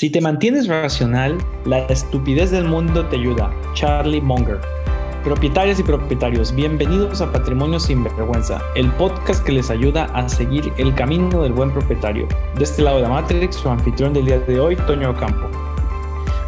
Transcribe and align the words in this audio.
Si 0.00 0.10
te 0.10 0.20
mantienes 0.20 0.68
racional, 0.68 1.36
la 1.64 1.80
estupidez 1.86 2.52
del 2.52 2.66
mundo 2.66 3.04
te 3.06 3.16
ayuda. 3.16 3.52
Charlie 3.74 4.20
Munger. 4.20 4.60
Propietarias 5.24 5.80
y 5.80 5.82
propietarios, 5.82 6.54
bienvenidos 6.54 7.20
a 7.20 7.32
Patrimonio 7.32 7.80
sin 7.80 8.04
Vergüenza, 8.04 8.62
el 8.76 8.92
podcast 8.92 9.44
que 9.44 9.50
les 9.50 9.70
ayuda 9.70 10.04
a 10.14 10.28
seguir 10.28 10.72
el 10.78 10.94
camino 10.94 11.42
del 11.42 11.52
buen 11.52 11.72
propietario. 11.72 12.28
De 12.56 12.62
este 12.62 12.82
lado 12.82 12.98
de 12.98 13.02
la 13.02 13.08
Matrix, 13.08 13.56
su 13.56 13.68
anfitrión 13.68 14.12
del 14.14 14.26
día 14.26 14.38
de 14.38 14.60
hoy, 14.60 14.76
Toño 14.76 15.16
Campo. 15.16 15.50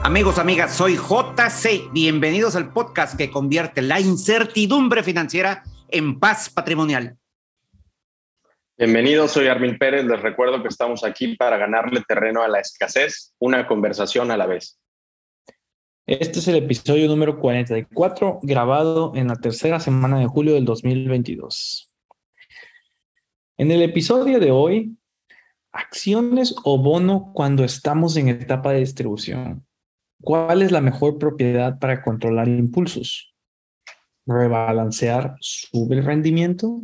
Amigos, 0.05 0.39
amigas, 0.39 0.73
soy 0.73 0.95
JC. 0.95 1.91
Bienvenidos 1.93 2.55
al 2.55 2.73
podcast 2.73 3.17
que 3.17 3.33
convierte 3.33 3.83
la 3.83 3.99
incertidumbre 3.99 5.03
financiera 5.03 5.65
en 5.89 6.21
paz 6.21 6.51
patrimonial. 6.51 7.17
Bienvenidos, 8.81 9.33
soy 9.33 9.47
Armin 9.47 9.77
Pérez. 9.77 10.07
Les 10.07 10.23
recuerdo 10.23 10.63
que 10.63 10.69
estamos 10.69 11.05
aquí 11.05 11.37
para 11.37 11.59
ganarle 11.59 12.03
terreno 12.09 12.43
a 12.43 12.49
la 12.49 12.61
escasez, 12.61 13.35
una 13.39 13.67
conversación 13.67 14.31
a 14.31 14.39
la 14.39 14.47
vez. 14.47 14.81
Este 16.07 16.39
es 16.39 16.49
el 16.49 16.57
episodio 16.57 17.07
número 17.07 17.39
44, 17.39 18.41
grabado 18.43 19.13
en 19.15 19.29
la 19.29 19.37
tercera 19.37 19.81
semana 19.81 20.19
de 20.19 20.27
julio 20.29 20.55
del 20.55 20.65
2022. 20.65 21.95
En 23.59 23.71
el 23.71 23.83
episodio 23.83 24.41
de 24.41 24.51
hoy, 24.51 24.97
acciones 25.73 26.55
o 26.65 26.79
bono 26.79 27.33
cuando 27.35 27.65
estamos 27.65 28.17
en 28.17 28.29
etapa 28.29 28.73
de 28.73 28.81
distribución. 28.81 29.67
¿Cuál 30.23 30.63
es 30.63 30.73
la 30.73 30.81
mejor 30.81 31.19
propiedad 31.19 31.79
para 31.79 32.03
controlar 32.03 32.49
impulsos? 32.49 33.35
¿Rebalancear 34.25 35.35
sube 35.39 35.97
el 35.97 36.05
rendimiento? 36.07 36.81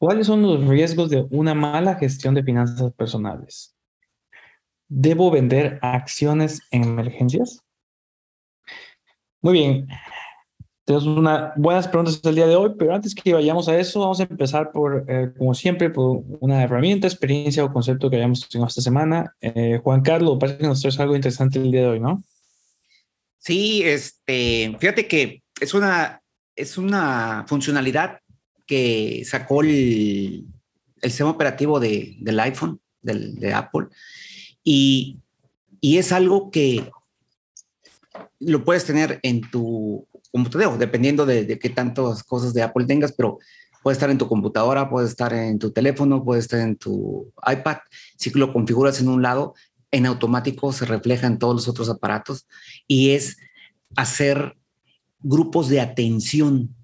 ¿Cuáles 0.00 0.28
son 0.28 0.40
los 0.40 0.66
riesgos 0.66 1.10
de 1.10 1.26
una 1.30 1.52
mala 1.52 1.96
gestión 1.96 2.34
de 2.34 2.42
finanzas 2.42 2.90
personales? 2.94 3.76
¿Debo 4.88 5.30
vender 5.30 5.78
acciones 5.82 6.62
en 6.70 6.84
emergencias? 6.84 7.62
Muy 9.42 9.52
bien. 9.52 9.88
Tenemos 10.86 11.06
unas 11.06 11.52
buenas 11.54 11.86
preguntas 11.86 12.18
el 12.24 12.34
día 12.34 12.46
de 12.46 12.56
hoy, 12.56 12.72
pero 12.78 12.94
antes 12.94 13.14
que 13.14 13.34
vayamos 13.34 13.68
a 13.68 13.78
eso, 13.78 14.00
vamos 14.00 14.20
a 14.20 14.22
empezar 14.22 14.72
por, 14.72 15.04
eh, 15.06 15.34
como 15.36 15.52
siempre, 15.52 15.90
por 15.90 16.22
una 16.40 16.62
herramienta, 16.62 17.06
experiencia 17.06 17.62
o 17.62 17.70
concepto 17.70 18.08
que 18.08 18.16
hayamos 18.16 18.48
tenido 18.48 18.66
esta 18.66 18.80
semana. 18.80 19.36
Eh, 19.42 19.82
Juan 19.84 20.00
Carlos, 20.00 20.38
parece 20.40 20.60
que 20.60 20.66
nos 20.66 20.80
traes 20.80 20.98
algo 20.98 21.14
interesante 21.14 21.58
el 21.58 21.70
día 21.70 21.82
de 21.82 21.88
hoy, 21.88 22.00
¿no? 22.00 22.24
Sí, 23.36 23.82
este, 23.84 24.74
fíjate 24.80 25.06
que 25.06 25.42
es 25.60 25.74
una, 25.74 26.22
es 26.56 26.78
una 26.78 27.44
funcionalidad 27.46 28.19
que 28.70 29.24
sacó 29.26 29.62
el, 29.62 30.46
sistema 31.02 31.30
operativo 31.30 31.80
de, 31.80 32.16
del 32.20 32.38
iPhone, 32.38 32.80
del, 33.02 33.34
de 33.34 33.52
Apple, 33.52 33.88
y, 34.62 35.18
y, 35.80 35.96
es 35.96 36.12
algo 36.12 36.52
que 36.52 36.88
lo 38.38 38.64
puedes 38.64 38.84
tener 38.84 39.18
en 39.24 39.40
tu 39.50 40.06
computador, 40.30 40.78
dependiendo 40.78 41.26
de, 41.26 41.44
de, 41.44 41.58
qué 41.58 41.68
tantas 41.68 42.22
cosas 42.22 42.54
de 42.54 42.62
Apple 42.62 42.86
tengas, 42.86 43.10
pero 43.10 43.38
puede 43.82 43.94
estar 43.94 44.08
en 44.08 44.18
tu 44.18 44.28
computadora, 44.28 44.88
puede 44.88 45.08
estar 45.08 45.32
en 45.32 45.58
tu 45.58 45.72
teléfono, 45.72 46.24
puede 46.24 46.38
estar 46.38 46.60
en 46.60 46.76
tu 46.76 47.32
iPad. 47.44 47.78
Si 48.18 48.30
lo 48.30 48.52
configuras 48.52 49.00
en 49.00 49.08
un 49.08 49.20
lado, 49.20 49.54
en 49.90 50.06
automático 50.06 50.72
se 50.72 50.84
refleja 50.84 51.26
en 51.26 51.40
todos 51.40 51.56
los 51.56 51.66
otros 51.66 51.88
aparatos 51.88 52.46
y 52.86 53.10
es 53.10 53.36
hacer 53.96 54.56
grupos 55.18 55.68
de 55.68 55.80
atención 55.80 56.76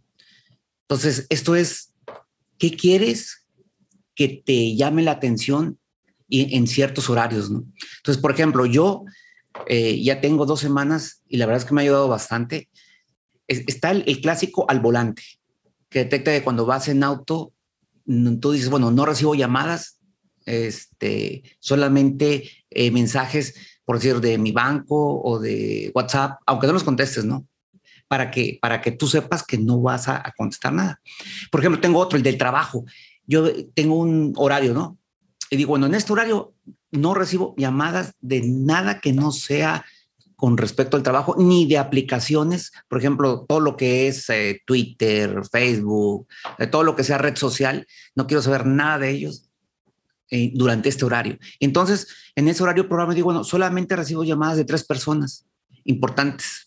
entonces, 0.88 1.26
esto 1.30 1.56
es, 1.56 1.92
¿qué 2.58 2.76
quieres 2.76 3.44
que 4.14 4.28
te 4.28 4.76
llame 4.76 5.02
la 5.02 5.12
atención 5.12 5.78
en 6.30 6.66
ciertos 6.68 7.10
horarios? 7.10 7.50
¿no? 7.50 7.64
Entonces, 7.98 8.22
por 8.22 8.30
ejemplo, 8.30 8.66
yo 8.66 9.04
eh, 9.66 10.00
ya 10.00 10.20
tengo 10.20 10.46
dos 10.46 10.60
semanas 10.60 11.22
y 11.28 11.38
la 11.38 11.46
verdad 11.46 11.62
es 11.62 11.68
que 11.68 11.74
me 11.74 11.80
ha 11.80 11.84
ayudado 11.84 12.06
bastante. 12.06 12.68
está 13.48 13.90
el, 13.90 14.20
clásico 14.20 14.64
al 14.68 14.78
volante, 14.78 15.24
que 15.88 16.00
detecta 16.00 16.30
que 16.30 16.44
cuando 16.44 16.66
vas 16.66 16.86
en 16.86 17.02
auto, 17.02 17.52
tú 18.40 18.52
dices, 18.52 18.70
bueno, 18.70 18.92
no 18.92 19.06
recibo 19.06 19.34
llamadas, 19.34 19.98
este, 20.44 21.42
solamente 21.58 22.48
eh, 22.70 22.92
mensajes, 22.92 23.54
por 23.84 23.96
decir, 23.96 24.20
de 24.20 24.38
mi 24.38 24.52
banco 24.52 25.20
o 25.20 25.40
de 25.40 25.90
WhatsApp, 25.96 26.38
aunque 26.46 26.68
no 26.68 26.74
los 26.74 26.84
contestes, 26.84 27.24
¿no? 27.24 27.44
Para 28.08 28.30
que, 28.30 28.58
para 28.60 28.80
que 28.80 28.92
tú 28.92 29.06
sepas 29.06 29.42
que 29.42 29.58
no 29.58 29.80
vas 29.80 30.08
a, 30.08 30.32
contestar 30.36 30.72
nada. 30.72 31.00
Por 31.50 31.60
ejemplo, 31.60 31.80
tengo 31.80 31.98
otro, 31.98 32.16
el 32.16 32.22
del 32.22 32.38
trabajo. 32.38 32.84
Yo 33.26 33.48
tengo 33.74 33.96
un 33.96 34.32
horario, 34.36 34.74
¿no? 34.74 34.98
Y 35.50 35.56
digo, 35.56 35.70
bueno, 35.70 35.86
en 35.86 35.94
este 35.94 36.12
horario 36.12 36.54
no 36.90 37.14
recibo 37.14 37.54
llamadas 37.56 38.14
de 38.20 38.42
nada 38.42 39.00
que 39.00 39.12
no 39.12 39.32
sea 39.32 39.84
con 40.36 40.58
respecto 40.58 40.98
al 40.98 41.02
trabajo, 41.02 41.34
ni 41.38 41.66
de 41.66 41.78
aplicaciones, 41.78 42.72
por 42.88 42.98
ejemplo, 42.98 43.46
todo 43.48 43.58
lo 43.58 43.74
que 43.74 44.06
es 44.06 44.28
eh, 44.28 44.60
Twitter, 44.66 45.40
Facebook, 45.50 46.28
eh, 46.58 46.66
todo 46.66 46.82
lo 46.82 46.94
que 46.94 47.04
sea 47.04 47.16
red 47.16 47.36
social, 47.36 47.86
no 48.14 48.26
quiero 48.26 48.42
saber 48.42 48.66
nada 48.66 48.98
de 48.98 49.10
ellos 49.10 49.48
eh, 50.30 50.52
durante 50.54 50.90
este 50.90 51.06
horario. 51.06 51.38
Entonces, 51.58 52.08
en 52.34 52.48
ese 52.48 52.62
horario 52.62 52.86
programa 52.86 53.14
digo, 53.14 53.26
bueno, 53.26 53.44
solamente 53.44 53.96
recibo 53.96 54.24
llamadas 54.24 54.58
de 54.58 54.66
tres 54.66 54.84
personas 54.84 55.46
importantes 55.84 56.65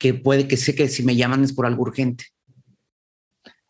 que 0.00 0.14
puede 0.14 0.48
que 0.48 0.56
sé 0.56 0.74
que 0.74 0.88
si 0.88 1.04
me 1.04 1.14
llaman 1.14 1.44
es 1.44 1.52
por 1.52 1.66
algo 1.66 1.82
urgente. 1.82 2.24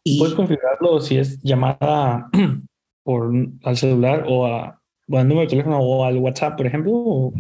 Y, 0.05 0.19
¿Puedes 0.19 0.35
configurarlo 0.35 1.01
si 1.01 1.19
es 1.19 1.43
llamada 1.43 2.31
por, 3.03 3.31
al 3.65 3.77
celular 3.77 4.25
o, 4.29 4.47
a, 4.47 4.81
al 5.13 5.29
número 5.29 5.41
de 5.41 5.47
teléfono 5.49 5.79
o 5.81 6.05
al 6.05 6.17
WhatsApp, 6.17 6.57
por 6.57 6.67
ejemplo? 6.67 7.33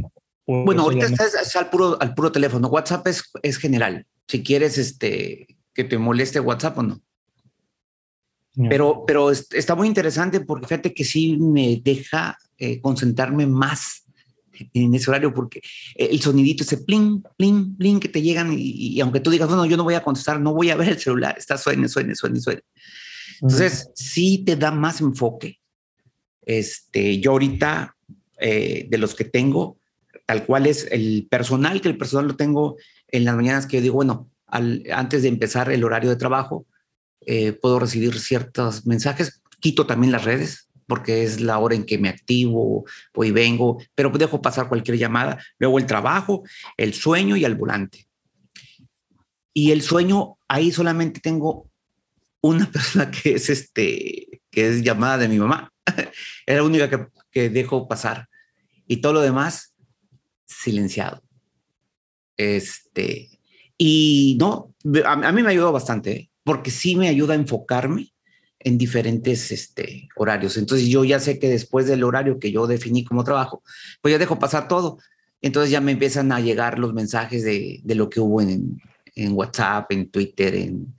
bueno, 0.46 0.82
ahorita 0.82 1.06
estás 1.06 1.54
al 1.54 1.70
puro, 1.70 1.96
al 2.00 2.12
puro 2.14 2.32
teléfono. 2.32 2.66
WhatsApp 2.66 3.06
es, 3.06 3.30
es 3.42 3.56
general. 3.56 4.04
Si 4.26 4.42
quieres 4.42 4.76
este, 4.76 5.46
que 5.72 5.84
te 5.84 5.96
moleste 5.96 6.40
WhatsApp 6.40 6.78
o 6.78 6.82
no. 6.82 7.00
Pero, 8.68 9.04
pero 9.06 9.30
está 9.30 9.76
muy 9.76 9.86
interesante 9.86 10.40
porque 10.40 10.66
fíjate 10.66 10.92
que 10.92 11.04
sí 11.04 11.36
me 11.38 11.80
deja 11.82 12.36
eh, 12.58 12.80
concentrarme 12.80 13.46
más 13.46 14.04
en 14.72 14.94
ese 14.94 15.10
horario 15.10 15.32
porque 15.32 15.60
el 15.94 16.20
sonidito, 16.20 16.64
ese 16.64 16.78
pling, 16.78 17.22
pling, 17.36 17.76
pling 17.76 18.00
que 18.00 18.08
te 18.08 18.22
llegan 18.22 18.54
y, 18.56 19.00
aunque 19.00 19.20
tú 19.20 19.30
digas, 19.30 19.48
bueno, 19.48 19.66
yo 19.66 19.76
no 19.76 19.84
voy 19.84 19.94
a 19.94 20.02
contestar, 20.02 20.40
no 20.40 20.54
voy 20.54 20.70
a 20.70 20.76
ver 20.76 20.90
el 20.90 20.98
celular, 20.98 21.36
está 21.38 21.56
suene, 21.58 21.88
suene, 21.88 22.14
suene, 22.14 22.40
suene. 22.40 22.62
Entonces, 23.40 23.90
sí 23.94 24.42
te 24.44 24.56
da 24.56 24.70
más 24.70 25.00
enfoque. 25.00 25.58
Este, 26.42 27.20
yo 27.20 27.32
ahorita, 27.32 27.96
eh, 28.38 28.86
de 28.88 28.98
los 28.98 29.14
que 29.14 29.24
tengo, 29.24 29.78
tal 30.26 30.44
cual 30.44 30.66
es 30.66 30.86
el 30.90 31.26
personal, 31.30 31.80
que 31.80 31.88
el 31.88 31.98
personal 31.98 32.28
lo 32.28 32.36
tengo 32.36 32.76
en 33.08 33.24
las 33.24 33.34
mañanas 33.34 33.66
que 33.66 33.78
yo 33.78 33.82
digo, 33.82 33.94
bueno, 33.96 34.30
al, 34.46 34.84
antes 34.92 35.22
de 35.22 35.28
empezar 35.28 35.70
el 35.70 35.84
horario 35.84 36.10
de 36.10 36.16
trabajo, 36.16 36.66
eh, 37.26 37.52
puedo 37.52 37.78
recibir 37.78 38.18
ciertos 38.18 38.86
mensajes, 38.86 39.42
quito 39.60 39.86
también 39.86 40.12
las 40.12 40.24
redes, 40.24 40.69
porque 40.90 41.22
es 41.22 41.40
la 41.40 41.58
hora 41.58 41.76
en 41.76 41.84
que 41.84 41.98
me 41.98 42.08
activo, 42.08 42.84
voy 43.14 43.30
vengo, 43.30 43.80
pero 43.94 44.10
dejo 44.10 44.42
pasar 44.42 44.68
cualquier 44.68 44.98
llamada. 44.98 45.38
Luego 45.60 45.78
el 45.78 45.86
trabajo, 45.86 46.42
el 46.76 46.94
sueño 46.94 47.36
y 47.36 47.44
el 47.44 47.54
volante. 47.54 48.08
Y 49.54 49.70
el 49.70 49.82
sueño, 49.82 50.36
ahí 50.48 50.72
solamente 50.72 51.20
tengo 51.20 51.70
una 52.40 52.66
persona 52.72 53.08
que 53.08 53.34
es 53.34 53.48
este, 53.48 54.42
que 54.50 54.68
es 54.68 54.82
llamada 54.82 55.18
de 55.18 55.28
mi 55.28 55.38
mamá. 55.38 55.72
es 56.46 56.56
la 56.56 56.64
única 56.64 56.90
que, 56.90 57.06
que 57.30 57.48
dejo 57.48 57.86
pasar. 57.86 58.28
Y 58.88 58.96
todo 58.96 59.12
lo 59.12 59.20
demás, 59.20 59.76
silenciado. 60.44 61.22
Este, 62.36 63.30
y 63.78 64.36
no, 64.40 64.74
a, 65.04 65.32
mí 65.32 65.42
me 65.42 65.50
ayudó 65.50 65.70
bastante, 65.70 66.30
porque 66.42 66.72
sí 66.72 66.96
me 66.96 67.08
ayuda 67.08 67.34
a 67.34 67.36
enfocarme 67.36 68.12
en 68.60 68.78
diferentes 68.78 69.50
este, 69.50 70.08
horarios. 70.16 70.56
Entonces 70.56 70.88
yo 70.88 71.04
ya 71.04 71.18
sé 71.18 71.38
que 71.38 71.48
después 71.48 71.86
del 71.86 72.04
horario 72.04 72.38
que 72.38 72.52
yo 72.52 72.66
definí 72.66 73.04
como 73.04 73.24
trabajo, 73.24 73.62
pues 74.00 74.12
ya 74.12 74.18
dejo 74.18 74.38
pasar 74.38 74.68
todo. 74.68 74.98
Entonces 75.42 75.70
ya 75.70 75.80
me 75.80 75.92
empiezan 75.92 76.30
a 76.32 76.40
llegar 76.40 76.78
los 76.78 76.92
mensajes 76.92 77.42
de, 77.42 77.80
lo 77.86 78.10
que 78.10 78.20
hubo 78.20 78.42
en, 78.42 78.80
WhatsApp, 79.32 79.90
en 79.92 80.10
Twitter, 80.10 80.54
en... 80.54 80.94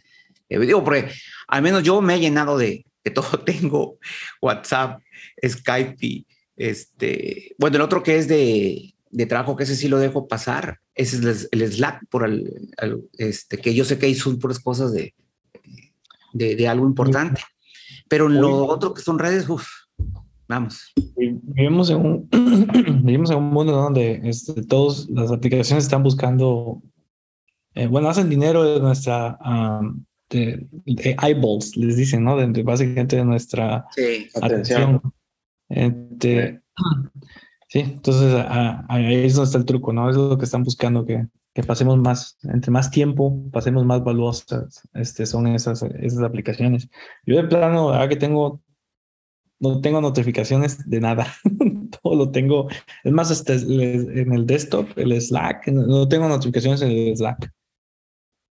Eh, 0.50 0.60
digo, 0.60 0.84
porque 0.84 1.10
al 1.48 1.62
menos 1.62 1.84
yo 1.84 2.02
me 2.02 2.16
he 2.16 2.20
llenado 2.20 2.58
de, 2.58 2.86
todo. 3.14 3.40
Tengo 3.46 3.98
WhatsApp, 4.42 5.02
Skype 5.48 6.26
este... 6.58 7.56
Bueno, 7.58 7.78
el 7.78 7.82
otro 7.84 8.02
que 8.02 8.18
es 8.18 8.28
de, 8.28 8.94
trabajo, 9.28 9.56
que 9.56 9.64
ese 9.64 9.76
sí 9.76 9.88
lo 9.88 10.00
dejo 10.00 10.28
pasar, 10.28 10.80
ese 10.96 11.18
es 11.18 11.48
el, 11.52 11.72
Slack, 11.72 12.08
por 12.10 12.28
el, 12.28 12.68
este, 13.18 13.58
que 13.60 13.76
yo 13.76 13.86
sé 13.86 14.00
que 14.00 14.08
hay 14.08 14.16
puras 14.16 14.60
cosas 14.60 14.92
de, 14.94 15.14
de, 16.34 16.56
de, 16.56 16.68
algo 16.68 16.86
importante. 16.86 17.42
Pero 18.10 18.28
lo 18.28 18.66
otro 18.66 18.94
que 18.94 19.02
son 19.02 19.20
redes, 19.20 19.48
uff, 19.50 19.68
vamos. 20.48 20.94
Vivimos 21.16 21.90
en 21.90 21.98
un, 21.98 22.30
vivimos 23.04 23.32
en 23.32 23.38
un 23.38 23.52
mundo 23.52 23.74
donde 23.74 24.22
este, 24.24 24.62
todas 24.64 25.08
las 25.10 25.32
aplicaciones 25.32 25.86
están 25.86 26.04
buscando, 26.04 26.82
eh, 27.74 27.88
bueno, 27.88 28.10
hacen 28.10 28.30
dinero 28.30 28.64
de 28.64 28.80
nuestra, 28.80 29.38
de, 30.30 30.68
eyeballs, 30.86 31.78
les 31.78 31.98
dicen, 31.98 32.24
¿no? 32.24 32.38
De, 32.38 32.64
básicamente 32.64 33.16
de 33.16 33.26
nuestra 33.26 33.86
atención. 34.42 35.02
Este, 35.70 36.62
Sí, 37.72 37.80
entonces 37.80 38.34
ahí 38.90 39.26
es 39.26 39.36
donde 39.36 39.46
está 39.46 39.58
el 39.58 39.64
truco, 39.64 39.94
¿no? 39.94 40.10
Es 40.10 40.18
lo 40.18 40.38
que 40.38 40.44
están 40.44 40.64
buscando, 40.64 41.06
que, 41.06 41.26
que 41.54 41.64
pasemos 41.64 41.98
más, 41.98 42.38
entre 42.44 42.72
más 42.72 42.92
tiempo, 42.92 43.50
pasemos 43.52 43.86
más 43.86 44.04
valuosas, 44.04 44.88
este, 44.94 45.26
son 45.26 45.48
esas, 45.48 45.84
esas 45.84 46.24
aplicaciones. 46.24 46.90
Yo 47.26 47.36
de 47.36 47.44
plano, 47.44 47.90
ahora 47.90 48.08
que 48.08 48.16
tengo, 48.16 48.62
no 49.60 49.82
tengo 49.82 50.00
notificaciones 50.02 50.90
de 50.90 51.02
nada, 51.02 51.28
todo 52.02 52.16
lo 52.16 52.32
tengo, 52.32 52.70
es 53.04 53.12
más, 53.12 53.32
hasta 53.32 53.54
en 53.54 54.34
el 54.34 54.46
desktop, 54.46 54.98
el 54.98 55.20
Slack, 55.22 55.68
no 55.68 56.08
tengo 56.08 56.28
notificaciones 56.30 56.82
en 56.82 56.92
el 56.92 57.18
Slack. 57.18 57.52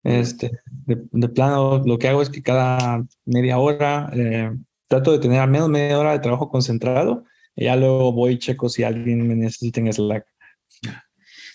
Este, 0.02 0.50
de, 0.86 1.28
plano, 1.28 1.82
lo 1.84 1.98
que 1.98 2.08
hago 2.08 2.22
es 2.22 2.30
que 2.30 2.42
cada 2.42 3.04
media 3.26 3.58
hora 3.58 4.10
eh, 4.14 4.50
trato 4.88 5.12
de 5.12 5.18
tener 5.18 5.40
al 5.40 5.50
menos 5.50 5.68
media 5.68 5.98
hora 5.98 6.12
de 6.12 6.20
trabajo 6.20 6.48
concentrado 6.48 7.24
y 7.54 7.64
ya 7.64 7.76
luego 7.76 8.12
voy 8.12 8.32
y 8.32 8.38
checo 8.38 8.70
si 8.70 8.82
alguien 8.82 9.28
me 9.28 9.36
necesita 9.36 9.80
en 9.80 9.92
Slack. 9.92 10.26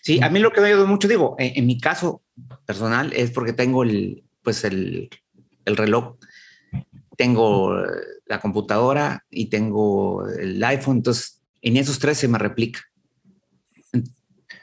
Sí, 0.06 0.22
a 0.22 0.30
mí 0.30 0.38
lo 0.38 0.52
que 0.52 0.62
me 0.62 0.68
ayudado 0.68 0.86
mucho, 0.86 1.08
digo, 1.08 1.36
en, 1.40 1.66
mi 1.66 1.80
caso 1.80 2.22
personal 2.68 3.12
es 3.14 3.32
porque 3.32 3.54
tengo 3.54 3.82
el, 3.82 4.24
pues 4.44 4.64
el, 4.64 5.10
el 5.66 5.76
reloj, 5.76 6.18
tengo 7.18 7.76
la 8.28 8.40
computadora 8.40 9.26
y 9.32 9.48
tengo 9.48 10.28
el 10.28 10.64
iPhone, 10.64 10.98
entonces 10.98 11.42
en 11.60 11.78
esos 11.78 11.98
tres 11.98 12.20
se 12.20 12.28
me 12.28 12.38
replica. 12.38 12.82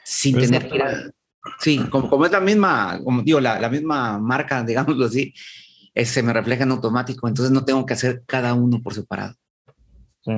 Sin 0.05 0.39
tener 0.39 0.69
que 0.69 1.11
Sí, 1.59 1.77
como, 1.89 2.09
como, 2.09 2.25
es 2.25 2.31
la 2.31 2.39
misma, 2.39 3.01
como 3.03 3.21
digo, 3.21 3.41
la, 3.41 3.59
la 3.59 3.67
misma 3.67 4.19
marca, 4.19 4.63
digámoslo 4.65 5.07
así, 5.07 5.33
se 5.93 6.23
me 6.23 6.31
refleja 6.31 6.63
en 6.63 6.71
automático, 6.71 7.27
entonces 7.27 7.51
no 7.51 7.65
tengo 7.65 7.85
que 7.85 7.95
hacer 7.95 8.23
cada 8.25 8.53
uno 8.53 8.81
por 8.81 8.93
separado. 8.93 9.35
Sí. 10.21 10.31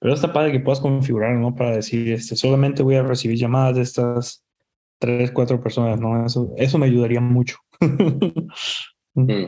Pero 0.00 0.14
está 0.14 0.32
padre 0.32 0.50
que 0.50 0.60
puedas 0.60 0.80
configurar, 0.80 1.34
¿no? 1.36 1.54
Para 1.54 1.76
decir, 1.76 2.10
este, 2.12 2.34
solamente 2.34 2.82
voy 2.82 2.96
a 2.96 3.02
recibir 3.02 3.36
llamadas 3.36 3.76
de 3.76 3.82
estas 3.82 4.44
tres, 4.98 5.30
cuatro 5.30 5.60
personas, 5.60 6.00
¿no? 6.00 6.24
Eso, 6.24 6.52
eso 6.56 6.78
me 6.78 6.86
ayudaría 6.86 7.20
mucho. 7.20 7.58
Mm. 9.12 9.46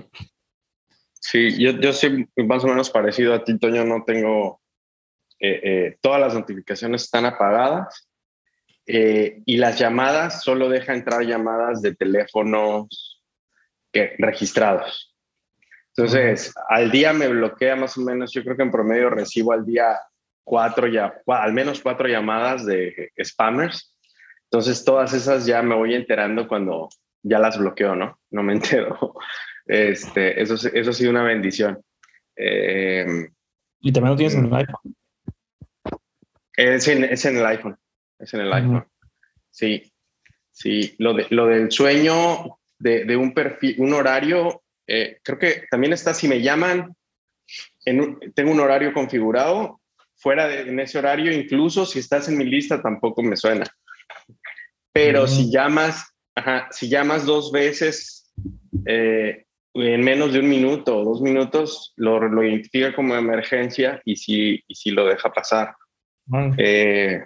sí, 1.12 1.56
yo, 1.56 1.70
yo 1.70 1.92
soy 1.92 2.28
más 2.48 2.64
o 2.64 2.66
menos 2.66 2.90
parecido 2.90 3.32
a 3.32 3.44
ti, 3.44 3.56
Toño, 3.60 3.84
no 3.84 4.02
tengo, 4.04 4.60
eh, 5.38 5.60
eh, 5.62 5.98
todas 6.00 6.20
las 6.20 6.34
notificaciones 6.34 7.04
están 7.04 7.26
apagadas 7.26 8.08
eh, 8.86 9.40
y 9.46 9.56
las 9.56 9.78
llamadas 9.78 10.42
solo 10.42 10.68
deja 10.68 10.94
entrar 10.94 11.22
llamadas 11.22 11.80
de 11.80 11.94
teléfonos 11.94 13.22
que, 13.92 14.16
registrados. 14.18 15.16
Entonces, 15.96 16.52
al 16.68 16.90
día 16.90 17.12
me 17.12 17.28
bloquea 17.28 17.76
más 17.76 17.96
o 17.96 18.00
menos, 18.00 18.32
yo 18.32 18.42
creo 18.42 18.56
que 18.56 18.64
en 18.64 18.72
promedio 18.72 19.10
recibo 19.10 19.52
al 19.52 19.64
día 19.64 19.96
cuatro 20.44 20.86
ya, 20.86 21.14
al 21.26 21.52
menos 21.52 21.80
cuatro 21.80 22.08
llamadas 22.08 22.66
de 22.66 23.12
spammers. 23.22 23.96
Entonces, 24.44 24.84
todas 24.84 25.12
esas 25.14 25.46
ya 25.46 25.62
me 25.62 25.74
voy 25.74 25.94
enterando 25.94 26.46
cuando 26.46 26.88
ya 27.22 27.38
las 27.38 27.58
bloqueo, 27.58 27.94
¿no? 27.96 28.18
No 28.30 28.42
me 28.42 28.52
entero. 28.54 29.14
Este, 29.66 30.40
eso, 30.40 30.54
eso 30.54 30.90
ha 30.90 30.94
sido 30.94 31.10
una 31.10 31.22
bendición. 31.22 31.82
Eh, 32.36 33.06
¿Y 33.80 33.92
también 33.92 34.10
lo 34.10 34.16
tienes 34.16 34.34
en 34.34 34.46
el 34.46 34.54
iPhone? 34.54 34.96
Es 36.56 36.88
en, 36.88 37.04
es 37.04 37.24
en 37.24 37.36
el 37.38 37.46
iPhone. 37.46 37.76
Es 38.18 38.34
en 38.34 38.40
el 38.40 38.52
iPhone. 38.52 38.86
Sí, 39.50 39.92
sí. 40.50 40.94
Lo, 40.98 41.14
de, 41.14 41.26
lo 41.30 41.46
del 41.46 41.70
sueño 41.70 42.58
de, 42.78 43.04
de 43.04 43.16
un 43.16 43.32
perfil, 43.32 43.76
un 43.78 43.94
horario, 43.94 44.62
eh, 44.86 45.18
creo 45.22 45.38
que 45.38 45.64
también 45.70 45.92
está, 45.92 46.12
si 46.14 46.28
me 46.28 46.42
llaman, 46.42 46.94
en 47.84 48.18
tengo 48.34 48.52
un 48.52 48.60
horario 48.60 48.92
configurado 48.92 49.80
fuera 50.22 50.46
de 50.46 50.60
en 50.62 50.78
ese 50.78 50.98
horario, 50.98 51.32
incluso 51.32 51.84
si 51.84 51.98
estás 51.98 52.28
en 52.28 52.38
mi 52.38 52.44
lista, 52.44 52.80
tampoco 52.80 53.22
me 53.22 53.36
suena. 53.36 53.64
Pero 54.92 55.26
si 55.26 55.50
llamas, 55.50 56.14
si 56.70 56.88
llamas 56.88 57.26
dos 57.26 57.50
veces 57.50 58.30
eh, 58.86 59.44
en 59.74 60.00
menos 60.02 60.32
de 60.32 60.40
un 60.40 60.48
minuto 60.48 60.98
o 60.98 61.04
dos 61.04 61.20
minutos, 61.20 61.92
lo, 61.96 62.20
lo 62.28 62.44
identifica 62.44 62.94
como 62.94 63.14
emergencia 63.16 64.00
y 64.04 64.16
si, 64.16 64.62
y 64.68 64.74
si 64.74 64.90
lo 64.90 65.06
deja 65.06 65.32
pasar. 65.32 65.74
Eh, 66.56 67.20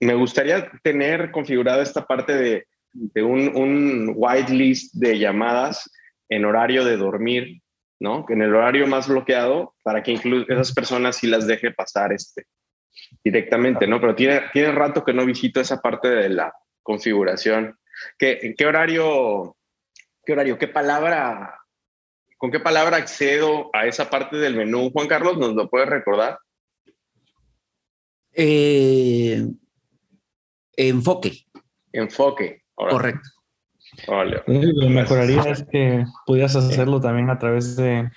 me 0.00 0.14
gustaría 0.14 0.70
tener 0.82 1.30
configurada 1.30 1.82
esta 1.82 2.06
parte 2.06 2.34
de, 2.34 2.66
de 2.92 3.22
un, 3.22 3.54
un 3.54 4.12
whitelist 4.16 4.94
de 4.94 5.18
llamadas 5.18 5.90
en 6.28 6.44
horario 6.44 6.84
de 6.84 6.96
dormir 6.96 7.60
¿no? 8.00 8.26
En 8.28 8.42
el 8.42 8.54
horario 8.54 8.86
más 8.86 9.08
bloqueado 9.08 9.74
para 9.82 10.02
que 10.02 10.12
incluso 10.12 10.46
esas 10.48 10.72
personas 10.72 11.16
sí 11.16 11.26
las 11.26 11.46
deje 11.46 11.70
pasar 11.70 12.12
este, 12.12 12.44
directamente, 13.24 13.86
¿no? 13.86 14.00
Pero 14.00 14.14
tiene, 14.14 14.42
tiene 14.52 14.72
rato 14.72 15.04
que 15.04 15.14
no 15.14 15.24
visito 15.24 15.60
esa 15.60 15.80
parte 15.80 16.08
de 16.08 16.28
la 16.28 16.52
configuración. 16.82 17.78
¿Qué, 18.18 18.54
qué 18.56 18.66
horario, 18.66 19.56
qué 20.24 20.32
horario, 20.32 20.58
qué 20.58 20.68
palabra, 20.68 21.58
con 22.36 22.50
qué 22.50 22.60
palabra 22.60 22.98
accedo 22.98 23.70
a 23.72 23.86
esa 23.86 24.10
parte 24.10 24.36
del 24.36 24.56
menú? 24.56 24.90
Juan 24.90 25.08
Carlos, 25.08 25.38
¿nos 25.38 25.54
lo 25.54 25.68
puedes 25.68 25.88
recordar? 25.88 26.38
Eh, 28.32 29.42
enfoque. 30.76 31.46
Enfoque. 31.92 32.64
Correcto. 32.74 33.35
Lo 34.46 34.88
mejoraría 34.88 35.42
es 35.42 35.64
que 35.70 36.04
pudieras 36.26 36.56
hacerlo 36.56 37.00
también 37.00 37.30
a 37.30 37.38
través 37.38 37.76
de 37.76 38.10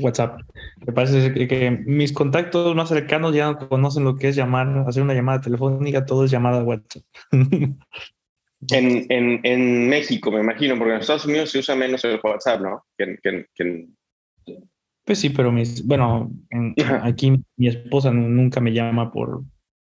WhatsApp. 0.00 0.40
Me 0.86 0.92
parece 0.92 1.32
que, 1.32 1.70
mis 1.70 2.12
contactos 2.12 2.74
más 2.74 2.88
cercanos 2.88 3.34
ya 3.34 3.52
no 3.52 3.68
conocen 3.68 4.04
lo 4.04 4.16
que 4.16 4.28
es 4.28 4.36
llamar, 4.36 4.84
hacer 4.86 5.02
una 5.02 5.14
llamada 5.14 5.40
telefónica, 5.40 6.04
todo 6.04 6.24
es 6.24 6.30
llamada 6.30 6.62
WhatsApp. 6.62 7.02
en, 7.32 9.06
en, 9.10 9.40
en, 9.42 9.88
México, 9.88 10.30
me 10.30 10.40
imagino, 10.40 10.76
porque 10.78 10.94
en 10.94 11.00
Estados 11.00 11.26
Unidos 11.26 11.50
se 11.50 11.58
usa 11.58 11.74
menos 11.74 12.04
el 12.04 12.20
WhatsApp, 12.22 12.60
¿no? 12.60 12.84
Pues 15.04 15.18
sí, 15.18 15.30
pero 15.30 15.50
mis, 15.50 15.84
bueno, 15.86 16.30
aquí 17.02 17.32
mi 17.56 17.66
esposa 17.66 18.12
nunca 18.12 18.60
me 18.60 18.72
llama 18.72 19.10
por, 19.10 19.42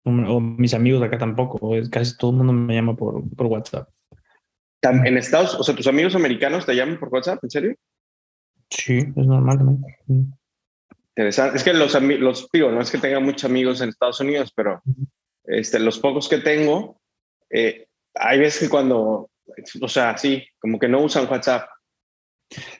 o 0.04 0.40
mis 0.40 0.74
amigos 0.74 1.04
acá 1.04 1.18
tampoco, 1.18 1.74
casi 1.92 2.18
todo 2.18 2.32
el 2.32 2.38
mundo 2.38 2.54
me 2.54 2.76
llama 2.76 2.96
por, 2.96 3.24
por 3.36 3.48
WhatsApp. 3.48 3.90
¿En 4.82 5.18
Estados, 5.18 5.56
o 5.56 5.64
sea, 5.64 5.76
tus 5.76 5.88
amigos 5.88 6.16
americanos 6.16 6.66
te 6.66 6.76
llaman 6.76 7.00
por 7.00 7.10
WhatsApp, 7.10 7.44
en 7.44 7.52
serio? 7.52 7.76
Sí, 8.70 8.98
es 8.98 9.28
normal 9.28 9.58
también. 9.58 10.34
Interesante. 11.16 11.58
Es 11.58 11.64
que 11.64 11.74
los, 11.74 12.02
los 12.02 12.50
digo, 12.52 12.72
no 12.72 12.82
es 12.82 12.90
que 12.90 12.98
tenga 12.98 13.20
muchos 13.20 13.46
amigos 13.46 13.82
en 13.82 13.90
Estados 13.90 14.20
Unidos, 14.22 14.52
pero 14.56 14.82
este, 15.44 15.80
los 15.80 16.00
pocos 16.00 16.28
que 16.28 16.40
tengo, 16.40 17.00
eh, 17.52 17.88
hay 18.16 18.40
veces 18.40 18.62
que 18.62 18.70
cuando, 18.70 19.30
o 19.82 19.88
sea, 19.88 20.18
sí, 20.18 20.44
como 20.60 20.80
que 20.80 20.88
no 20.88 21.02
usan 21.04 21.30
WhatsApp. 21.30 21.70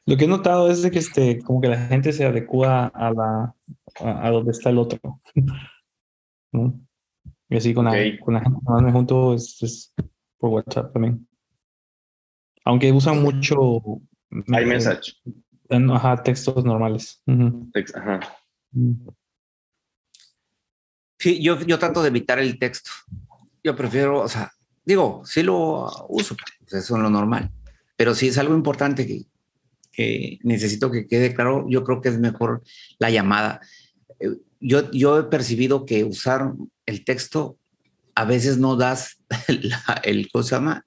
Lo 0.06 0.18
que 0.18 0.26
he 0.26 0.28
notado 0.28 0.72
es 0.72 0.82
de 0.82 0.90
que 0.90 1.00
este, 1.00 1.40
como 1.40 1.62
que 1.62 1.68
la 1.68 1.88
gente 1.88 2.14
se 2.14 2.26
adecua 2.26 2.88
a 2.88 3.12
la 3.12 3.56
a, 4.00 4.28
a 4.28 4.32
donde 4.32 4.52
está 4.52 4.70
el 4.70 4.80
otro. 4.80 5.00
¿No? 6.54 6.82
Y 7.52 7.58
así 7.58 7.74
con, 7.74 7.84
la, 7.84 7.92
con 8.22 8.34
la 8.34 8.40
gente 8.40 8.60
que 8.66 8.72
más 8.72 8.82
me 8.82 8.92
junto 8.94 9.34
es, 9.34 9.94
por 10.38 10.52
WhatsApp 10.52 10.94
también. 10.94 11.28
Aunque 12.64 12.90
usan 12.94 13.22
mucho. 13.22 13.82
iMessage. 14.48 15.22
Ajá, 15.70 16.24
textos 16.24 16.64
normales. 16.64 17.22
ajá. 17.94 18.22
Mm. 18.72 19.10
Sí, 21.20 21.44
yo, 21.44 21.60
yo 21.60 21.78
trato 21.78 22.02
de 22.02 22.08
evitar 22.08 22.40
el 22.40 22.58
texto. 22.58 22.90
Yo 23.62 23.76
prefiero, 23.76 24.22
o 24.22 24.28
sea, 24.30 24.54
digo, 24.86 25.22
sí 25.26 25.44
lo 25.44 25.90
uso, 26.08 26.38
pues 26.60 26.84
eso 26.86 26.96
es 26.96 27.04
lo 27.04 27.10
normal. 27.10 27.52
Pero 27.98 28.16
si 28.16 28.30
es 28.30 28.38
algo 28.38 28.56
importante 28.56 29.06
que, 29.06 29.26
que 29.92 30.40
necesito 30.44 30.90
que 30.90 31.06
quede 31.06 31.34
claro, 31.36 31.66
yo 31.70 31.84
creo 31.84 32.00
que 32.00 32.10
es 32.10 32.18
mejor 32.18 32.64
la 32.98 33.10
llamada. 33.10 33.60
Eh, 34.20 34.38
yo, 34.62 34.90
yo 34.92 35.20
he 35.20 35.24
percibido 35.24 35.86
que 35.86 36.06
usar 36.06 36.54
el 36.86 37.06
texto 37.06 37.58
a 38.16 38.26
veces 38.26 38.58
no 38.58 38.76
das 38.76 39.22
el, 40.04 40.30
¿cómo 40.32 40.44
se 40.44 40.56
llama? 40.56 40.86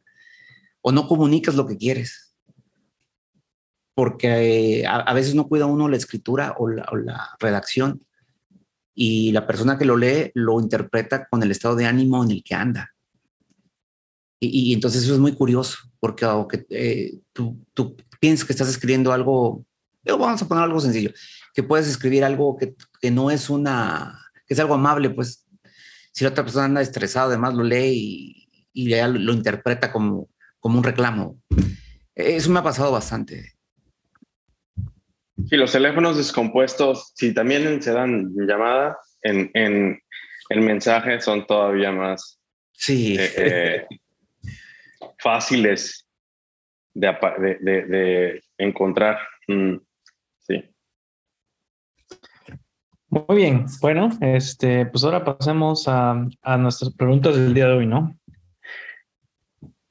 O 0.80 0.92
no 0.92 1.06
comunicas 1.06 1.54
lo 1.54 1.66
que 1.66 1.76
quieres. 1.76 2.34
Porque 3.94 4.80
eh, 4.80 4.86
a, 4.86 5.12
veces 5.14 5.34
no 5.34 5.48
cuida 5.48 5.66
uno 5.66 5.88
la 5.88 5.96
escritura 5.96 6.54
o 6.58 6.68
la, 6.68 7.30
redacción 7.38 8.04
y 8.92 9.30
la 9.32 9.46
persona 9.46 9.78
que 9.78 9.84
lo 9.84 9.96
lee 9.96 10.32
lo 10.34 10.60
interpreta 10.60 11.26
con 11.28 11.42
el 11.42 11.50
estado 11.52 11.76
de 11.76 11.86
ánimo 11.86 12.22
en 12.24 12.32
el 12.32 12.42
que 12.42 12.54
anda. 12.54 12.90
Y, 14.40 14.74
entonces 14.74 15.04
eso 15.04 15.14
es 15.14 15.20
muy 15.20 15.32
curioso, 15.34 15.78
porque 16.00 16.26
aunque 16.26 16.66
eh, 16.68 17.18
tú, 17.32 17.56
tú, 17.72 17.96
piensas 18.20 18.44
que 18.44 18.52
estás 18.52 18.68
escribiendo 18.68 19.10
algo, 19.12 19.64
vamos 20.04 20.42
a 20.42 20.48
poner 20.48 20.64
algo 20.64 20.80
sencillo, 20.80 21.12
que 21.54 21.62
puedes 21.62 21.88
escribir 21.88 22.24
algo 22.24 22.56
que, 22.58 22.74
que 23.00 23.10
no 23.10 23.30
es 23.30 23.48
una, 23.48 24.20
que 24.46 24.52
es 24.52 24.60
algo 24.60 24.74
amable, 24.74 25.08
pues 25.10 25.43
si 26.14 26.23
la 26.23 26.30
otra 26.30 26.44
persona 26.44 26.66
anda 26.66 26.80
estresada, 26.80 27.26
además 27.26 27.54
lo 27.54 27.64
lee 27.64 27.92
y, 27.92 28.68
y 28.73 28.88
ya 28.88 29.09
lo, 29.09 29.33
interpreta 29.33 29.90
como, 29.90 30.28
como 30.61 30.78
un 30.78 30.85
reclamo. 30.85 31.40
Eso 32.14 32.50
me 32.50 32.61
ha 32.61 32.62
pasado 32.62 32.92
bastante. 32.92 33.54
Sí, 35.49 35.56
los 35.56 35.73
teléfonos 35.73 36.16
descompuestos, 36.16 37.12
si 37.16 37.35
también 37.35 37.83
se 37.83 37.92
dan 37.92 38.33
llamadas, 38.47 38.97
en, 39.23 39.50
en, 39.54 40.00
el 40.50 40.61
mensaje 40.61 41.21
son 41.21 41.47
todavía 41.47 41.90
más 41.90 42.38
sí. 42.73 43.16
Eh, 43.18 43.33
eh, 43.37 43.87
fáciles 45.18 46.06
de, 46.92 47.09
de, 47.61 48.42
encontrar. 48.59 49.18
Mm, 49.49 49.78
sí. 50.38 50.74
Muy 53.14 53.37
bien, 53.37 53.66
bueno, 53.80 54.11
este, 54.21 54.87
pues 54.87 55.04
ahora 55.04 55.25
pasemos 55.25 55.87
a, 55.87 56.25
a 56.42 56.56
nuestras 56.56 56.92
preguntas 56.94 57.37
del 57.37 57.54
día 57.54 57.68
de 57.68 57.75
hoy, 57.75 57.87
¿no? 57.87 58.18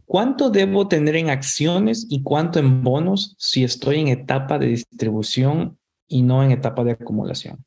¿Cuánto 0.06 0.50
debo 0.50 0.90
tener 0.90 1.16
en 1.16 1.30
acciones 1.30 2.06
y 2.10 2.22
cuánto 2.22 2.60
en 2.60 2.84
bonos 2.84 3.34
si 3.40 3.64
estoy 3.64 4.02
en 4.02 4.10
etapa 4.10 4.60
de 4.60 4.68
distribución 4.68 5.80
y 6.06 6.22
no 6.22 6.44
en 6.44 6.52
etapa 6.52 6.84
de 6.84 6.92
acumulación? 6.92 7.64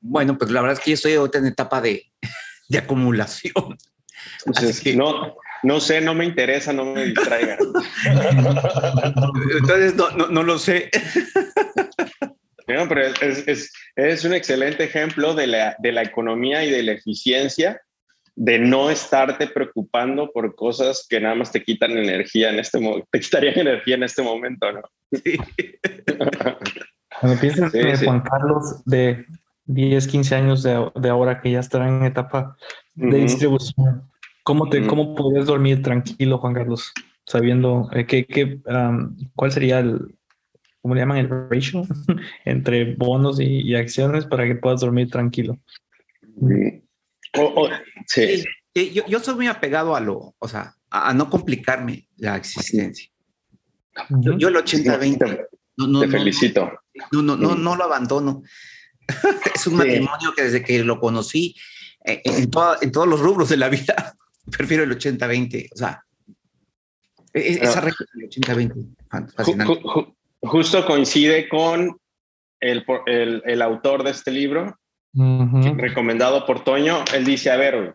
Bueno, 0.00 0.38
pues 0.38 0.52
la 0.52 0.60
verdad 0.60 0.78
es 0.78 0.84
que 0.84 0.92
yo 0.92 0.94
estoy 0.94 1.14
ahorita 1.14 1.38
en 1.38 1.46
etapa 1.46 1.80
de, 1.80 2.04
de 2.68 2.78
acumulación. 2.78 3.76
no, 4.94 5.36
no 5.62 5.80
sé, 5.80 6.00
no 6.00 6.14
me 6.14 6.24
interesa, 6.24 6.72
no 6.72 6.84
me 6.84 7.04
distraigan. 7.04 7.58
Entonces, 9.60 9.94
no, 9.94 10.10
no, 10.10 10.28
no 10.28 10.42
lo 10.42 10.58
sé. 10.58 10.90
No, 12.66 12.86
pero 12.86 13.06
es, 13.06 13.48
es, 13.48 13.72
es, 13.96 14.24
un 14.24 14.34
excelente 14.34 14.84
ejemplo 14.84 15.34
de 15.34 15.46
la, 15.46 15.76
de 15.78 15.90
la 15.90 16.02
economía 16.02 16.64
y 16.64 16.70
de 16.70 16.82
la 16.82 16.92
eficiencia 16.92 17.80
de 18.36 18.58
no 18.58 18.88
estarte 18.88 19.48
preocupando 19.48 20.30
por 20.30 20.54
cosas 20.54 21.06
que 21.08 21.20
nada 21.20 21.34
más 21.34 21.50
te 21.50 21.64
quitan 21.64 21.98
energía 21.98 22.50
en 22.50 22.60
este 22.60 22.78
momento, 22.78 23.08
te 23.10 23.20
quitarían 23.20 23.58
energía 23.58 23.96
en 23.96 24.04
este 24.04 24.22
momento, 24.22 24.70
¿no? 24.70 24.82
Sí. 25.10 25.38
Cuando 27.20 27.40
piensas 27.40 27.74
en 27.74 27.96
Juan 27.96 28.20
Carlos 28.20 28.84
de 28.84 29.26
10, 29.64 30.06
15 30.06 30.34
años 30.36 30.62
de, 30.62 30.90
de 30.94 31.08
ahora 31.08 31.40
que 31.40 31.50
ya 31.50 31.60
estará 31.60 31.88
en 31.88 32.04
etapa 32.04 32.56
de 32.94 33.16
distribución, 33.16 34.08
¿cómo, 34.48 34.70
te, 34.70 34.86
¿cómo 34.86 35.14
podrías 35.14 35.44
dormir 35.44 35.82
tranquilo, 35.82 36.38
Juan 36.38 36.54
Carlos? 36.54 36.94
Sabiendo 37.26 37.90
eh, 37.92 38.06
que, 38.06 38.24
que 38.24 38.60
cuál 39.34 39.52
sería 39.52 39.80
el, 39.80 40.16
¿cómo 40.80 40.94
le 40.94 41.02
llaman? 41.02 41.18
El 41.18 41.28
ratio 41.28 41.82
entre 42.46 42.94
bonos 42.94 43.40
y, 43.40 43.74
acciones 43.74 44.24
para 44.24 44.46
que 44.46 44.54
puedas 44.54 44.80
dormir 44.80 45.10
tranquilo. 45.10 45.58
sí. 48.06 48.42
Yo, 48.74 49.04
yo, 49.06 49.18
soy 49.20 49.34
muy 49.34 49.48
apegado 49.48 49.94
a 49.94 50.00
lo, 50.00 50.34
o 50.38 50.48
sea, 50.48 50.72
a, 50.88 51.12
no 51.12 51.28
complicarme 51.28 52.08
la 52.16 52.36
existencia. 52.36 53.10
Yo, 54.08 54.48
el 54.48 54.54
80-20. 54.54 55.46
No, 55.76 56.00
Te 56.00 56.08
felicito. 56.08 56.70
No, 57.12 57.20
no, 57.20 57.36
no, 57.36 57.54
no 57.54 57.76
lo 57.76 57.84
abandono. 57.84 58.42
es 59.54 59.66
un 59.66 59.76
matrimonio 59.76 60.32
que 60.34 60.44
desde 60.44 60.62
que 60.62 60.82
lo 60.84 61.00
conocí, 61.00 61.54
eh, 62.04 62.22
en, 62.24 62.36
en 62.44 62.50
todos 62.50 63.08
los 63.08 63.20
rubros 63.20 63.48
de 63.48 63.56
la 63.56 63.68
vida, 63.68 64.16
prefiero 64.56 64.84
el 64.84 64.90
80-20. 64.90 65.68
O 65.72 65.76
sea, 65.76 66.02
e, 67.32 67.40
e, 67.40 67.64
esa 67.64 67.80
regla 67.80 68.06
del 68.14 68.28
80-20. 68.28 70.14
justo 70.42 70.86
coincide 70.86 71.48
con 71.48 71.96
el, 72.60 72.84
el, 73.06 73.42
el, 73.44 73.62
autor 73.62 74.02
de 74.04 74.10
este 74.10 74.30
libro, 74.30 74.78
recomendado 75.14 76.46
por 76.46 76.64
Toño. 76.64 77.04
Él 77.14 77.24
dice: 77.24 77.50
A 77.50 77.56
ver, 77.56 77.94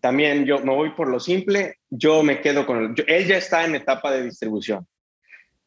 también 0.00 0.44
yo 0.44 0.60
me 0.60 0.74
voy 0.74 0.90
por 0.90 1.08
lo 1.08 1.20
simple, 1.20 1.76
yo 1.90 2.22
me 2.22 2.40
quedo 2.40 2.66
con 2.66 2.94
él 3.06 3.26
ya 3.26 3.36
está 3.36 3.64
en 3.64 3.74
etapa 3.74 4.10
de 4.10 4.24
distribución. 4.24 4.86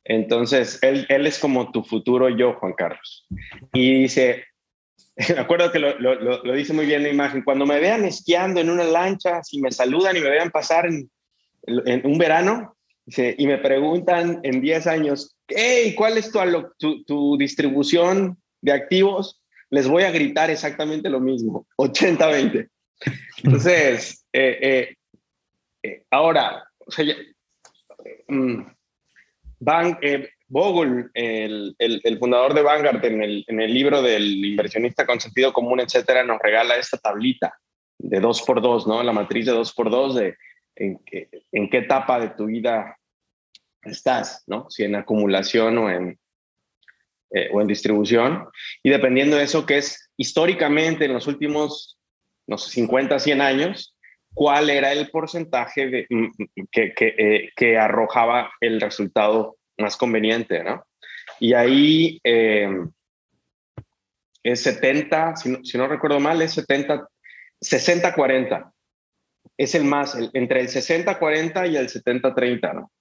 Entonces, 0.05 0.79
él, 0.81 1.05
él 1.07 1.25
es 1.25 1.39
como 1.39 1.71
tu 1.71 1.83
futuro 1.83 2.27
yo, 2.29 2.55
Juan 2.55 2.73
Carlos. 2.73 3.25
Y 3.71 4.01
dice, 4.01 4.43
me 5.29 5.39
acuerdo 5.39 5.71
que 5.71 5.79
lo, 5.79 5.97
lo, 5.99 6.15
lo, 6.15 6.53
dice 6.53 6.73
muy 6.73 6.85
bien 6.85 7.03
la 7.03 7.09
imagen, 7.09 7.43
cuando 7.43 7.65
me 7.65 7.79
vean 7.79 8.05
esquiando 8.05 8.59
en 8.59 8.69
una 8.69 8.83
lancha, 8.83 9.43
si 9.43 9.61
me 9.61 9.71
saludan 9.71 10.17
y 10.17 10.21
me 10.21 10.29
vean 10.29 10.51
pasar 10.51 10.85
en, 10.87 11.09
en 11.67 12.05
un 12.05 12.17
verano, 12.17 12.75
y 13.05 13.47
me 13.47 13.57
preguntan 13.57 14.39
en 14.43 14.61
10 14.61 14.87
años, 14.87 15.35
hey, 15.47 15.93
¿cuál 15.95 16.17
es 16.17 16.31
tu, 16.31 16.39
tu, 16.77 17.03
tu, 17.03 17.37
distribución 17.37 18.37
de 18.61 18.71
activos? 18.71 19.41
Les 19.69 19.87
voy 19.87 20.03
a 20.03 20.11
gritar 20.11 20.49
exactamente 20.49 21.09
lo 21.09 21.19
mismo, 21.19 21.67
80-20. 21.77 22.69
Entonces, 23.43 24.25
eh, 24.33 24.57
eh, 24.61 24.95
eh, 25.83 26.03
ahora, 26.11 26.63
o 26.79 26.91
sea, 26.91 27.05
mm, 28.29 28.61
van, 29.59 29.97
Bogle, 30.53 31.09
el, 31.15 31.75
el, 31.79 32.19
fundador 32.19 32.53
de 32.53 32.61
Vanguard, 32.61 33.03
en 33.03 33.23
el, 33.23 33.43
en 33.47 33.59
el, 33.59 33.73
libro 33.73 34.03
del 34.03 34.45
inversionista 34.45 35.03
con 35.03 35.19
sentido 35.19 35.51
común, 35.51 35.79
etcétera, 35.79 36.23
nos 36.23 36.39
regala 36.39 36.77
esta 36.77 36.99
tablita 36.99 37.57
de 37.97 38.19
dos 38.19 38.43
por 38.43 38.61
dos, 38.61 38.85
¿no? 38.85 39.01
La 39.01 39.13
matriz 39.13 39.47
de 39.47 39.51
dos 39.51 39.73
por 39.73 39.89
dos 39.89 40.13
de 40.13 40.37
en, 40.75 41.01
en 41.51 41.69
qué 41.71 41.77
etapa 41.79 42.19
de 42.19 42.29
tu 42.29 42.45
vida 42.45 42.99
estás, 43.81 44.43
¿no? 44.45 44.69
Si 44.69 44.83
en 44.83 44.93
acumulación 44.93 45.75
o 45.79 45.89
en, 45.89 46.19
eh, 47.31 47.49
o 47.51 47.59
en 47.59 47.65
distribución. 47.65 48.47
Y 48.83 48.91
dependiendo 48.91 49.37
de 49.37 49.45
eso, 49.45 49.65
que 49.65 49.79
es 49.79 50.11
históricamente 50.17 51.05
en 51.05 51.13
los 51.13 51.25
últimos, 51.25 51.97
no 52.45 52.59
sé, 52.59 52.69
50, 52.69 53.17
100 53.17 53.41
años, 53.41 53.97
cuál 54.35 54.69
era 54.69 54.91
el 54.91 55.09
porcentaje 55.09 55.87
de, 55.87 56.05
mm, 56.11 56.25
mm, 56.25 56.67
que, 56.71 56.93
que, 56.93 57.15
eh, 57.17 57.49
que 57.55 57.79
arrojaba 57.79 58.51
el 58.61 58.79
resultado 58.79 59.57
más 59.77 59.97
conveniente, 59.97 60.63
¿no? 60.63 60.85
Y 61.39 61.53
ahí 61.53 62.19
eh, 62.23 62.69
es 64.43 64.61
70, 64.61 65.35
si 65.35 65.49
no, 65.49 65.63
si 65.63 65.77
recuerdo 65.77 66.19
mal, 66.19 66.41
es 66.41 66.53
70, 66.53 67.07
60-40. 67.61 68.71
Es 69.57 69.75
el 69.75 69.83
más, 69.83 70.17
entre 70.33 70.61
el 70.61 70.67
60-40 70.67 71.71
y 71.71 71.77
el 71.77 71.89
70-30, 71.89 72.73
¿no? 72.73 72.91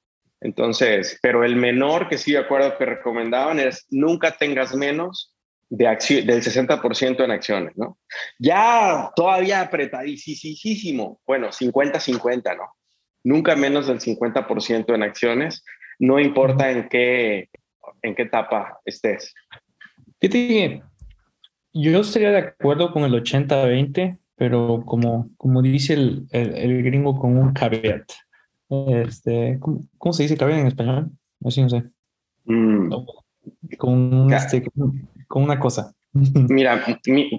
Entonces, 0.41 1.19
pero 1.23 1.45
el 1.45 1.55
menor 1.55 2.09
que 2.09 2.19
sí 2.19 2.33
de 2.33 2.39
acuerdo 2.39 2.77
que 2.77 2.85
recomendaban 2.85 3.61
es 3.61 3.87
nunca 3.91 4.37
tengas 4.37 4.75
menos 4.75 5.33
de 5.71 5.87
del 5.87 6.43
60% 6.43 7.25
en 7.25 7.31
acciones, 7.31 7.73
¿no? 7.77 7.99
Ya 8.39 9.11
todavía 9.17 9.63
apretadísimo, 9.63 11.21
bueno, 11.25 11.49
50-50, 11.49 12.57
¿no? 12.57 12.75
Nunca 13.25 13.57
menos 13.57 13.87
del 13.87 14.01
50% 14.01 14.95
en 14.95 15.03
acciones 15.03 15.65
no 15.99 16.19
importa 16.19 16.71
en 16.71 16.89
qué, 16.89 17.49
en 18.03 18.15
qué 18.15 18.23
etapa 18.23 18.81
estés. 18.85 19.35
yo 21.73 22.01
estaría 22.01 22.31
de 22.31 22.39
acuerdo 22.39 22.93
con 22.93 23.05
el 23.05 23.13
80-20, 23.13 24.19
pero 24.37 24.83
como, 24.85 25.31
como 25.37 25.63
dice 25.63 25.95
el, 25.95 26.27
el, 26.31 26.83
gringo 26.83 27.19
con 27.19 27.37
un 27.37 27.53
caveat. 27.53 28.11
Este, 28.69 29.59
¿cómo, 29.61 30.13
se 30.13 30.25
dice 30.25 30.37
caveat 30.37 30.61
en 30.61 30.67
español? 30.67 31.11
Así 31.45 31.63
no 31.63 31.69
sé. 31.69 31.85
Mm. 32.45 32.93
Con, 33.79 34.33
este, 34.33 34.65
con, 35.29 35.43
una 35.43 35.59
cosa. 35.59 35.95
Mira, 36.13 36.85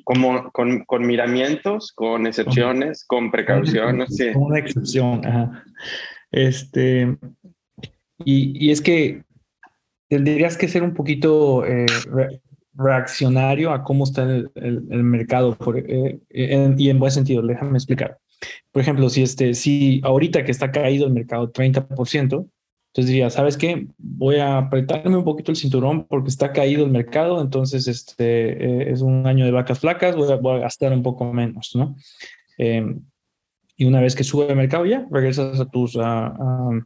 como 0.04 0.52
con, 0.52 0.84
con, 0.86 1.06
miramientos, 1.06 1.92
con 1.94 2.28
excepciones, 2.28 3.06
con 3.06 3.32
precauciones. 3.32 4.16
Sí. 4.16 4.32
Con 4.34 4.44
una 4.44 4.60
excepción, 4.60 5.26
ajá. 5.26 5.64
Este, 6.32 7.16
y, 8.24 8.72
es 8.72 8.82
que 8.82 9.24
tendrías 10.10 10.58
que 10.58 10.68
ser 10.68 10.84
un 10.84 10.94
poquito 10.94 11.66
eh, 11.66 11.86
reaccionario 12.76 13.72
a 13.72 13.84
cómo 13.84 14.04
está 14.04 14.24
el, 14.24 14.50
el, 14.56 15.04
mercado 15.04 15.56
por, 15.56 15.78
eh, 15.78 16.20
y 16.30 16.90
en 16.90 17.00
buen 17.00 17.12
sentido, 17.12 17.42
déjame 17.42 17.78
explicar. 17.78 18.18
Por 18.72 18.82
ejemplo, 18.82 19.10
si, 19.10 19.24
este, 19.24 19.54
si 19.54 20.02
ahorita 20.04 20.44
que 20.44 20.52
está 20.52 20.72
caído 20.72 21.06
el 21.06 21.14
mercado 21.14 21.52
30%, 21.52 22.50
entonces 22.94 23.10
diría, 23.10 23.32
¿sabes 23.32 23.58
qué? 23.58 23.88
Voy 23.98 24.36
a 24.36 24.60
apretarme 24.60 25.18
un 25.18 25.24
poquito 25.24 25.52
el 25.52 25.58
cinturón 25.58 26.06
porque 26.06 26.30
está 26.30 26.52
caído 26.52 26.86
el 26.86 26.92
mercado, 26.92 27.42
entonces 27.42 27.88
este 27.88 28.52
eh, 28.52 28.92
es 28.92 29.02
un 29.02 29.26
año 29.26 29.46
de 29.46 29.52
vacas 29.52 29.80
flacas, 29.80 30.16
voy 30.16 30.32
a, 30.32 30.36
voy 30.36 30.58
a 30.58 30.60
gastar 30.60 30.94
un 30.94 31.02
poco 31.02 31.34
menos, 31.34 31.72
¿no? 31.76 31.96
Em, 32.58 33.02
y 33.76 33.86
una 33.86 34.02
vez 34.02 34.16
que 34.16 34.24
sube 34.24 34.48
el 34.48 34.56
mercado 34.56 34.86
ya 34.86 35.06
regresas 35.12 35.60
a 35.60 35.66
tus 35.66 35.98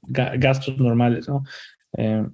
gastos 0.10 0.77
normales, 0.77 1.27
¿no? 1.27 1.44
Eh, 1.98 2.25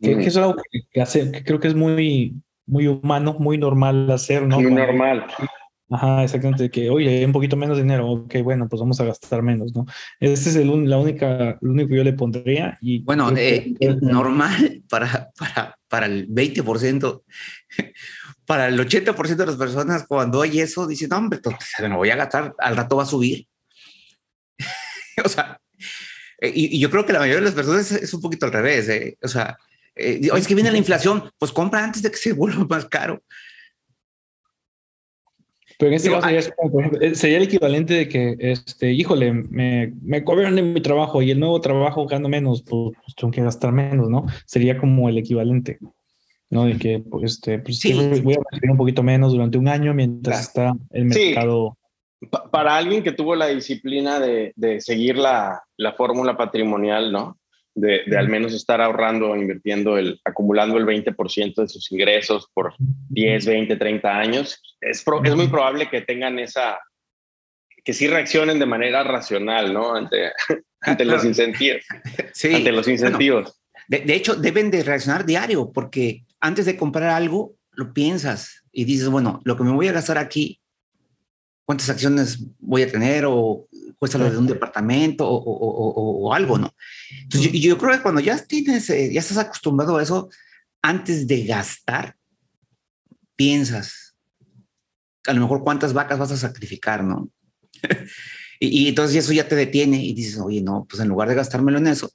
que, 0.00 0.12
es 0.12 0.36
algo 0.36 0.56
que, 0.92 1.00
hace, 1.00 1.32
que 1.32 1.42
creo 1.42 1.58
que 1.58 1.68
es 1.68 1.74
muy, 1.74 2.40
muy 2.66 2.86
humano, 2.86 3.36
muy 3.38 3.58
normal 3.58 4.10
hacer, 4.10 4.46
¿no? 4.46 4.60
Muy 4.60 4.72
normal. 4.72 5.26
Ajá, 5.90 6.22
exactamente, 6.22 6.70
que 6.70 6.90
oye, 6.90 7.08
hay 7.08 7.24
un 7.24 7.32
poquito 7.32 7.56
menos 7.56 7.78
dinero, 7.78 8.10
ok, 8.10 8.36
bueno, 8.42 8.68
pues 8.68 8.78
vamos 8.78 9.00
a 9.00 9.06
gastar 9.06 9.42
menos, 9.42 9.74
¿no? 9.74 9.86
Este 10.20 10.50
es 10.50 10.56
el, 10.56 10.88
la 10.88 10.98
única, 10.98 11.56
lo 11.62 11.72
único 11.72 11.88
que 11.88 11.96
yo 11.96 12.04
le 12.04 12.12
pondría. 12.12 12.76
Y 12.82 13.02
bueno, 13.04 13.32
eh, 13.34 13.74
normal 14.02 14.82
para, 14.90 15.30
para, 15.38 15.78
para 15.88 16.06
el 16.06 16.28
20%, 16.28 17.22
para 18.44 18.68
el 18.68 18.78
80% 18.78 19.36
de 19.36 19.46
las 19.46 19.56
personas 19.56 20.06
cuando 20.06 20.42
hay 20.42 20.60
eso, 20.60 20.86
dicen, 20.86 21.08
no, 21.08 21.16
hombre, 21.16 21.40
me 21.80 21.96
voy 21.96 22.10
a 22.10 22.16
gastar, 22.16 22.54
al 22.58 22.76
rato 22.76 22.96
va 22.96 23.04
a 23.04 23.06
subir. 23.06 23.46
o 25.24 25.28
sea, 25.28 25.60
eh, 26.40 26.52
y, 26.54 26.78
yo 26.78 26.90
creo 26.90 27.04
que 27.04 27.12
la 27.12 27.20
mayoría 27.20 27.40
de 27.40 27.46
las 27.46 27.54
personas 27.54 27.90
es, 27.92 28.14
un 28.14 28.20
poquito 28.20 28.46
al 28.46 28.52
revés. 28.52 28.88
¿eh? 28.88 29.16
O 29.22 29.28
sea, 29.28 29.56
Eh, 29.98 30.20
es 30.36 30.46
que 30.46 30.54
viene 30.54 30.70
la 30.70 30.78
inflación, 30.78 31.24
pues 31.38 31.52
compra 31.52 31.82
antes 31.82 32.02
de 32.02 32.10
que 32.10 32.16
se 32.16 32.32
vuelva 32.32 32.64
más 32.68 32.86
caro. 32.86 33.22
Pero 35.78 35.90
en 35.90 35.94
este 35.94 36.10
caso 36.10 36.50
eh, 37.00 37.14
sería 37.14 37.36
el 37.36 37.44
equivalente 37.44 37.94
de 37.94 38.08
que, 38.08 38.36
este, 38.40 38.92
híjole, 38.92 39.32
me, 39.32 39.92
me 40.02 40.24
cobran 40.24 40.56
de 40.56 40.62
mi 40.62 40.80
trabajo 40.80 41.22
y 41.22 41.30
el 41.30 41.38
nuevo 41.38 41.60
trabajo 41.60 42.04
gano 42.06 42.28
menos, 42.28 42.62
pues, 42.62 42.96
pues, 43.00 43.14
tengo 43.14 43.30
que 43.30 43.42
gastar 43.42 43.70
menos, 43.70 44.08
¿no? 44.08 44.26
Sería 44.44 44.76
como 44.76 45.08
el 45.08 45.18
equivalente, 45.18 45.78
¿no? 46.50 46.64
De 46.64 46.76
que, 46.78 46.98
pues, 46.98 47.32
este, 47.32 47.60
pues 47.60 47.78
sí. 47.78 47.92
voy 47.92 48.34
a 48.34 48.40
recibir 48.50 48.72
un 48.72 48.76
poquito 48.76 49.04
menos 49.04 49.32
durante 49.32 49.56
un 49.56 49.68
año 49.68 49.94
mientras 49.94 50.40
está 50.40 50.74
el 50.90 51.04
mercado. 51.04 51.77
Para 52.50 52.76
alguien 52.76 53.02
que 53.02 53.12
tuvo 53.12 53.36
la 53.36 53.46
disciplina 53.46 54.18
de, 54.18 54.52
de 54.56 54.80
seguir 54.80 55.16
la, 55.16 55.62
la 55.76 55.92
fórmula 55.92 56.36
patrimonial, 56.36 57.12
¿no? 57.12 57.38
de, 57.80 58.16
al 58.16 58.28
menos 58.28 58.52
estar 58.54 58.80
ahorrando, 58.80 59.36
invirtiendo, 59.36 59.96
el, 59.96 60.20
acumulando 60.24 60.78
el 60.78 60.86
20% 60.86 61.54
de 61.54 61.68
sus 61.68 61.90
ingresos 61.92 62.48
por 62.52 62.74
10, 62.78 63.46
20, 63.46 63.76
30 63.76 64.18
años, 64.18 64.62
es, 64.80 65.04
es 65.24 65.36
muy 65.36 65.48
probable 65.48 65.88
que 65.88 66.00
tengan 66.00 66.38
esa, 66.38 66.78
que 67.84 67.92
sí 67.92 68.06
reaccionen 68.06 68.58
de 68.58 68.66
manera 68.66 69.04
racional, 69.04 69.72
¿no? 69.72 69.94
Ante, 69.94 70.32
ante 70.80 71.04
los 71.04 71.24
incentivos. 71.24 71.82
Sí. 72.32 72.54
Ante 72.54 72.72
los 72.72 72.88
incentivos. 72.88 73.60
de, 73.88 74.00
de, 74.00 74.14
hecho, 74.14 74.34
deben 74.34 74.70
de 74.70 74.82
reaccionar 74.82 75.24
diario, 75.24 75.70
porque 75.72 76.24
antes 76.40 76.66
de 76.66 76.76
comprar 76.76 77.10
algo, 77.10 77.54
lo 77.72 77.92
piensas 77.92 78.64
y 78.72 78.84
dices, 78.84 79.08
bueno, 79.08 79.40
lo 79.44 79.56
que 79.56 79.64
me 79.64 79.72
voy 79.72 79.88
a 79.88 79.92
gastar 79.92 80.18
aquí, 80.18 80.60
¿cuántas 81.68 81.90
acciones 81.90 82.38
voy 82.60 82.80
a 82.80 82.90
tener? 82.90 83.26
O 83.26 83.68
cuesta 83.98 84.16
lo 84.16 84.30
de 84.30 84.38
un 84.38 84.46
departamento 84.46 85.28
o, 85.28 85.36
o, 85.36 86.26
o, 86.26 86.32
algo, 86.32 86.56
¿no? 86.56 86.74
Entonces, 87.24 87.52
yo, 87.52 87.58
yo, 87.58 87.76
creo 87.76 87.92
que 87.92 88.00
cuando 88.00 88.22
ya 88.22 88.38
tienes, 88.38 88.88
eh, 88.88 89.12
ya 89.12 89.20
estás 89.20 89.36
acostumbrado 89.36 89.98
a 89.98 90.02
eso, 90.02 90.30
antes 90.80 91.26
de 91.26 91.44
gastar, 91.44 92.16
piensas, 93.36 94.16
a 95.26 95.34
lo 95.34 95.42
mejor 95.42 95.62
cuántas 95.62 95.92
vacas 95.92 96.18
vas 96.18 96.32
a 96.32 96.38
sacrificar, 96.38 97.04
¿no? 97.04 97.28
y, 98.60 98.84
y, 98.84 98.88
entonces 98.88 99.16
eso 99.22 99.34
ya 99.34 99.46
te 99.46 99.54
detiene 99.54 100.02
y 100.02 100.14
dices, 100.14 100.40
oye, 100.40 100.62
no, 100.62 100.86
pues 100.88 101.02
en 101.02 101.08
lugar 101.08 101.28
de 101.28 101.34
gastármelo 101.34 101.76
en 101.76 101.88
eso, 101.88 102.10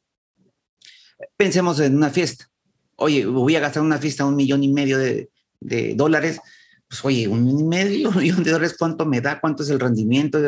pensemos 1.38 1.80
en 1.80 1.96
una 1.96 2.10
fiesta. 2.10 2.50
Oye, 2.96 3.28
voy 3.28 3.56
a 3.56 3.60
gastar 3.60 3.84
una 3.84 4.00
fiesta 4.00 4.26
un 4.26 4.36
millón 4.36 4.64
y 4.64 4.70
medio 4.70 4.98
de, 4.98 5.30
de 5.60 5.94
dólares 5.94 6.40
pues 6.88 7.06
oye, 7.06 7.28
un 7.28 7.44
millón 7.44 7.60
y 7.60 7.64
medio, 7.64 8.10
un 8.10 8.18
millón 8.18 8.44
de 8.44 8.52
dólares, 8.52 8.76
¿cuánto 8.78 9.06
me 9.06 9.22
da? 9.22 9.40
¿Cuánto 9.40 9.64
es 9.64 9.70
el 9.70 9.80
rendimiento? 9.80 10.40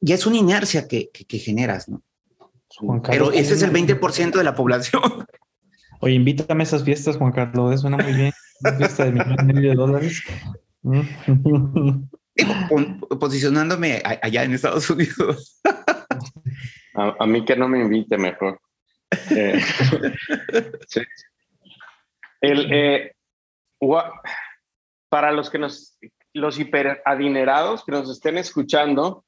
ya 0.00 0.16
es 0.16 0.26
una 0.26 0.36
inercia 0.36 0.88
que, 0.88 1.10
que, 1.10 1.38
generas, 1.38 1.88
¿no? 1.88 2.02
Pero 3.04 3.30
ese 3.30 3.54
es 3.54 3.62
el 3.62 3.72
20% 3.72 4.32
de 4.32 4.44
la 4.44 4.54
población. 4.54 5.02
Oye, 6.00 6.14
invítame 6.14 6.62
a 6.62 6.64
esas 6.64 6.82
fiestas, 6.82 7.16
Juan 7.16 7.30
Carlos, 7.30 7.80
suena 7.80 7.96
muy 7.96 8.12
bien. 8.12 8.32
Una 8.60 8.76
fiesta 8.76 9.04
de 9.04 9.12
millón 9.12 9.36
y 9.38 9.52
medio 9.52 9.70
de 9.70 9.76
dólares. 9.76 10.22
posicionándome 13.20 14.02
allá 14.04 14.42
en 14.42 14.54
Estados 14.54 14.90
Unidos. 14.90 15.60
A, 16.94 17.26
mí 17.26 17.44
que 17.44 17.56
no 17.56 17.68
me 17.68 17.80
invite 17.80 18.18
mejor. 18.18 18.60
Eh, 19.30 19.60
el, 22.42 22.72
eh, 22.72 23.12
para 25.12 25.30
los 25.30 25.50
que 25.50 25.58
nos, 25.58 25.98
los 26.32 26.58
hiperadinerados 26.58 27.84
que 27.84 27.92
nos 27.92 28.08
estén 28.08 28.38
escuchando, 28.38 29.26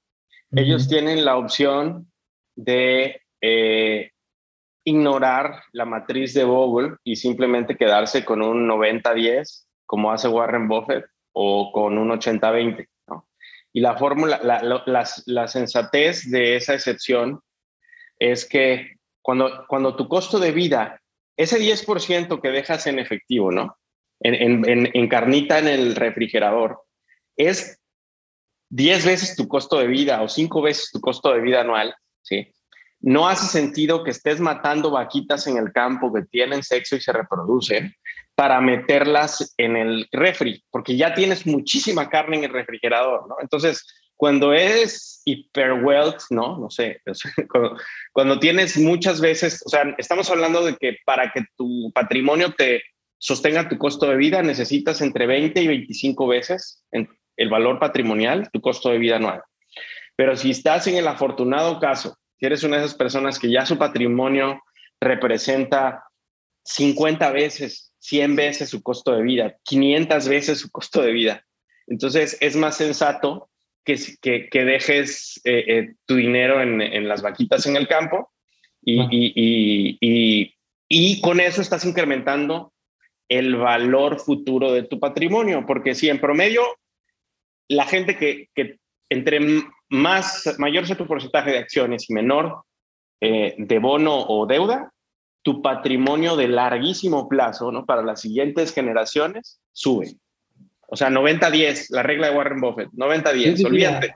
ellos 0.50 0.88
tienen 0.88 1.26
la 1.26 1.36
opción 1.36 2.10
de 2.56 3.20
eh, 3.42 4.10
ignorar 4.82 5.62
la 5.72 5.84
matriz 5.84 6.32
de 6.32 6.44
Bogle 6.44 6.96
y 7.04 7.16
simplemente 7.16 7.76
quedarse 7.76 8.24
con 8.24 8.40
un 8.40 8.66
90-10, 8.66 9.66
como 9.84 10.10
hace 10.10 10.26
Warren 10.26 10.68
Buffett, 10.68 11.04
o 11.34 11.70
con 11.70 11.98
un 11.98 12.08
80-20. 12.12 12.88
Y 13.75 13.80
la 13.82 13.99
fórmula, 13.99 14.40
la, 14.42 15.47
sensatez 15.49 16.30
de 16.30 16.56
esa 16.56 16.73
excepción 16.73 17.42
es 18.18 18.49
que 18.49 18.94
cuando, 19.20 19.66
cuando 19.68 19.97
tu 19.97 20.08
costo 20.08 20.38
de 20.38 20.52
vida, 20.52 20.99
ese 21.36 21.58
10% 21.58 22.40
que 22.40 22.49
dejas 22.49 22.86
en 22.86 22.99
efectivo, 22.99 23.52
¿no? 23.52 23.76
En, 24.25 24.65
en, 24.67 24.91
en, 24.93 25.08
carnita 25.08 25.58
en 25.58 25.69
el 25.69 25.95
refrigerador, 25.95 26.80
es 27.37 27.78
10 28.71 29.04
veces 29.04 29.37
tu 29.37 29.47
costo 29.47 29.78
de 29.78 29.87
vida 29.87 30.23
o 30.23 30.28
5 30.28 30.63
veces 30.63 30.91
tu 30.91 31.00
costo 31.00 31.32
de 31.32 31.41
vida 31.41 31.60
anual, 31.60 31.95
¿sí? 32.23 32.50
No 33.00 33.28
hace 33.28 33.47
sentido 33.47 34.02
que 34.02 34.13
estés 34.13 34.41
matando 34.41 34.91
vaquitas 34.91 35.47
en 35.47 35.58
el 35.58 35.73
campo 35.73 36.10
que 36.10 36.23
tienen 36.23 36.63
sexo 36.63 36.97
y 36.97 37.02
se 37.02 37.13
reproducen 37.13 37.95
para 38.34 38.63
meterlas 38.63 39.54
en 39.58 39.76
el 39.76 40.08
refri, 40.10 40.65
porque 40.71 40.97
ya 40.97 41.15
tienes 41.15 41.47
muchísima 41.47 42.08
carne 42.08 42.39
en 42.39 42.45
el 42.45 42.52
refrigerador, 42.52 43.28
¿no? 43.28 43.37
Entonces, 43.43 43.87
cuando 44.17 44.54
eres 44.54 45.21
hiperwealth, 45.26 46.23
¿no? 46.30 46.58
No 46.58 46.71
sé, 46.71 47.02
cuando, 47.50 47.76
cuando 48.13 48.39
tienes 48.41 48.78
muchas 48.78 49.21
veces, 49.21 49.63
o 49.67 49.69
sea, 49.69 49.95
estamos 49.99 50.30
hablando 50.30 50.65
de 50.65 50.76
que 50.76 50.97
para 51.04 51.30
que 51.30 51.45
tu 51.56 51.93
patrimonio 51.93 52.52
te 52.52 52.82
sostenga 53.18 53.68
tu 53.68 53.78
costo 53.78 54.06
de 54.06 54.16
vida 54.16 54.42
necesitas 54.42 55.00
entre 55.00 55.26
20 55.26 55.62
y 55.62 55.66
25 55.66 56.26
veces 56.26 56.84
en, 56.92 57.08
el 57.36 57.48
valor 57.48 57.78
patrimonial, 57.78 58.48
tu 58.52 58.60
costo 58.60 58.90
de 58.90 58.98
vida 58.98 59.16
anual. 59.16 59.42
Pero 60.16 60.36
si 60.36 60.50
estás 60.50 60.86
en 60.86 60.96
el 60.96 61.08
afortunado 61.08 61.80
caso, 61.80 62.16
si 62.38 62.46
eres 62.46 62.62
una 62.62 62.76
de 62.76 62.84
esas 62.84 62.96
personas 62.96 63.38
que 63.38 63.50
ya 63.50 63.66
su 63.66 63.78
patrimonio 63.78 64.62
representa 65.00 66.04
50 66.64 67.30
veces, 67.32 67.92
100 67.98 68.36
veces 68.36 68.70
su 68.70 68.82
costo 68.82 69.12
de 69.12 69.22
vida, 69.22 69.56
500 69.64 70.28
veces 70.28 70.60
su 70.60 70.70
costo 70.70 71.02
de 71.02 71.12
vida, 71.12 71.44
entonces 71.86 72.38
es 72.40 72.56
más 72.56 72.76
sensato 72.76 73.50
que, 73.84 73.98
que, 74.50 74.64
dejes 74.64 75.40
eh, 75.44 75.64
eh, 75.66 75.94
tu 76.06 76.16
dinero 76.16 76.62
en, 76.62 77.06
las 77.06 77.20
vaquitas 77.20 77.66
en 77.66 77.76
el 77.76 77.86
campo 77.86 78.32
y, 78.80 79.02
y, 79.10 79.98
y, 80.00 80.54
y, 80.88 81.20
con 81.20 81.38
eso 81.40 81.60
estás 81.60 81.84
incrementando 81.84 82.72
el 83.38 83.56
valor 83.56 84.20
futuro 84.20 84.73
de 84.73 84.84
tu 84.84 85.00
patrimonio, 85.00 85.64
porque 85.66 85.94
si 85.94 86.08
en 86.08 86.20
promedio 86.20 86.62
la 87.68 87.86
gente 87.86 88.16
que, 88.16 88.78
entre 89.08 89.40
más, 89.88 90.54
mayor 90.58 90.86
sea 90.86 90.97
tu 90.97 91.06
porcentaje 91.06 91.52
de 91.52 91.58
acciones 91.58 92.08
y 92.08 92.14
menor 92.14 92.64
eh, 93.20 93.54
de 93.58 93.78
bono 93.78 94.26
o 94.28 94.47
deuda, 94.47 94.92
tu 95.42 95.62
patrimonio 95.62 96.36
de 96.36 96.49
larguísimo 96.49 97.28
plazo, 97.28 97.70
¿no? 97.70 97.84
Para 97.84 98.02
las 98.02 98.20
siguientes 98.20 98.73
generaciones, 98.73 99.60
sube. 99.73 100.16
O 100.88 100.97
sea, 100.97 101.10
90-10, 101.10 101.86
la 101.90 102.02
regla 102.02 102.30
de 102.30 102.36
Warren 102.36 102.60
Buffett, 102.60 102.90
90-10, 102.92 103.66
olvídate. 103.66 104.14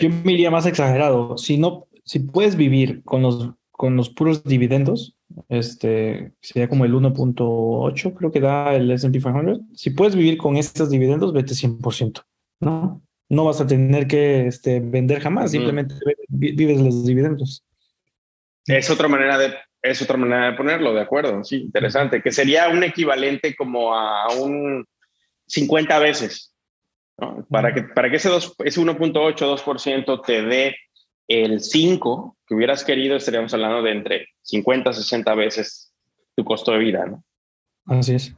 Yo 0.00 0.08
me 0.08 0.32
iría 0.32 0.50
más 0.50 0.66
exagerado. 0.66 1.36
Si 1.36 1.58
no, 1.58 1.86
si 2.04 2.20
puedes 2.20 2.56
vivir 2.56 3.02
con 3.04 3.22
los, 3.22 3.50
con 3.70 3.96
los 3.96 4.10
puros 4.10 4.44
dividendos, 4.44 5.15
este 5.48 6.32
sería 6.40 6.68
como 6.68 6.84
el 6.84 6.94
1.8, 6.94 8.14
creo 8.14 8.32
que 8.32 8.40
da 8.40 8.74
el 8.74 8.90
S&P 8.90 9.18
500. 9.18 9.60
Si 9.74 9.90
puedes 9.90 10.16
vivir 10.16 10.38
con 10.38 10.56
estos 10.56 10.90
dividendos, 10.90 11.32
vete 11.32 11.54
100%. 11.54 12.22
¿no? 12.60 13.02
No 13.28 13.44
vas 13.44 13.60
a 13.60 13.66
tener 13.66 14.06
que 14.06 14.46
este, 14.46 14.80
vender 14.80 15.20
jamás, 15.20 15.50
simplemente 15.50 15.94
vives 16.28 16.80
los 16.80 17.04
dividendos. 17.04 17.64
Es 18.66 18.90
otra 18.90 19.08
manera 19.08 19.38
de 19.38 19.54
es 19.90 20.02
otra 20.02 20.16
manera 20.16 20.50
de 20.50 20.56
ponerlo, 20.56 20.92
de 20.92 21.00
acuerdo, 21.00 21.44
sí, 21.44 21.62
interesante, 21.62 22.20
que 22.20 22.32
sería 22.32 22.68
un 22.68 22.82
equivalente 22.82 23.54
como 23.54 23.94
a 23.94 24.28
un 24.32 24.84
50 25.46 25.98
veces, 26.00 26.52
Para 27.48 27.72
que, 27.72 27.82
para 27.82 28.10
que 28.10 28.16
ese, 28.16 28.30
ese 28.64 28.80
1.8, 28.80 29.36
2% 29.36 30.22
te 30.26 30.42
dé 30.42 30.76
el 31.28 31.60
5 31.60 32.36
que 32.46 32.54
hubieras 32.54 32.84
querido, 32.84 33.16
estaríamos 33.16 33.52
hablando 33.54 33.82
de 33.82 33.92
entre 33.92 34.28
50 34.42 34.92
60 34.92 35.34
veces 35.34 35.92
tu 36.36 36.44
costo 36.44 36.72
de 36.72 36.78
vida, 36.78 37.06
¿no? 37.06 37.24
Así 37.86 38.14
es. 38.14 38.34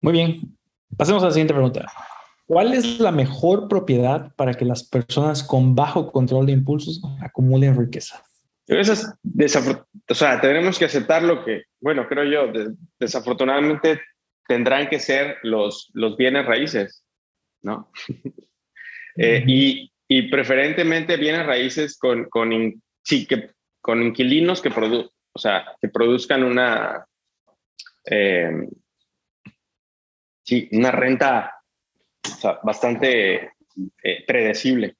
Muy 0.00 0.12
bien, 0.12 0.56
Pasemos 0.96 1.22
a 1.22 1.26
la 1.26 1.32
siguiente 1.32 1.52
pregunta. 1.52 1.92
¿Cuál 2.46 2.72
es 2.74 3.00
la 3.00 3.10
mejor 3.10 3.68
propiedad 3.68 4.34
para 4.36 4.54
que 4.54 4.64
las 4.64 4.84
personas 4.84 5.42
con 5.42 5.74
bajo 5.74 6.12
control 6.12 6.46
de 6.46 6.52
impulsos 6.52 7.02
acumulen 7.20 7.78
riqueza? 7.78 8.22
Eso 8.66 8.92
es 8.92 9.06
o 10.08 10.14
sea, 10.14 10.40
tenemos 10.40 10.78
que 10.78 10.86
aceptar 10.86 11.22
lo 11.22 11.44
que, 11.44 11.64
bueno, 11.80 12.06
creo 12.08 12.24
yo, 12.24 12.52
desafortunadamente 12.98 14.00
tendrán 14.46 14.88
que 14.88 15.00
ser 15.00 15.36
los, 15.42 15.90
los 15.92 16.16
bienes 16.16 16.46
raíces, 16.46 17.04
¿no? 17.62 17.90
Eh, 19.16 19.42
y, 19.46 19.92
y, 20.08 20.22
preferentemente 20.28 21.16
bienes 21.16 21.46
raíces 21.46 21.98
con, 21.98 22.26
con, 22.28 22.82
sí, 23.02 23.26
que, 23.26 23.50
con 23.80 24.02
inquilinos 24.02 24.60
que, 24.60 24.70
produ 24.70 25.10
o 25.32 25.38
sea, 25.38 25.76
que 25.80 25.88
produzcan 25.88 26.42
una, 26.42 27.06
eh, 28.06 28.50
sí, 30.42 30.68
una 30.72 30.90
renta 30.90 31.52
bastante 32.62 33.52
eh, 34.02 34.24
predecible. 34.26 34.96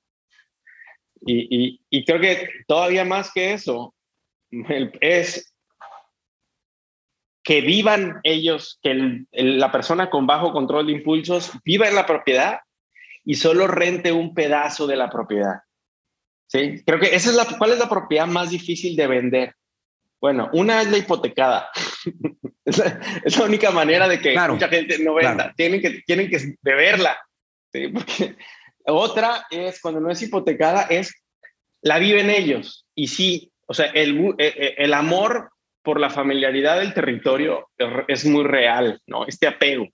Y, 1.29 2.05
creo 2.05 2.21
que 2.21 2.51
todavía 2.69 3.05
más 3.05 3.33
que 3.33 3.55
eso, 3.55 3.95
es 5.01 5.55
que 7.43 7.63
vivan 7.63 8.21
ellos, 8.23 8.79
que 8.83 9.25
la 9.33 9.73
persona 9.73 10.11
con 10.11 10.27
bajo 10.27 10.53
control 10.53 10.87
de 10.87 10.93
impulsos 10.93 11.53
viva 11.65 11.89
en 11.89 11.95
la 11.95 12.07
propiedad 12.07 12.61
y 13.27 13.35
solo 13.35 13.67
rente 13.67 14.13
un 14.13 14.33
pedazo 14.33 14.87
de 14.87 14.97
la 14.97 15.11
propiedad. 15.11 15.57
¿Sí? 16.47 16.83
Creo 16.87 17.01
que 17.01 17.15
esa 17.15 17.31
es 17.31 17.37
la, 17.37 17.45
¿cuál 17.59 17.73
es 17.73 17.79
la 17.79 17.89
propiedad 17.89 18.27
más 18.27 18.51
difícil 18.51 18.95
de 18.95 19.09
vender? 19.09 19.55
Bueno, 20.21 20.49
una 20.53 20.81
es 20.81 20.91
la 20.91 20.99
hipotecada. 20.99 21.69
es, 22.65 22.79
la, 23.37 23.45
única 23.45 23.73
manera 23.73 24.09
de 24.09 24.21
que 24.21 24.39
mucha 24.49 24.69
gente 24.69 24.99
no 25.01 25.15
venda. 25.15 25.53
Tienen, 25.57 25.83
que, 25.83 26.03
tienen 26.07 26.31
que 26.31 26.55
beberla. 26.63 27.19
¿sí? 27.73 27.93
otra 28.87 29.45
es, 29.51 29.81
cuando 29.81 30.01
no 30.01 30.11
es 30.11 30.23
hipotecada, 30.23 30.83
es 30.83 31.13
la 31.83 31.99
viven 31.99 32.31
ellos. 32.31 32.87
Y 32.95 33.09
sí, 33.09 33.53
o 33.67 33.75
sea, 33.75 33.87
el, 33.87 34.17
eh, 34.39 34.55
eh, 34.57 34.75
el 34.79 34.95
amor 34.95 35.51
por 35.83 35.99
la 35.99 36.11
familiaridad 36.11 36.79
del 36.79 36.95
territorio 36.95 37.71
es 38.07 38.25
muy 38.25 38.45
real, 38.45 39.01
¿no? 39.07 39.27
Este 39.27 39.49
apego. 39.49 39.89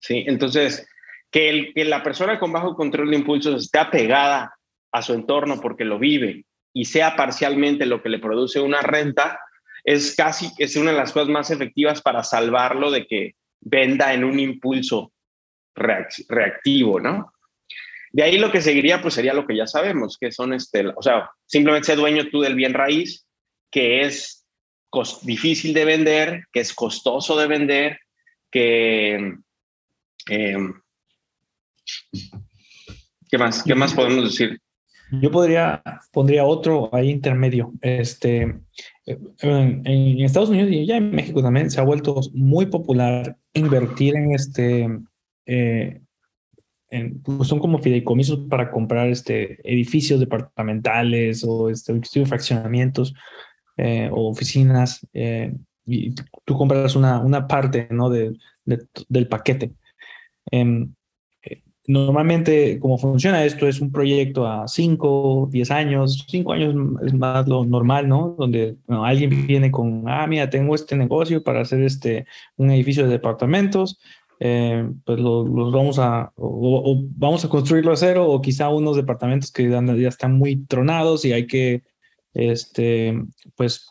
¿sí? 0.00 0.24
Entonces, 0.28 0.86
que, 1.30 1.50
el, 1.50 1.74
que 1.74 1.84
la 1.84 2.02
persona 2.02 2.38
con 2.38 2.52
bajo 2.52 2.74
control 2.74 3.10
de 3.10 3.16
impulsos 3.16 3.64
esté 3.64 3.78
apegada 3.78 4.54
a 4.92 5.02
su 5.02 5.14
entorno 5.14 5.60
porque 5.60 5.84
lo 5.84 5.98
vive 5.98 6.44
y 6.72 6.84
sea 6.84 7.16
parcialmente 7.16 7.86
lo 7.86 8.02
que 8.02 8.08
le 8.08 8.18
produce 8.18 8.60
una 8.60 8.82
renta, 8.82 9.40
es 9.84 10.14
casi 10.14 10.50
es 10.58 10.76
una 10.76 10.92
de 10.92 10.96
las 10.96 11.12
cosas 11.12 11.28
más 11.28 11.50
efectivas 11.50 12.02
para 12.02 12.22
salvarlo 12.22 12.90
de 12.90 13.06
que 13.06 13.34
venda 13.60 14.14
en 14.14 14.24
un 14.24 14.38
impulso 14.38 15.12
reactivo, 15.74 17.00
¿no? 17.00 17.32
De 18.10 18.22
ahí 18.22 18.38
lo 18.38 18.50
que 18.50 18.62
seguiría, 18.62 19.02
pues 19.02 19.14
sería 19.14 19.34
lo 19.34 19.46
que 19.46 19.56
ya 19.56 19.66
sabemos, 19.66 20.16
que 20.18 20.32
son, 20.32 20.52
este, 20.52 20.86
o 20.88 21.02
sea, 21.02 21.30
simplemente 21.46 21.86
ser 21.86 21.96
dueño 21.96 22.28
tú 22.30 22.40
del 22.40 22.54
bien 22.54 22.74
raíz, 22.74 23.26
que 23.70 24.02
es 24.02 24.46
difícil 25.22 25.74
de 25.74 25.84
vender, 25.84 26.44
que 26.52 26.60
es 26.60 26.72
costoso 26.72 27.36
de 27.36 27.46
vender, 27.46 28.00
que... 28.50 29.36
Em, 30.26 30.80
¿Qué 33.30 33.38
más? 33.38 33.62
¿Qué 33.62 33.74
más 33.74 33.94
podemos 33.94 34.24
decir? 34.24 34.60
Yo 35.10 35.30
podría, 35.30 35.82
pondría 36.12 36.44
otro 36.44 36.90
ahí 36.94 37.10
intermedio. 37.10 37.72
Este, 37.80 38.60
en, 39.06 40.20
Estados 40.20 40.50
Unidos 40.50 40.70
y 40.70 40.86
ya 40.86 40.96
en 40.96 41.10
México 41.10 41.42
también 41.42 41.70
se 41.70 41.80
ha 41.80 41.84
vuelto 41.84 42.20
muy 42.34 42.66
popular 42.66 43.36
invertir 43.54 44.16
en 44.16 44.34
este, 44.34 44.88
eh, 45.46 46.02
pues 47.22 47.48
son 47.48 47.58
como 47.58 47.78
fideicomisos 47.78 48.40
para 48.48 48.70
comprar 48.70 49.08
este, 49.08 49.58
edificios 49.70 50.20
departamentales 50.20 51.44
o 51.46 51.70
este, 51.70 51.98
fraccionamientos 52.26 53.14
eh, 53.76 54.10
o 54.12 54.28
oficinas 54.28 55.06
eh, 55.14 55.54
y 55.86 56.14
tú 56.44 56.56
compras 56.56 56.96
una, 56.96 57.20
una 57.20 57.46
parte 57.46 57.88
¿no? 57.90 58.10
de, 58.10 58.36
del 58.64 59.28
paquete. 59.28 59.72
Em, 60.50 60.92
Normalmente, 61.88 62.78
como 62.80 62.98
funciona 62.98 63.46
esto, 63.46 63.66
es 63.66 63.80
un 63.80 63.90
proyecto 63.90 64.46
a 64.46 64.68
5, 64.68 65.48
10 65.50 65.70
años, 65.70 66.26
5 66.28 66.52
años 66.52 66.74
es 67.02 67.14
más 67.14 67.48
lo 67.48 67.64
normal, 67.64 68.06
¿no? 68.06 68.36
Donde 68.38 68.76
alguien 68.88 69.46
viene 69.46 69.70
con, 69.70 70.04
ah, 70.06 70.26
mira, 70.26 70.50
tengo 70.50 70.74
este 70.74 70.96
negocio 70.96 71.42
para 71.42 71.62
hacer 71.62 71.80
este, 71.82 72.26
un 72.56 72.70
edificio 72.70 73.04
de 73.04 73.12
departamentos, 73.12 73.98
eh, 74.38 74.86
pues 75.06 75.18
los 75.18 75.72
vamos 75.72 75.98
a, 75.98 76.30
o, 76.36 77.02
vamos 77.16 77.46
a 77.46 77.48
construirlo 77.48 77.92
a 77.92 77.96
cero, 77.96 78.28
o 78.28 78.42
quizá 78.42 78.68
unos 78.68 78.96
departamentos 78.96 79.50
que 79.50 79.70
ya, 79.70 79.82
ya 79.82 80.08
están 80.08 80.34
muy 80.36 80.66
tronados 80.66 81.24
y 81.24 81.32
hay 81.32 81.46
que, 81.46 81.84
este, 82.34 83.18
pues, 83.56 83.90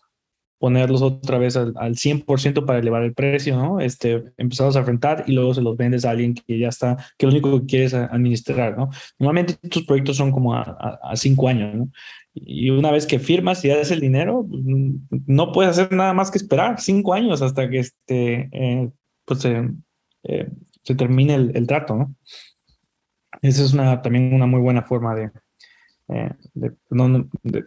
ponerlos 0.60 1.02
otra 1.02 1.38
vez 1.38 1.56
al, 1.56 1.74
al 1.78 1.96
100% 1.96 2.66
para 2.66 2.80
elevar 2.80 3.04
el 3.04 3.14
precio, 3.14 3.56
¿no? 3.58 3.80
Este, 3.80 4.24
empezamos 4.38 4.76
a 4.76 4.82
rentar 4.82 5.24
y 5.28 5.34
luego 5.34 5.54
se 5.54 5.62
los 5.62 5.78
vendes 5.78 6.06
a 6.06 6.12
alguien 6.12 6.34
que 6.34 6.58
ya 6.58 6.70
está, 6.70 6.98
que 7.18 7.26
lo 7.26 7.32
único 7.32 7.60
que 7.60 7.68
quieres 7.68 7.94
administrar, 7.94 8.78
¿no? 8.78 8.90
Normalmente 9.20 9.56
estos 9.62 9.84
proyectos 9.84 10.18
son 10.18 10.32
como 10.32 10.56
a, 10.56 11.00
cinco 11.16 11.48
años, 11.48 11.76
¿no? 11.76 11.90
Y 12.34 12.70
una 12.70 12.92
vez 12.92 13.08
que 13.08 13.20
firmas 13.20 13.64
y 13.66 13.70
das 13.70 13.92
el 13.92 14.00
dinero, 14.00 14.48
no 14.50 15.52
puedes 15.52 15.72
hacer 15.72 15.92
nada 15.92 16.14
más 16.14 16.30
que 16.30 16.38
esperar 16.38 16.80
cinco 16.80 17.14
años 17.14 17.42
hasta 17.42 17.70
que 17.70 17.80
este, 17.80 18.50
eh, 18.52 18.90
pues, 19.26 19.44
eh, 19.46 20.50
se 20.84 20.96
termine 20.96 21.36
el, 21.36 21.68
trato, 21.68 21.96
¿no? 21.96 22.16
Esa 23.42 23.64
es 23.64 24.02
también 24.02 24.34
una 24.34 24.46
muy 24.46 24.62
buena 24.62 24.84
forma 24.84 25.16
de, 25.16 25.32
eh, 26.10 26.32
de, 26.54 26.74
de 27.44 27.66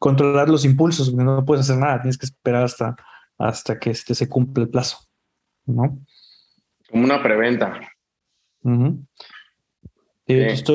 controlar 0.00 0.48
los 0.48 0.64
impulsos, 0.64 1.12
no 1.12 1.44
puedes 1.44 1.66
hacer 1.66 1.76
nada, 1.76 2.00
tienes 2.00 2.16
que 2.16 2.24
esperar 2.24 2.64
hasta, 2.64 2.96
hasta 3.38 3.78
que 3.78 3.90
este, 3.90 4.14
se 4.14 4.28
cumple 4.28 4.64
el 4.64 4.70
plazo, 4.70 4.98
¿no? 5.66 6.00
Como 6.90 7.04
una 7.04 7.22
preventa. 7.22 7.78
Este, 10.26 10.72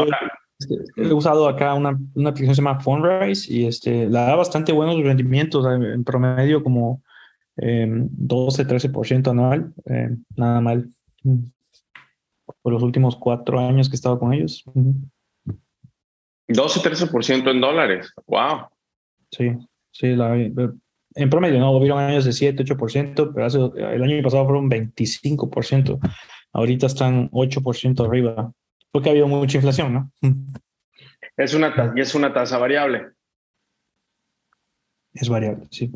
he 0.95 1.11
usado 1.11 1.49
acá 1.49 1.73
una, 1.73 1.99
una, 2.13 2.29
aplicación 2.29 2.51
que 2.51 2.55
se 2.55 2.61
llama 2.61 2.79
Fundraise 2.79 3.51
y 3.51 3.65
este, 3.65 4.07
la 4.07 4.27
da 4.27 4.35
bastante 4.35 4.71
buenos 4.71 5.03
rendimientos, 5.03 5.65
en 5.65 6.03
promedio 6.03 6.63
como 6.63 7.01
12-13% 7.57 9.11
em, 9.11 9.31
anual, 9.31 9.73
em, 9.85 10.23
nada 10.35 10.61
mal. 10.61 10.87
Por 12.61 12.73
los 12.73 12.83
últimos 12.83 13.15
cuatro 13.15 13.59
años 13.59 13.89
que 13.89 13.95
he 13.95 13.97
estado 13.97 14.19
con 14.19 14.33
ellos. 14.33 14.63
12-13% 16.47 17.49
en 17.49 17.59
dólares. 17.59 18.13
¡Wow! 18.27 18.67
Sí, 19.35 19.51
sí, 19.91 20.15
en 21.15 21.29
promedio, 21.29 21.59
¿no? 21.59 21.71
Hubieron 21.71 21.99
años 21.99 22.25
de 22.25 22.31
7, 22.31 22.63
8%, 22.63 23.31
pero 23.33 23.45
hace, 23.45 23.57
el 23.57 24.03
año 24.03 24.23
pasado 24.23 24.45
fueron 24.45 24.69
25%. 24.69 25.99
Ahorita 26.53 26.87
están 26.87 27.29
8% 27.31 28.05
arriba, 28.05 28.53
porque 28.91 29.09
ha 29.09 29.11
habido 29.11 29.27
mucha 29.27 29.57
inflación, 29.57 29.93
¿no? 29.93 30.11
Es 31.37 31.53
una, 31.53 31.93
y 31.93 31.99
es 31.99 32.15
una 32.15 32.33
tasa 32.33 32.57
variable. 32.57 33.09
Es 35.13 35.27
variable, 35.27 35.67
sí. 35.69 35.91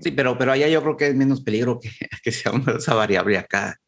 Sí, 0.00 0.10
pero, 0.10 0.36
pero 0.36 0.52
allá 0.52 0.68
yo 0.68 0.82
creo 0.82 0.96
que 0.98 1.06
es 1.06 1.14
menos 1.14 1.40
peligro 1.40 1.80
que, 1.80 1.88
que 2.22 2.30
sea 2.30 2.52
una 2.52 2.74
tasa 2.74 2.94
variable 2.94 3.38
acá. 3.38 3.80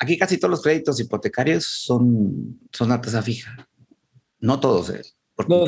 Aquí 0.00 0.18
casi 0.18 0.36
todos 0.38 0.50
los 0.50 0.62
créditos 0.62 0.98
hipotecarios 0.98 1.64
son, 1.64 2.58
son 2.72 2.90
a 2.90 3.00
tasa 3.00 3.22
fija. 3.22 3.68
No 4.40 4.58
todos, 4.58 4.90
¿eh? 4.90 5.02
No, 5.48 5.64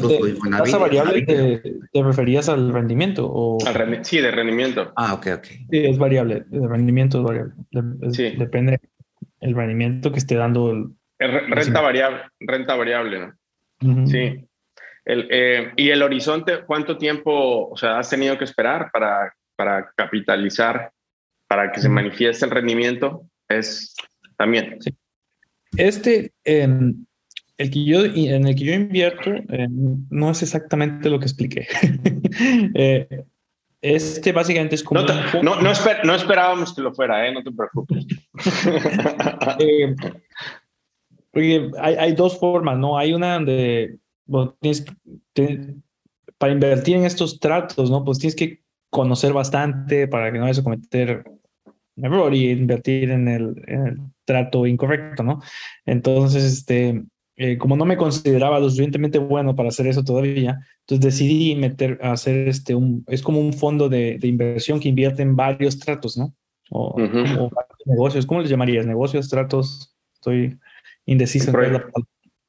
¿Tasa 0.59 0.79
variable 0.79 1.23
te, 1.23 2.03
referías 2.03 2.49
al 2.49 2.73
rendimiento? 2.73 3.27
O... 3.27 3.59
sí, 4.03 4.21
de 4.21 4.31
rendimiento. 4.31 4.93
Ah, 4.97 5.15
ok, 5.15 5.27
ok. 5.39 5.45
Sí, 5.45 5.79
es 5.87 5.99
variable. 5.99 6.45
El 6.53 6.69
rendimiento 6.69 7.19
es 7.19 7.25
variable. 7.25 7.55
sí. 8.13 8.37
Depende 8.37 8.79
el 9.41 9.55
rendimiento 9.55 10.13
que 10.13 10.19
esté 10.19 10.37
dando. 10.37 10.71
El, 11.19 11.51
renta, 11.51 11.81
variable, 11.81 12.23
renta 12.41 12.75
variable, 12.75 13.33
¿no? 13.81 14.07
Sí. 14.07 14.47
El, 15.05 15.29
eh, 15.31 15.73
¿Y 15.77 15.91
el 15.91 16.03
horizonte, 16.03 16.65
cuánto 16.67 16.97
tiempo, 16.97 17.69
o 17.69 17.77
sea, 17.77 17.99
has 17.99 18.09
tenido 18.09 18.39
que 18.39 18.45
esperar 18.45 18.91
para, 18.91 19.35
para 19.55 19.93
capitalizar, 19.97 20.93
para 21.47 21.71
que 21.73 21.81
se 21.81 21.89
manifieste 21.89 22.47
el 22.47 22.51
rendimiento? 22.51 23.27
Es 23.49 23.95
también. 24.37 24.81
Sí. 24.81 24.95
Este, 25.77 26.33
el 27.57 27.71
que 27.71 27.85
yo, 27.85 28.05
en 28.05 28.47
el 28.47 28.55
que 28.55 28.65
yo 28.65 28.73
invierto 28.75 29.31
eh, 29.31 29.69
no 29.69 30.31
es 30.31 30.43
exactamente 30.43 31.09
lo 31.09 31.19
que 31.19 31.27
expliqué. 31.27 31.67
Eh, 32.77 33.07
este 33.81 34.33
básicamente 34.33 34.75
es 34.75 34.83
como... 34.83 35.03
No, 35.43 35.61
no, 35.61 35.71
esperábamos 35.71 36.75
que 36.75 36.83
lo 36.83 36.93
fuera, 36.93 37.29
¿eh? 37.29 37.33
no 37.33 37.45
te 37.45 37.53
preocupes. 37.53 38.07
porque 41.31 41.71
hay, 41.79 41.95
hay, 41.95 42.13
dos 42.15 42.41
formas, 42.41 42.77
¿no? 42.77 42.99
Hay 42.99 43.13
una 43.13 43.35
donde 43.35 43.99
tienes 44.61 44.85
para 46.39 46.53
invertir 46.53 46.97
en 46.97 47.05
estos 47.05 47.39
tratos, 47.39 47.91
¿no? 47.91 48.05
Pues 48.05 48.19
tienes 48.19 48.35
que 48.35 48.63
conocer 48.91 49.33
bastante 49.33 50.09
para 50.09 50.33
que 50.33 50.39
no 50.39 50.45
vayas 50.45 50.59
a 50.59 50.65
cometer 50.65 51.25
error 51.97 52.35
y 52.35 52.51
invertir 52.51 53.11
en 53.11 53.29
el, 53.29 53.63
en 53.67 53.87
el 53.87 53.99
trato 54.25 54.67
incorrecto, 54.67 55.23
¿no? 55.23 55.41
Entonces, 55.85 56.45
este, 56.45 57.05
eh, 57.37 57.59
como 57.59 57.77
no 57.77 57.85
me 57.85 57.97
consideraba 57.97 58.61
lo 58.61 58.69
suficientemente 58.69 59.19
bueno 59.19 59.57
para 59.57 59.71
hacer 59.71 59.87
eso 59.87 60.05
todavía, 60.05 60.61
entonces 60.81 61.05
decidí 61.05 61.55
meter, 61.57 61.99
hacer 62.03 62.49
este, 62.49 62.75
un, 62.75 63.05
es 63.09 63.23
como 63.23 63.41
un 63.41 63.53
fondo 63.53 63.89
de, 63.89 64.19
de 64.19 64.29
inversión 64.29 64.79
que 64.79 64.89
invierte 64.89 65.23
en 65.23 65.35
varios 65.35 65.79
tratos, 65.79 66.17
¿no? 66.17 66.35
O, 66.71 66.97
negocios, 67.87 68.27
¿cómo 68.27 68.41
les 68.41 68.51
llamarías? 68.51 68.87
¿Negocios, 68.87 69.29
tratos? 69.29 69.95
Estoy 70.15 70.59
indeciso. 71.07 71.53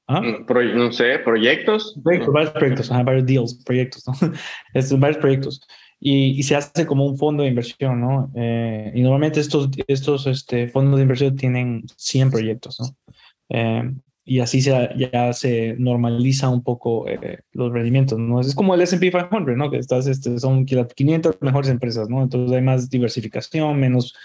¿Ah? 0.08 0.22
Mm, 0.22 0.46
no 0.76 0.92
sé, 0.92 1.20
proyectos. 1.20 1.98
varios 2.04 2.52
proyectos, 2.52 2.90
varios 2.90 3.26
deals, 3.26 3.64
proyectos, 3.66 4.04
¿no? 4.08 4.14
Estos, 4.74 5.00
varios 5.00 5.18
proyectos. 5.18 5.62
Y, 6.00 6.38
y, 6.38 6.44
se 6.44 6.56
hace 6.56 6.86
como 6.86 7.06
un 7.06 7.18
fondo 7.18 7.44
de 7.44 7.50
inversión, 7.50 8.02
¿no? 8.02 8.32
Eh, 8.36 8.92
y 8.94 9.02
normalmente 9.02 9.40
estos, 9.40 9.70
estos 9.88 10.28
este, 10.28 10.68
fondos 10.68 10.98
de 10.98 11.04
inversión 11.04 11.36
tienen 11.36 11.84
100 11.96 12.32
proyectos, 12.32 12.80
¿no? 12.80 13.16
Eh, 13.50 13.92
y 14.28 14.40
así 14.40 14.60
se, 14.62 14.90
ya 14.98 15.32
se 15.34 15.76
normaliza 15.78 16.50
un 16.50 16.64
poco 16.64 17.08
eh, 17.08 17.42
los 17.54 17.72
rendimientos, 17.72 18.18
¿no? 18.18 18.42
Es 18.42 18.56
como 18.56 18.74
el 18.74 18.82
S&P 18.82 19.12
500, 19.12 19.56
¿no? 19.56 19.70
Que 19.70 19.78
estás, 19.78 20.08
este, 20.08 20.40
son 20.40 20.66
500 20.66 21.38
mejores 21.42 21.70
empresas, 21.70 22.10
¿no? 22.10 22.24
Entonces 22.24 22.58
hay 22.58 22.64
más 22.64 22.90
diversificación, 22.90 23.80
menos 23.80 24.16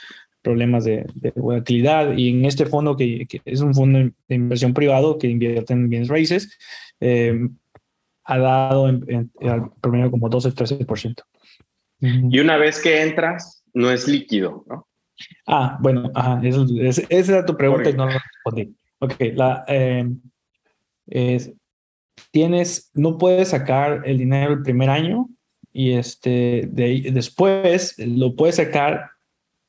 problemas 0.40 0.84
de, 0.84 1.04
volatilidad 1.36 2.16
y 2.16 2.30
en 2.30 2.46
este 2.46 2.64
fondo 2.64 2.96
que, 2.96 3.26
es 3.44 3.60
un 3.60 3.74
fondo 3.74 3.98
de 4.26 4.34
inversión 4.34 4.72
privado 4.72 5.18
que 5.18 5.28
invierte 5.28 5.74
en 5.74 5.90
bienes 5.90 6.08
raíces, 6.08 6.58
eh, 7.00 7.38
ha 8.24 8.38
dado 8.38 8.88
en, 8.88 9.30
al 9.42 9.70
promedio 9.82 10.10
como 10.10 10.30
12-13%. 10.30 11.22
Y 12.00 12.40
una 12.40 12.56
vez 12.56 12.80
que 12.80 13.02
entras, 13.02 13.62
no 13.74 13.90
es 13.90 14.08
líquido, 14.08 14.64
¿no? 14.66 14.88
Ah, 15.46 15.76
bueno, 15.82 16.10
ajá, 16.14 16.40
esa 16.42 17.32
era 17.32 17.44
tu 17.44 17.54
pregunta 17.54 17.90
y 17.90 17.92
no 17.92 18.06
la 18.06 18.18
respondí. 18.18 18.74
Ok, 19.00 19.14
la, 19.34 19.64
eh, 19.66 21.54
tienes, 22.30 22.90
no 22.94 23.18
puedes 23.18 23.48
sacar 23.48 24.02
el 24.04 24.18
dinero 24.18 24.52
el 24.52 24.62
primer 24.62 24.90
año 24.90 25.28
y 25.72 25.92
este, 25.92 26.68
de, 26.70 27.10
después 27.12 27.94
lo 27.98 28.36
puedes 28.36 28.56
sacar, 28.56 29.10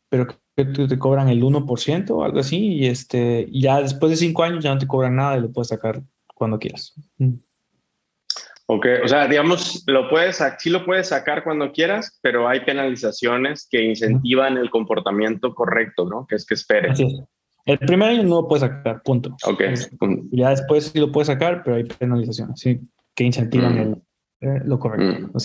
pero 0.10 0.28
que 0.28 0.66
te, 0.66 1.00
cobran 1.00 1.30
el 1.30 1.42
1% 1.42 2.10
o 2.12 2.24
algo 2.24 2.40
así 2.40 2.74
y 2.74 2.88
este, 2.88 3.48
ya 3.52 3.82
después 3.82 4.12
de 4.12 4.18
cinco 4.18 4.44
años 4.44 4.64
ya 4.64 4.74
no 4.74 4.80
te 4.80 4.88
cobran 4.88 5.16
nada 5.16 5.38
y 5.38 5.42
lo 5.42 5.52
puedes 5.52 5.70
sacar 5.70 6.02
cuando 6.36 6.60
quieras. 6.60 6.94
Ok, 8.66 8.86
o 9.04 9.08
sea, 9.08 9.28
digamos, 9.28 9.84
lo 9.88 10.10
puedes, 10.10 10.42
sí 10.60 10.70
lo 10.70 10.86
puedes 10.86 11.10
sacar 11.10 11.44
cuando 11.44 11.72
quieras, 11.72 12.20
pero 12.22 12.48
hay 12.48 12.62
penalizaciones 12.62 13.68
que 13.70 13.84
incentivan 13.84 14.58
el 14.58 14.70
comportamiento 14.70 15.54
correcto, 15.54 16.06
¿no? 16.06 16.26
Que 16.28 16.36
es 16.36 16.46
que 16.46 16.54
esperes. 16.54 17.00
El 17.66 17.80
primer 17.80 18.10
año 18.10 18.24
no 18.24 18.42
lo 18.42 18.48
puedes 18.48 18.62
sacar, 18.62 19.02
punto. 19.04 19.36
Ok. 19.46 19.64
Ya 20.32 20.50
después 20.50 20.86
sí 20.86 21.00
lo 21.00 21.12
puedes 21.12 21.28
sacar, 21.28 21.64
pero 21.64 21.78
hay 21.78 21.84
penalizaciones 21.84 22.60
¿sí? 22.60 22.80
que 23.16 23.24
incentivan 23.24 23.92
mm. 23.92 24.02
eh, 24.42 24.62
lo 24.66 24.80
correcto. 24.80 25.28
Mm. 25.28 25.40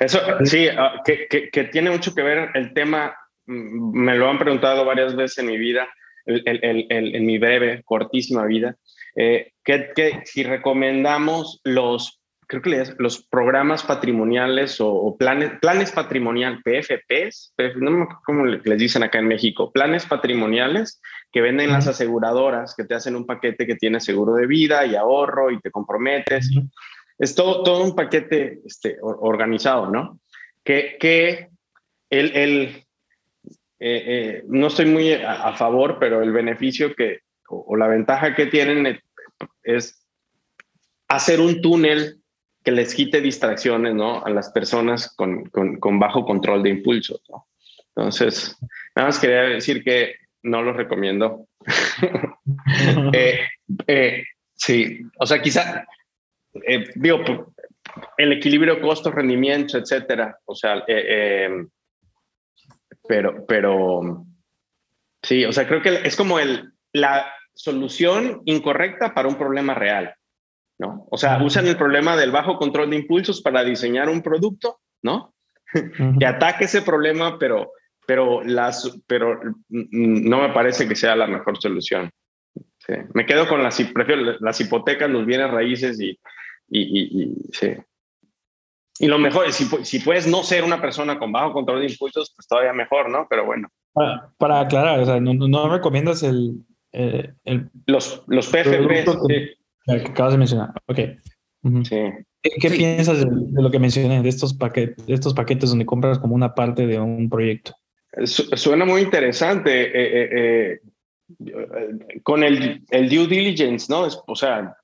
Eso, 0.00 0.20
sí, 0.44 0.68
ah, 0.68 1.00
que, 1.04 1.26
que, 1.28 1.50
que, 1.50 1.64
tiene 1.64 1.90
mucho 1.90 2.14
que 2.14 2.22
ver 2.22 2.50
el 2.54 2.72
tema, 2.74 3.14
mm, 3.46 3.98
me 3.98 4.16
lo 4.16 4.28
han 4.28 4.38
preguntado 4.38 4.84
varias 4.84 5.16
veces 5.16 5.38
en 5.38 5.46
mi 5.46 5.56
vida, 5.56 5.88
el, 6.26 6.42
el, 6.46 6.86
el, 6.88 7.14
en 7.14 7.26
mi 7.26 7.38
breve, 7.38 7.82
cortísima 7.84 8.44
vida, 8.44 8.76
eh, 9.16 9.52
que, 9.62 9.90
que 9.94 10.22
si 10.24 10.42
recomendamos 10.42 11.60
los 11.64 12.20
creo 12.46 12.62
que 12.62 12.94
los 12.98 13.26
programas 13.26 13.82
patrimoniales 13.82 14.76
o, 14.80 15.16
planes, 15.18 15.52
planes 15.60 15.92
patrimonial, 15.92 16.62
PFPs, 16.62 17.54
no 17.76 17.90
me 17.90 18.02
acuerdo 18.02 18.22
cómo 18.24 18.44
les 18.46 18.78
dicen 18.78 19.02
acá 19.02 19.18
en 19.18 19.28
México, 19.28 19.72
planes 19.72 20.06
patrimoniales 20.06 21.00
que 21.34 21.40
venden 21.40 21.72
las 21.72 21.88
aseguradoras, 21.88 22.76
que 22.76 22.84
te 22.84 22.94
hacen 22.94 23.16
un 23.16 23.26
paquete 23.26 23.66
que 23.66 23.74
tiene 23.74 23.98
seguro 23.98 24.34
de 24.34 24.46
vida 24.46 24.86
y 24.86 24.94
ahorro 24.94 25.50
y 25.50 25.60
te 25.60 25.72
comprometes. 25.72 26.48
Es 27.18 27.34
todo, 27.34 27.64
todo 27.64 27.82
un 27.82 27.96
paquete 27.96 28.60
este, 28.64 28.98
organizado, 29.02 29.90
¿no? 29.90 30.20
Que, 30.62 30.96
que 31.00 31.48
el, 32.08 32.36
el 32.36 32.60
eh, 33.80 34.04
eh, 34.06 34.44
no 34.46 34.68
estoy 34.68 34.86
muy 34.86 35.12
a, 35.12 35.52
favor, 35.54 35.96
pero 35.98 36.22
el 36.22 36.30
beneficio 36.30 36.94
que, 36.94 37.22
o 37.48 37.74
la 37.74 37.88
ventaja 37.88 38.36
que 38.36 38.46
tienen 38.46 39.00
es 39.64 40.06
hacer 41.08 41.40
un 41.40 41.60
túnel 41.60 42.20
que 42.62 42.70
les 42.70 42.94
quite 42.94 43.20
distracciones, 43.20 43.92
¿no? 43.92 44.24
A 44.24 44.30
las 44.30 44.50
personas 44.50 45.12
con, 45.16 45.46
con, 45.46 45.98
bajo 45.98 46.24
control 46.24 46.62
de 46.62 46.70
impulsos, 46.70 47.20
¿no? 47.28 47.48
Entonces, 47.96 48.56
nada 48.94 49.08
más 49.08 49.18
quería 49.18 49.42
decir 49.42 49.82
que 49.82 50.14
no 50.44 50.62
lo 50.62 50.72
recomiendo. 50.72 51.46
Eh, 53.14 53.40
eh, 53.86 54.24
sí, 54.54 55.00
o 55.18 55.24
sea, 55.24 55.40
quizá, 55.40 55.86
eh, 56.66 56.84
digo, 56.94 57.54
el 58.18 58.32
equilibrio 58.32 58.80
costo-rendimiento, 58.82 59.78
etcétera, 59.78 60.36
o 60.44 60.54
sea, 60.54 60.84
pero, 63.08 63.46
pero, 63.46 64.26
sí, 65.22 65.46
o 65.46 65.52
sea, 65.52 65.66
creo 65.66 65.80
que 65.80 66.06
es 66.06 66.16
como 66.16 66.38
el, 66.38 66.72
la 66.92 67.32
solución 67.54 68.42
incorrecta 68.44 69.14
para 69.14 69.28
un 69.28 69.36
problema 69.36 69.72
real. 69.72 70.14
¿no? 70.78 71.06
O 71.10 71.16
sea, 71.16 71.42
usan 71.42 71.66
el 71.66 71.76
problema 71.76 72.16
del 72.16 72.30
bajo 72.30 72.58
control 72.58 72.90
de 72.90 72.96
impulsos 72.96 73.40
para 73.40 73.64
diseñar 73.64 74.08
un 74.08 74.22
producto, 74.22 74.80
¿no? 75.02 75.34
que 76.18 76.26
ataque 76.26 76.64
ese 76.64 76.82
problema, 76.82 77.38
pero, 77.38 77.72
pero, 78.06 78.42
las, 78.42 79.00
pero 79.06 79.40
no 79.68 80.42
me 80.42 80.48
parece 80.50 80.88
que 80.88 80.96
sea 80.96 81.16
la 81.16 81.26
mejor 81.26 81.60
solución. 81.60 82.10
Me 83.14 83.24
quedo 83.24 83.48
con 83.48 83.62
las, 83.62 83.80
prefiero 83.94 84.36
las 84.40 84.60
hipotecas, 84.60 85.08
los 85.08 85.24
bienes 85.24 85.50
raíces 85.50 85.98
y, 86.00 86.18
y, 86.68 87.22
y, 87.22 87.34
sí. 87.52 87.72
Y 88.98 89.06
lo 89.06 89.18
mejor 89.18 89.46
es, 89.46 89.56
si, 89.56 89.64
si, 89.84 89.98
puedes 90.00 90.26
no 90.26 90.42
ser 90.42 90.62
una 90.62 90.80
persona 90.80 91.18
con 91.18 91.32
bajo 91.32 91.52
control 91.52 91.80
de 91.80 91.90
impulsos, 91.90 92.32
pues 92.36 92.46
todavía 92.46 92.72
mejor, 92.72 93.10
¿no? 93.10 93.26
Pero 93.28 93.44
bueno. 93.46 93.68
Para, 94.38 94.60
aclarar, 94.60 95.00
o 95.00 95.04
sea, 95.04 95.18
no, 95.20 95.34
no 95.34 95.68
recomiendas 95.68 96.22
el, 96.22 96.64
eh, 96.92 97.32
el, 97.44 97.70
los, 97.86 98.22
los 98.28 98.46
PFP. 98.48 99.56
El 99.86 100.02
que 100.02 100.10
acabas 100.10 100.32
de 100.32 100.38
mencionar. 100.38 100.70
Ok. 100.86 100.98
sí. 101.84 101.96
¿Qué, 102.60 102.70
piensas 102.70 103.20
de, 103.20 103.26
lo 103.62 103.70
que 103.70 103.78
mencioné, 103.78 104.22
de 104.22 104.28
estos, 104.28 104.52
paquetes, 104.52 105.06
de 105.06 105.14
estos 105.14 105.32
paquetes 105.32 105.70
donde 105.70 105.86
compras 105.86 106.18
como 106.18 106.34
una 106.34 106.54
parte 106.54 106.86
de 106.86 107.00
un 107.00 107.30
proyecto? 107.30 107.74
Suena 108.24 108.84
muy 108.84 109.02
interesante. 109.02 109.82
Eh, 109.82 110.22
eh, 110.22 110.80
eh, 111.46 112.20
con 112.22 112.44
el, 112.44 112.82
el, 112.90 113.08
due 113.08 113.26
diligence, 113.26 113.86
¿no? 113.90 114.06
o 114.26 114.36
sea, 114.36 114.76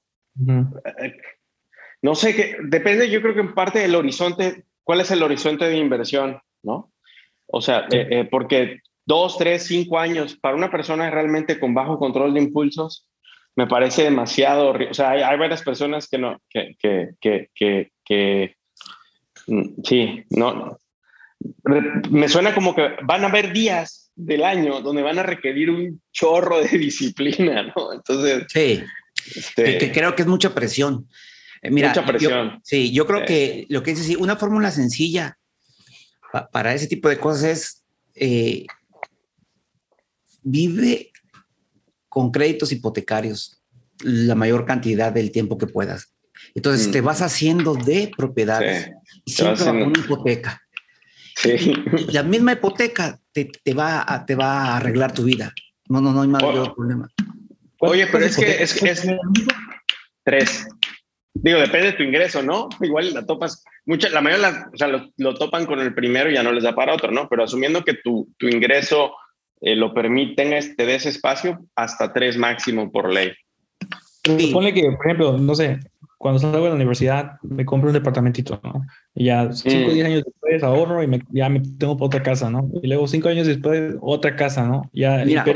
no 2.02 2.14
sé 2.14 2.34
qué, 2.34 2.56
depende, 2.62 3.10
yo 3.10 3.20
creo 3.20 3.34
que 3.34 3.40
en 3.40 3.54
parte 3.54 3.80
del 3.80 3.94
horizonte, 3.94 4.64
¿cuál 4.82 5.02
es 5.02 5.10
el 5.10 5.22
horizonte 5.22 5.66
de 5.66 5.76
inversión, 5.76 6.40
¿no? 6.62 6.92
O 7.46 7.60
sea, 7.60 7.86
porque 8.30 8.80
dos, 9.04 9.36
tres, 9.36 9.64
cinco 9.64 9.98
años 9.98 10.36
para 10.36 10.56
una 10.56 10.70
persona 10.70 11.10
realmente 11.10 11.60
con 11.60 11.74
bajo 11.74 11.98
control 11.98 12.32
de 12.32 12.40
impulsos, 12.40 13.06
me 13.56 13.66
parece 13.66 14.04
demasiado, 14.04 14.72
o 14.72 14.94
sea, 14.94 15.10
hay, 15.10 15.38
varias 15.38 15.62
personas 15.62 16.08
que 16.08 16.18
no, 16.18 16.40
que, 16.48 16.74
que, 16.78 17.48
que, 17.54 17.90
que, 18.04 18.56
mm, 19.46 19.82
sí, 19.84 20.24
no, 20.30 20.78
me 22.10 22.28
suena 22.28 22.54
como 22.54 22.74
que 22.74 22.90
van 23.04 23.24
a 23.24 23.28
haber 23.28 23.52
días 23.52 24.10
del 24.14 24.44
año 24.44 24.80
donde 24.80 25.02
van 25.02 25.18
a 25.18 25.22
requerir 25.22 25.70
un 25.70 26.02
chorro 26.12 26.60
de 26.60 26.68
disciplina, 26.78 27.72
¿no? 27.74 27.92
Entonces, 27.92 28.44
sí, 28.48 28.82
este, 29.36 29.78
que, 29.78 29.92
creo 29.92 30.14
que 30.14 30.22
es 30.22 30.28
mucha 30.28 30.54
presión. 30.54 31.08
Eh, 31.62 31.70
mira, 31.70 31.88
mucha 31.88 32.06
presión. 32.06 32.60
sí, 32.62 32.92
yo 32.92 33.06
creo 33.06 33.24
que 33.24 33.66
lo 33.68 33.82
que 33.82 33.94
dices, 33.94 34.16
una 34.16 34.36
fórmula 34.36 34.70
sencilla 34.70 35.36
para 36.52 36.74
ese 36.74 36.86
tipo 36.86 37.08
de 37.08 37.18
cosas 37.18 37.44
es 37.44 37.84
eh, 38.14 38.66
vive 40.42 41.10
con 42.08 42.30
créditos 42.30 42.72
hipotecarios 42.72 43.62
la 44.02 44.34
mayor 44.34 44.64
cantidad 44.64 45.12
del 45.12 45.30
tiempo 45.30 45.58
que 45.58 45.66
puedas. 45.66 46.14
Entonces 46.54 46.90
te 46.90 47.02
mm. 47.02 47.04
vas 47.04 47.22
haciendo 47.22 47.74
de 47.74 48.10
propiedades 48.16 48.90
y 49.24 49.32
siempre 49.32 49.64
va 49.64 49.72
una 49.72 49.98
hipoteca. 49.98 50.62
Sí. 51.42 51.72
La 52.12 52.22
misma 52.22 52.52
hipoteca 52.52 53.18
te, 53.32 53.46
te, 53.46 53.74
va 53.74 54.04
a, 54.06 54.26
te 54.26 54.34
va 54.34 54.62
a 54.62 54.76
arreglar 54.76 55.12
tu 55.12 55.24
vida. 55.24 55.52
No, 55.88 56.00
no, 56.00 56.12
no 56.12 56.22
hay 56.22 56.28
mayor 56.28 56.68
oh. 56.70 56.74
problema. 56.74 57.08
Oye, 57.78 58.06
pero 58.08 58.24
es 58.26 58.36
que 58.36 58.62
es, 58.62 58.82
es 58.82 59.06
tres. 60.22 60.68
Digo, 61.32 61.58
depende 61.60 61.92
de 61.92 61.96
tu 61.96 62.02
ingreso, 62.02 62.42
¿no? 62.42 62.68
Igual 62.80 63.14
la 63.14 63.24
topas, 63.24 63.64
mucha, 63.86 64.10
la 64.10 64.20
mayoría 64.20 64.68
o 64.72 64.76
sea, 64.76 64.88
lo, 64.88 65.10
lo, 65.16 65.34
topan 65.34 65.64
con 65.64 65.80
el 65.80 65.94
primero 65.94 66.30
y 66.30 66.34
ya 66.34 66.42
no 66.42 66.52
les 66.52 66.64
da 66.64 66.74
para 66.74 66.92
otro, 66.92 67.10
¿no? 67.10 67.28
Pero 67.28 67.44
asumiendo 67.44 67.84
que 67.84 67.94
tu, 67.94 68.28
tu 68.36 68.48
ingreso 68.48 69.14
eh, 69.62 69.76
lo 69.76 69.94
permiten, 69.94 70.50
te 70.76 70.86
des 70.86 71.02
ese 71.02 71.10
espacio 71.10 71.60
hasta 71.74 72.12
tres 72.12 72.36
máximo 72.36 72.90
por 72.90 73.12
ley. 73.12 73.32
Supone 74.24 74.74
que, 74.74 74.82
por 74.82 75.06
ejemplo, 75.06 75.38
no 75.38 75.54
sé, 75.54 75.80
cuando 76.20 76.38
salgo 76.38 76.64
de 76.64 76.68
la 76.68 76.74
universidad 76.74 77.40
me 77.40 77.64
compro 77.64 77.88
un 77.88 77.94
departamentito, 77.94 78.60
¿no? 78.62 78.84
Y 79.14 79.24
ya 79.24 79.50
cinco 79.54 79.88
o 79.88 79.94
diez 79.94 80.04
años 80.04 80.22
después 80.22 80.62
ahorro 80.62 81.02
y 81.02 81.06
me, 81.06 81.22
ya 81.30 81.48
me 81.48 81.60
tengo 81.60 81.96
para 81.96 82.08
otra 82.08 82.22
casa, 82.22 82.50
¿no? 82.50 82.70
Y 82.82 82.88
luego 82.88 83.08
cinco 83.08 83.30
años 83.30 83.46
después 83.46 83.94
otra 84.02 84.36
casa, 84.36 84.68
¿no? 84.68 84.82
Ya 84.92 85.24
Mira, 85.24 85.46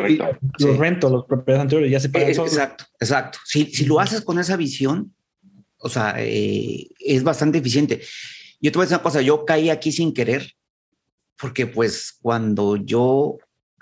los 0.58 0.78
rento, 0.78 1.10
los 1.10 1.26
propiedades 1.26 1.64
anteriores, 1.64 1.92
ya 1.92 2.00
se 2.00 2.08
pagan 2.08 2.30
eh, 2.30 2.32
Exacto, 2.32 2.84
exacto. 2.98 3.40
Si, 3.44 3.66
si 3.66 3.84
lo 3.84 4.00
haces 4.00 4.22
con 4.22 4.38
esa 4.38 4.56
visión, 4.56 5.14
o 5.76 5.90
sea, 5.90 6.14
eh, 6.16 6.88
es 6.98 7.22
bastante 7.22 7.58
eficiente. 7.58 8.00
Yo 8.58 8.72
te 8.72 8.78
voy 8.78 8.84
a 8.84 8.86
decir 8.86 8.96
una 8.96 9.02
cosa, 9.02 9.20
yo 9.20 9.44
caí 9.44 9.68
aquí 9.68 9.92
sin 9.92 10.14
querer, 10.14 10.50
porque 11.38 11.66
pues 11.66 12.16
cuando 12.22 12.76
yo 12.76 13.36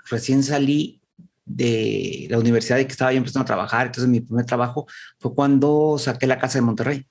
recién 0.09 0.43
salí 0.43 0.99
de 1.45 2.27
la 2.29 2.39
universidad 2.39 2.79
y 2.79 2.85
que 2.85 2.91
estaba 2.91 3.11
yo 3.11 3.17
empezando 3.17 3.43
a 3.43 3.45
trabajar, 3.45 3.87
entonces 3.87 4.09
mi 4.09 4.21
primer 4.21 4.45
trabajo 4.45 4.87
fue 5.19 5.33
cuando 5.33 5.97
saqué 5.99 6.27
la 6.27 6.39
casa 6.39 6.57
de 6.57 6.63
Monterrey. 6.63 7.07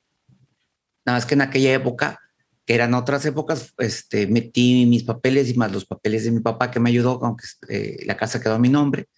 Nada 1.04 1.18
más 1.18 1.26
que 1.26 1.34
en 1.34 1.42
aquella 1.42 1.72
época, 1.74 2.18
que 2.64 2.74
eran 2.74 2.94
otras 2.94 3.24
épocas, 3.26 3.74
este, 3.78 4.26
metí 4.26 4.86
mis 4.86 5.02
papeles 5.02 5.50
y 5.50 5.54
más 5.54 5.72
los 5.72 5.84
papeles 5.84 6.24
de 6.24 6.30
mi 6.30 6.40
papá 6.40 6.70
que 6.70 6.80
me 6.80 6.90
ayudó, 6.90 7.20
aunque 7.24 7.44
eh, 7.68 8.04
la 8.06 8.16
casa 8.16 8.40
quedó 8.40 8.54
a 8.54 8.58
mi 8.58 8.68
nombre. 8.68 9.08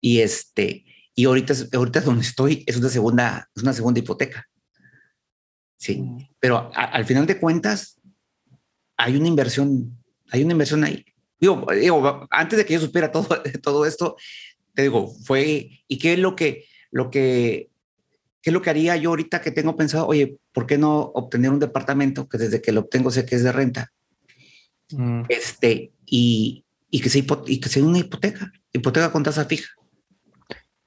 Y 0.00 0.20
este, 0.20 0.84
y 1.14 1.24
ahorita, 1.24 1.54
ahorita 1.74 2.00
donde 2.00 2.22
estoy 2.22 2.64
es 2.66 2.76
una 2.76 2.88
segunda, 2.88 3.48
es 3.54 3.62
una 3.62 3.72
segunda 3.72 4.00
hipoteca. 4.00 4.48
Sí, 5.76 6.00
mm. 6.00 6.28
pero 6.38 6.70
al 6.74 7.04
final 7.04 7.26
de 7.26 7.38
cuentas 7.38 8.00
hay 8.96 9.16
una 9.16 9.28
inversión, 9.28 9.98
hay 10.30 10.44
una 10.44 10.52
inversión 10.52 10.84
ahí. 10.84 11.04
Digo, 11.40 11.66
digo, 11.72 12.28
antes 12.30 12.58
de 12.58 12.66
que 12.66 12.74
yo 12.74 12.80
supiera 12.80 13.10
todo, 13.10 13.26
todo 13.62 13.86
esto, 13.86 14.16
te 14.74 14.82
digo, 14.82 15.08
fue, 15.24 15.82
¿y 15.88 15.98
qué 15.98 16.12
es 16.12 16.18
lo 16.18 16.36
que, 16.36 16.66
lo 16.90 17.10
que, 17.10 17.70
qué 18.42 18.50
es 18.50 18.52
lo 18.52 18.62
que 18.62 18.70
haría 18.70 18.96
yo 18.96 19.10
ahorita 19.10 19.40
que 19.40 19.50
tengo 19.50 19.76
pensado? 19.76 20.06
Oye, 20.06 20.36
¿por 20.52 20.66
qué 20.66 20.76
no 20.76 21.00
obtener 21.14 21.50
un 21.50 21.58
departamento 21.58 22.28
que 22.28 22.38
desde 22.38 22.60
que 22.60 22.72
lo 22.72 22.80
obtengo 22.82 23.10
sé 23.10 23.24
que 23.24 23.36
es 23.36 23.42
de 23.42 23.52
renta? 23.52 23.92
Mm. 24.90 25.22
Este, 25.28 25.92
y, 26.04 26.64
y, 26.90 27.00
que 27.00 27.08
sea, 27.08 27.22
y 27.46 27.60
que 27.60 27.68
sea 27.68 27.84
una 27.84 27.98
hipoteca, 27.98 28.52
hipoteca 28.72 29.10
con 29.10 29.22
tasa 29.22 29.46
fija. 29.46 29.70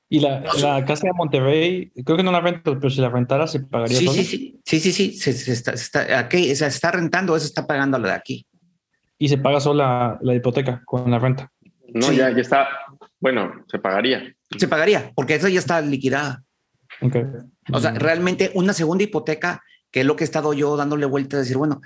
Y 0.10 0.20
la, 0.20 0.42
la, 0.62 0.86
casa 0.86 1.08
de 1.08 1.14
Monterrey, 1.14 1.92
creo 2.06 2.18
que 2.18 2.24
no 2.24 2.32
la 2.32 2.40
rento, 2.40 2.78
pero 2.80 2.92
si 2.92 3.02
la 3.02 3.10
rentara 3.10 3.48
se 3.48 3.62
pagaría. 3.62 3.98
Sí, 3.98 4.08
sí, 4.08 4.24
sí, 4.24 4.62
sí, 4.64 4.80
sí, 4.80 4.92
sí, 4.92 5.34
se, 5.34 5.52
está, 5.52 5.72
está, 5.72 6.20
aquí, 6.20 6.56
se 6.56 6.68
está 6.68 6.92
rentando, 6.92 7.36
eso 7.36 7.48
está 7.48 7.66
pagando 7.66 7.98
la 7.98 8.10
de 8.10 8.14
aquí. 8.14 8.46
Y 9.18 9.30
se 9.30 9.38
paga 9.38 9.60
sola 9.60 10.18
la, 10.22 10.36
hipoteca 10.36 10.82
con 10.86 11.10
la 11.10 11.20
renta. 11.20 11.52
No, 11.94 12.12
ya, 12.12 12.32
ya 12.32 12.42
está, 12.42 12.68
bueno, 13.20 13.64
se 13.70 13.80
pagaría. 13.80 14.36
Se 14.58 14.68
pagaría, 14.68 15.12
porque 15.16 15.36
eso 15.36 15.48
ya 15.48 15.60
está 15.60 15.80
liquidada. 15.82 16.44
Okay. 17.02 17.24
O 17.72 17.80
sea, 17.80 17.92
realmente 17.92 18.52
una 18.54 18.74
segunda 18.74 19.04
hipoteca, 19.04 19.64
que 19.92 20.02
es 20.02 20.06
lo 20.06 20.16
que 20.16 20.24
he 20.24 20.26
estado 20.26 20.54
yo 20.54 20.76
dándole 20.76 21.06
vuelta, 21.06 21.38
a 21.38 21.40
decir, 21.40 21.58
bueno, 21.58 21.82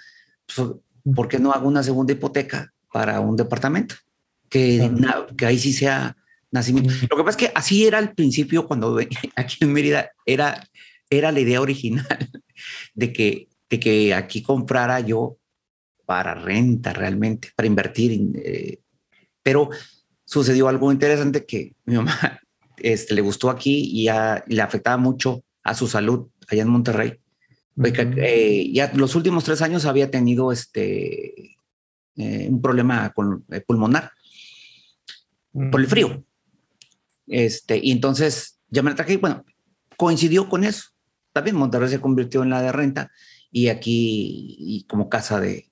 pues, 0.47 0.67
¿por 1.15 1.27
qué 1.27 1.39
no 1.39 1.51
hago 1.51 1.67
una 1.67 1.83
segunda 1.83 2.13
hipoteca 2.13 2.73
para 2.91 3.19
un 3.19 3.35
departamento? 3.35 3.95
Que, 4.49 4.89
que 5.37 5.45
ahí 5.45 5.59
sí 5.59 5.73
sea 5.73 6.15
nacimiento. 6.51 6.93
Lo 7.09 7.17
que 7.17 7.23
pasa 7.23 7.37
es 7.37 7.47
que 7.47 7.51
así 7.53 7.85
era 7.85 7.97
al 7.97 8.13
principio 8.13 8.65
cuando 8.65 8.97
aquí 9.35 9.57
en 9.61 9.73
Mérida 9.73 10.11
era, 10.25 10.67
era 11.09 11.31
la 11.31 11.39
idea 11.39 11.61
original 11.61 12.05
de 12.95 13.13
que, 13.13 13.47
de 13.69 13.79
que 13.79 14.13
aquí 14.13 14.41
comprara 14.41 14.99
yo 15.01 15.37
para 16.07 16.33
renta 16.33 16.93
realmente, 16.93 17.49
para 17.53 17.67
invertir. 17.67 18.31
Eh, 18.35 18.79
pero 19.43 19.69
sucedió 20.23 20.69
algo 20.69 20.89
interesante 20.91 21.45
que 21.45 21.75
mi 21.85 21.97
mamá 21.97 22.39
este, 22.77 23.13
le 23.13 23.21
gustó 23.21 23.49
aquí 23.49 23.91
y, 23.93 24.05
le 24.05 24.61
afectaba 24.61 24.95
mucho 24.95 25.43
a 25.63 25.75
su 25.75 25.87
salud 25.87 26.29
allá 26.47 26.61
en 26.61 26.69
Monterrey. 26.69 27.19
Eh, 27.83 28.71
ya 28.73 28.91
los 28.95 29.15
últimos 29.15 29.43
tres 29.43 29.61
años 29.61 29.85
había 29.85 30.09
tenido 30.09 30.51
este, 30.51 31.57
eh, 32.15 32.47
un 32.49 32.61
problema 32.61 33.11
con, 33.11 33.45
pulmonar 33.67 34.11
por 35.51 35.81
el 35.81 35.87
frío. 35.87 36.23
Este, 37.27 37.77
y 37.83 37.91
entonces 37.91 38.59
ya 38.69 38.81
me 38.81 38.91
la 38.91 38.95
traje 38.95 39.13
y 39.13 39.17
bueno, 39.17 39.43
coincidió 39.97 40.47
con 40.47 40.63
eso. 40.63 40.85
También 41.33 41.57
Monterrey 41.57 41.89
se 41.89 41.99
convirtió 41.99 42.43
en 42.43 42.49
la 42.49 42.61
de 42.61 42.71
renta 42.71 43.11
y 43.51 43.67
aquí 43.67 44.55
y 44.57 44.85
como 44.85 45.09
casa 45.09 45.39
de... 45.39 45.66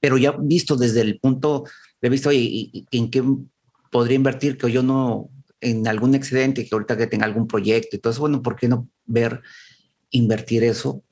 Pero 0.00 0.18
ya 0.18 0.32
visto 0.32 0.76
desde 0.76 1.02
el 1.02 1.18
punto 1.18 1.64
de 2.00 2.08
vista, 2.08 2.32
y, 2.32 2.86
en 2.90 3.10
qué 3.10 3.22
podría 3.90 4.16
invertir, 4.16 4.56
que 4.56 4.70
yo 4.72 4.82
no, 4.82 5.30
en 5.60 5.86
algún 5.86 6.14
excedente, 6.14 6.64
que 6.64 6.74
ahorita 6.74 6.96
que 6.96 7.06
tenga 7.06 7.26
algún 7.26 7.46
proyecto 7.46 7.96
y 7.96 7.98
todo 7.98 8.12
eso, 8.12 8.20
bueno, 8.20 8.42
¿por 8.42 8.56
qué 8.56 8.68
no 8.68 8.88
ver 9.06 9.42
invertir 10.10 10.64
eso 10.64 11.02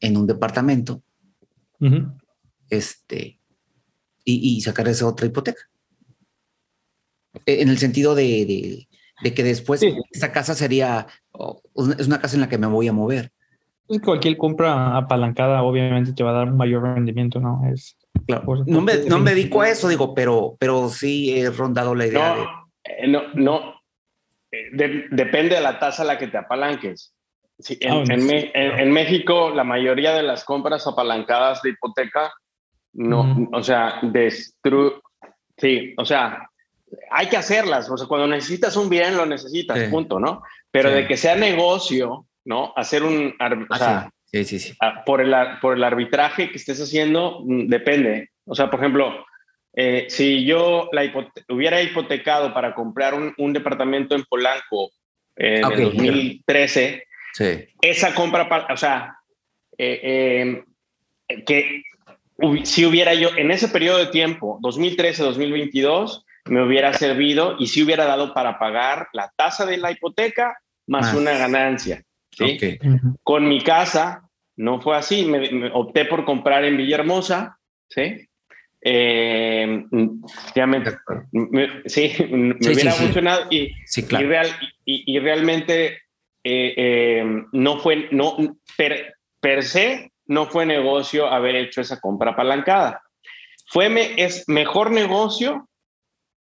en 0.00 0.16
un 0.16 0.26
departamento? 0.26 1.02
Este, 2.68 3.40
y, 4.24 4.56
y, 4.56 4.60
sacar 4.60 4.88
esa 4.88 5.06
otra 5.06 5.26
hipoteca. 5.26 5.62
En 7.44 7.68
el 7.68 7.78
sentido 7.78 8.14
de, 8.14 8.86
de 9.22 9.34
que 9.34 9.42
después 9.42 9.82
esa 10.10 10.32
casa 10.32 10.54
sería, 10.54 11.06
es 11.74 12.06
una 12.06 12.20
casa 12.20 12.36
en 12.36 12.40
la 12.40 12.48
que 12.48 12.58
me 12.58 12.66
voy 12.66 12.88
a 12.88 12.92
mover. 12.92 13.32
Cualquier 14.04 14.36
compra 14.36 14.96
apalancada 14.96 15.62
obviamente 15.62 16.12
te 16.12 16.24
va 16.24 16.30
a 16.30 16.38
dar 16.38 16.48
un 16.50 16.56
mayor 16.56 16.82
rendimiento, 16.82 17.40
¿no? 17.40 17.62
Es, 17.72 17.96
claro. 18.26 18.64
no, 18.66 18.80
me, 18.80 18.96
no 19.06 19.18
me 19.18 19.30
dedico 19.30 19.62
a 19.62 19.68
eso, 19.68 19.88
digo, 19.88 20.14
pero, 20.14 20.56
pero 20.58 20.88
sí 20.88 21.38
he 21.38 21.50
rondado 21.50 21.94
la 21.94 22.06
idea. 22.06 22.36
No, 22.36 22.70
eh, 22.84 23.08
no, 23.08 23.22
no. 23.34 23.80
Eh, 24.50 25.06
depende 25.10 25.56
de 25.56 25.60
la 25.60 25.78
tasa 25.78 26.02
a 26.02 26.06
la 26.06 26.18
que 26.18 26.28
te 26.28 26.38
apalanques. 26.38 27.12
Ah, 27.88 28.04
en, 28.08 28.30
en, 28.54 28.92
México, 28.92 29.50
la 29.50 29.64
mayoría 29.64 30.12
de 30.12 30.22
las 30.22 30.44
compras 30.44 30.86
apalancadas 30.86 31.62
de 31.62 31.70
hipoteca, 31.70 32.32
no, 32.92 33.48
o 33.52 33.62
sea, 33.62 33.98
destru 34.02 35.00
sí, 35.56 35.94
o 35.96 36.04
sea, 36.04 36.48
hay 37.10 37.28
que 37.28 37.36
hacerlas, 37.36 37.90
o 37.90 37.96
sea, 37.96 38.06
cuando 38.06 38.26
necesitas 38.26 38.76
un 38.76 38.88
bien, 38.88 39.16
lo 39.16 39.26
necesitas, 39.26 39.88
punto, 39.88 40.20
¿no? 40.20 40.42
Pero 40.70 40.90
de 40.90 41.06
que 41.06 41.16
sea 41.16 41.34
negocio, 41.34 42.26
¿no? 42.44 42.72
Hacer 42.76 43.02
un... 43.02 43.34
O 43.70 43.76
sea, 43.76 44.10
sí, 44.26 44.44
sí, 44.44 44.58
sí. 44.58 44.74
Por 45.04 45.20
el, 45.20 45.34
por 45.60 45.76
el 45.76 45.84
arbitraje 45.84 46.50
que 46.50 46.56
estés 46.56 46.80
haciendo, 46.80 47.42
mm, 47.44 47.68
depende. 47.68 48.30
O 48.44 48.54
sea, 48.54 48.70
por 48.70 48.80
ejemplo, 48.80 49.26
eh, 49.74 50.06
si 50.08 50.44
yo 50.44 50.88
la 50.92 51.02
hubiera 51.48 51.82
hipotecado 51.82 52.54
para 52.54 52.74
comprar 52.74 53.14
un, 53.14 53.34
un 53.36 53.52
departamento 53.52 54.14
en 54.14 54.24
Polanco 54.24 54.90
en 55.36 55.64
el 55.64 55.82
2013, 55.82 57.04
sí. 57.34 57.66
esa 57.82 58.14
compra, 58.14 58.48
o 58.70 58.76
sea, 58.76 59.18
eh, 59.76 60.62
eh, 61.28 61.44
que 61.44 61.82
si 62.64 62.86
hubiera 62.86 63.14
yo 63.14 63.30
en 63.36 63.50
ese 63.50 63.68
periodo 63.68 63.98
de 63.98 64.06
tiempo, 64.06 64.58
2013-2022, 64.62 66.24
me 66.46 66.62
hubiera 66.62 66.92
servido 66.94 67.56
y 67.58 67.66
si 67.66 67.82
hubiera 67.82 68.06
dado 68.06 68.32
para 68.32 68.58
pagar 68.58 69.08
la 69.12 69.32
tasa 69.36 69.66
de 69.66 69.78
la 69.78 69.90
hipoteca 69.90 70.56
más, 70.86 71.12
una 71.14 71.32
ganancia. 71.32 72.02
¿Sí? 72.36 72.58
Con 73.22 73.48
mi 73.48 73.60
casa 73.60 74.28
no 74.56 74.80
fue 74.80 74.96
así, 74.96 75.24
me, 75.24 75.70
opté 75.72 76.04
por 76.06 76.24
comprar 76.24 76.64
en 76.64 76.76
Villahermosa, 76.76 77.58
¿sí? 77.88 78.26
Eh, 78.80 79.84
ya 80.54 80.66
me, 80.66 80.84
sí, 81.86 82.12
me 82.30 82.54
hubiera 82.54 82.92
funcionado 82.92 83.46
y, 83.50 83.72
y, 83.96 84.24
real, 84.24 84.48
y, 84.84 85.18
realmente 85.18 85.98
eh, 86.44 86.74
eh, 86.76 87.24
no 87.52 87.78
fue, 87.78 88.08
no, 88.12 88.36
per, 88.76 89.16
per, 89.40 89.64
se, 89.64 90.12
no 90.26 90.46
fue 90.46 90.66
negocio 90.66 91.26
haber 91.26 91.56
hecho 91.56 91.80
esa 91.80 92.00
compra 92.00 92.32
apalancada. 92.32 93.02
Fue 93.68 93.88
me, 93.88 94.14
es 94.16 94.48
mejor 94.48 94.92
negocio 94.92 95.68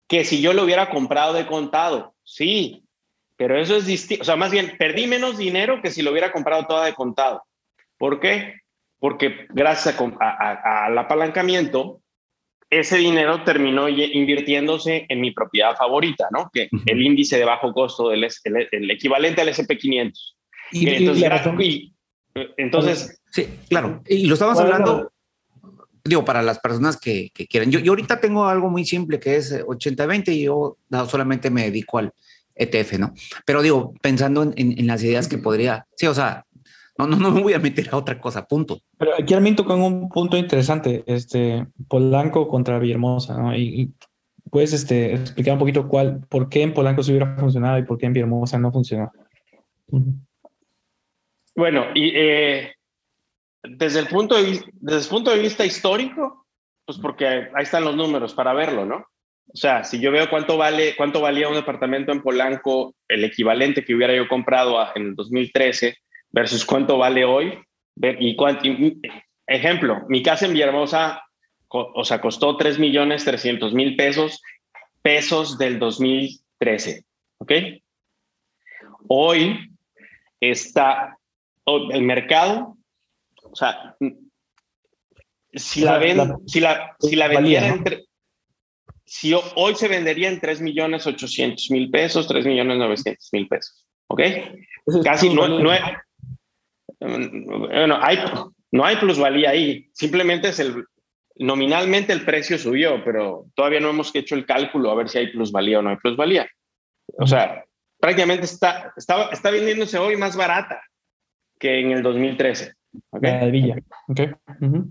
que 0.08 0.24
si 0.24 0.42
yo 0.42 0.54
lo 0.54 0.64
hubiera 0.64 0.90
comprado 0.90 1.34
de 1.34 1.46
contado. 1.46 2.16
Sí, 2.24 2.84
pero 3.40 3.58
eso 3.58 3.78
es 3.78 3.86
distinto. 3.86 4.24
O 4.24 4.26
sea, 4.26 4.36
más 4.36 4.52
bien, 4.52 4.74
perdí 4.78 5.08
menos 5.08 5.38
dinero 5.38 5.82
que 5.82 5.92
si 5.92 6.02
lo 6.02 6.12
hubiera 6.12 6.30
comprado 6.30 6.66
toda 6.68 6.86
de 6.86 6.94
contado. 6.94 7.42
¿Por 7.98 8.20
qué? 8.20 8.56
Porque 9.00 9.48
gracias 9.48 9.96
al 10.20 10.98
apalancamiento, 10.98 12.02
ese 12.70 12.98
dinero 12.98 13.46
terminó 13.46 13.88
invirtiéndose 13.88 15.06
en 15.08 15.22
mi 15.22 15.32
propiedad 15.32 15.74
favorita, 15.78 16.28
¿no? 16.32 16.50
Que 16.52 16.68
el 16.86 17.02
índice 17.02 17.38
de 17.38 17.46
bajo 17.46 17.72
costo, 17.72 18.10
del, 18.10 18.28
el, 18.44 18.92
equivalente 18.92 19.40
al 19.40 19.48
SP500. 19.48 20.12
Y, 20.74 20.90
entonces, 20.90 21.64
entonces, 22.58 23.22
sí, 23.32 23.48
claro. 23.70 24.04
Y 24.06 24.28
lo 24.28 24.34
estamos 24.34 24.60
hablando 24.60 25.14
digo, 26.04 26.26
para 26.26 26.42
las 26.42 26.60
personas 26.60 26.98
que, 26.98 27.30
que 27.34 27.48
quieran. 27.48 27.72
Yo, 27.72 27.80
yo, 27.80 27.94
ahorita 27.94 28.20
tengo 28.20 28.46
algo 28.48 28.70
muy 28.70 28.84
simple 28.84 29.18
que 29.18 29.38
es 29.38 29.64
80-20 29.66 30.34
y 30.34 30.44
yo 30.44 30.78
solamente 31.08 31.50
me 31.50 31.64
dedico 31.64 32.00
al 32.00 32.14
ETF, 32.60 33.00
¿no? 33.00 33.14
Pero 33.46 33.62
digo, 33.62 33.94
pensando 34.02 34.44
en, 34.44 34.54
en, 34.56 34.88
las 34.88 35.04
ideas 35.04 35.28
que 35.28 35.38
podría, 35.38 35.88
sí, 35.96 36.08
o 36.08 36.14
sea, 36.14 36.46
no, 36.98 37.08
no, 37.08 37.16
no 37.16 37.32
me 37.32 37.42
voy 37.42 37.54
a 37.54 37.60
meter 37.60 37.90
a 37.92 37.98
otra 37.98 38.20
cosa, 38.20 38.46
punto. 38.46 38.82
Pero 38.98 39.12
aquí 39.18 39.34
Armin 39.34 39.56
con 39.56 39.82
un 39.82 40.10
punto 40.10 40.38
interesante, 40.38 41.04
este, 41.08 41.66
Polanco 41.88 42.48
contra 42.48 42.78
Villahermosa, 42.78 43.38
¿no? 43.38 43.56
Y, 43.56 43.94
puedes 44.52 44.74
este, 44.74 45.14
explicar 45.14 45.54
un 45.54 45.60
poquito 45.60 45.88
cuál, 45.88 46.22
por 46.28 46.50
qué 46.50 46.64
en 46.64 46.74
Polanco 46.74 47.04
se 47.04 47.12
hubiera 47.12 47.36
funcionado 47.38 47.78
y 47.78 47.84
por 47.84 47.98
qué 47.98 48.08
en 48.08 48.14
Villahermosa 48.14 48.58
no 48.58 48.72
funcionó. 48.72 49.12
Bueno, 51.56 51.86
y 51.94 52.12
eh, 52.16 52.74
desde 53.64 54.00
el 54.00 54.08
punto 54.08 54.36
de, 54.36 54.60
desde 54.74 55.02
el 55.04 55.08
punto 55.08 55.32
de 55.32 55.40
vista 55.40 55.66
histórico, 55.66 56.48
pues 56.86 56.98
porque 56.98 57.28
ahí 57.28 57.64
están 57.64 57.84
los 57.84 57.96
números 57.96 58.34
para 58.34 58.54
verlo, 58.54 58.86
¿no? 58.86 59.06
O 59.52 59.58
sea, 59.58 59.84
si 59.84 60.00
yo 60.00 60.12
veo 60.12 60.30
cuánto 60.30 60.58
vale, 60.58 60.96
cuánto 60.96 61.22
valía 61.22 61.50
un 61.50 61.56
departamento 61.56 62.12
en 62.12 62.22
Polanco, 62.22 62.96
el 63.08 63.24
equivalente 63.24 63.84
que 63.84 63.96
hubiera 63.96 64.16
yo 64.16 64.28
comprado 64.28 64.78
en 64.96 65.08
el 65.08 65.16
2013 65.16 65.98
versus 66.32 66.66
cuánto 66.66 66.98
vale 66.98 67.26
hoy, 67.26 67.60
y, 67.96 68.36
cuánto, 68.36 68.70
ejemplo, 69.48 70.06
mi 70.08 70.24
casa 70.24 70.46
en 70.46 70.54
Villahermosa, 70.54 71.24
o 71.68 72.04
sea, 72.04 72.22
costó 72.22 72.56
3 72.56 72.80
millones 72.80 73.26
300 73.26 73.74
mil 73.74 73.96
pesos, 73.96 74.42
pesos 75.02 75.58
del 75.58 75.80
2013, 75.80 77.04
¿ok? 77.40 77.52
Hoy 79.08 79.70
está, 80.40 81.18
el 81.66 82.04
mercado 82.04 82.78
o 83.52 83.56
sea, 83.56 83.96
si 85.54 85.82
la, 85.82 85.98
ven, 85.98 86.20
si 86.48 86.60
la, 86.60 86.96
si 87.00 87.16
la 87.16 87.28
vendiera 87.28 87.68
entre, 87.68 88.06
si 89.12 89.34
hoy 89.56 89.74
se 89.74 89.88
vendería 89.88 90.30
en 90.30 90.40
3 90.40 90.62
millones 90.62 91.08
800 91.08 91.72
mil 91.72 91.90
pesos, 91.90 92.28
3 92.28 92.46
millones 92.46 92.78
900 92.78 93.30
mil 93.34 93.48
pesos. 93.48 93.88
¿Ok? 94.06 94.22
Casi 95.04 95.34
no, 95.34 95.48
no, 95.48 95.72
bueno, 97.00 97.98
hay, 98.00 98.20
no 98.72 98.86
hay 98.86 98.98
plusvalía 98.98 99.50
ahí. 99.50 99.90
Simplemente 99.94 100.50
es 100.50 100.60
el, 100.60 100.86
nominalmente 101.38 102.14
el 102.14 102.24
precio 102.24 102.60
subió, 102.60 103.04
pero 103.04 103.48
todavía 103.56 103.80
no 103.80 103.90
hemos 103.90 104.14
hecho 104.14 104.36
el 104.36 104.46
cálculo 104.46 104.92
a 104.92 104.96
ver 104.96 105.10
si 105.10 105.18
hay 105.18 105.32
plusvalía 105.32 105.80
o 105.80 105.82
no 105.82 105.90
hay 105.90 105.98
plusvalía. 105.98 106.48
O 107.18 107.26
sea, 107.26 107.66
prácticamente 108.00 108.46
está, 108.46 108.94
está, 108.96 109.30
está 109.30 109.50
vendiéndose 109.50 109.98
hoy 109.98 110.18
más 110.18 110.38
barata 110.38 110.84
que 111.58 111.80
en 111.80 111.94
el 111.94 112.04
2013. 112.04 112.76
¿okay? 113.10 113.50
Villa. 113.50 113.76
Okay. 114.08 114.30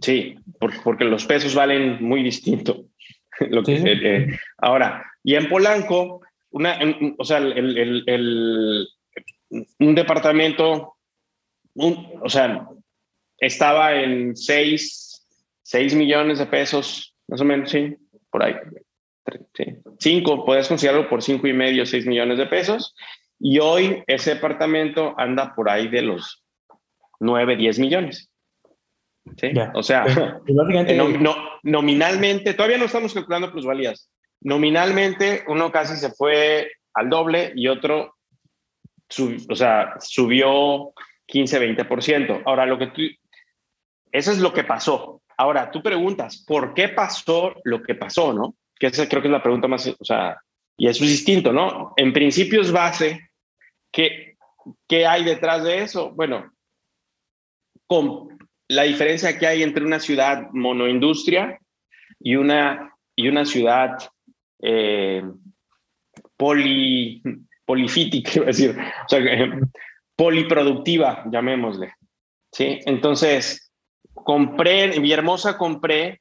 Sí, 0.01 0.37
porque 0.83 1.05
los 1.05 1.25
pesos 1.25 1.55
valen 1.55 2.03
muy 2.03 2.25
distinto. 2.25 2.85
Lo 3.51 3.63
que, 3.63 3.75
eh, 3.77 4.39
ahora, 4.59 5.05
y 5.23 5.35
en 5.35 5.49
Polanco, 5.49 6.23
una, 6.51 6.79
o 7.19 7.25
sea, 7.25 7.39
el, 7.39 8.05
el, 8.07 8.89
un 9.79 9.95
departamento, 9.95 10.97
o 11.75 12.29
sea, 12.29 12.69
estaba 13.39 13.95
en 13.95 14.37
6, 14.37 15.27
6 15.63 15.95
millones 15.95 16.39
de 16.39 16.47
pesos, 16.47 17.15
más 17.29 17.41
o 17.41 17.45
menos, 17.45 17.71
sí, 17.71 17.97
por 18.31 18.43
ahí. 18.43 18.55
5, 19.99 20.45
puedes 20.45 20.69
considerarlo 20.69 21.09
por 21.09 21.23
5 21.23 21.47
y 21.47 21.53
medio, 21.53 21.85
6 21.85 22.07
millones 22.07 22.39
de 22.39 22.47
pesos. 22.47 22.95
Y 23.39 23.59
hoy 23.59 24.03
ese 24.07 24.35
departamento 24.35 25.15
anda 25.19 25.55
por 25.55 25.71
ahí 25.71 25.89
de 25.89 26.03
los 26.03 26.43
9, 27.21 27.57
10 27.57 27.79
millones. 27.79 28.31
¿Sí? 29.37 29.53
O 29.75 29.83
sea, 29.83 30.05
no, 31.21 31.37
nominalmente, 31.63 32.55
todavía 32.55 32.79
no 32.79 32.87
estamos 32.87 33.15
calculando 33.15 33.53
plusvalías. 33.53 34.11
Nominalmente, 34.41 35.45
uno 35.49 35.73
casi 35.73 35.97
se 35.97 36.11
fue 36.11 36.71
al 36.95 37.11
doble 37.11 37.53
y 37.55 37.69
otro, 37.69 38.17
o 39.51 39.55
sea, 39.55 39.97
subió 40.01 40.93
15, 41.27 41.77
20%. 41.77 42.43
Ahora, 42.47 42.67
lo 42.67 42.79
que 42.79 42.87
tú, 42.89 43.03
eso 44.13 44.33
es 44.33 44.39
lo 44.39 44.53
que 44.53 44.65
pasó. 44.65 45.23
Ahora, 45.37 45.71
tú 45.71 45.83
preguntas, 45.83 46.45
¿por 46.47 46.75
qué 46.75 46.89
pasó 46.89 47.55
lo 47.65 47.83
que 47.83 47.95
pasó, 47.95 48.33
no? 48.33 48.57
Que 48.79 48.89
esa 48.89 49.09
creo 49.09 49.23
que 49.23 49.29
es 49.29 49.33
la 49.33 49.43
pregunta 49.43 49.69
más, 49.69 49.87
o 49.87 50.05
sea, 50.05 50.41
y 50.77 50.89
eso 50.89 51.05
es 51.05 51.11
distinto, 51.11 51.53
¿no? 51.53 51.93
En 51.97 52.13
principio 52.13 52.61
es 52.61 52.73
base, 52.73 53.31
¿qué, 53.93 54.37
qué 54.89 55.07
hay 55.07 55.25
detrás 55.25 55.65
de 55.65 55.83
eso? 55.83 56.11
Bueno, 56.13 56.53
con 57.87 58.38
la 58.69 58.83
diferencia 58.83 59.39
que 59.39 59.47
hay 59.47 59.63
entre 59.63 59.85
una 59.85 59.99
ciudad 59.99 60.51
monoindustria 60.53 61.59
y 62.21 62.37
una, 62.37 62.95
y 63.17 63.29
una 63.29 63.45
ciudad 63.45 63.99
eh, 64.61 65.23
poli, 66.37 67.23
polifítica, 67.65 68.41
decir, 68.47 68.77
o 68.79 69.09
sea, 69.09 69.21
poliproductiva, 70.17 71.25
llamémosle. 71.31 71.93
¿sí? 72.53 72.79
Entonces, 72.85 73.73
compré, 74.13 74.95
en 74.95 75.03
Villahermosa 75.03 75.57
compré 75.57 76.21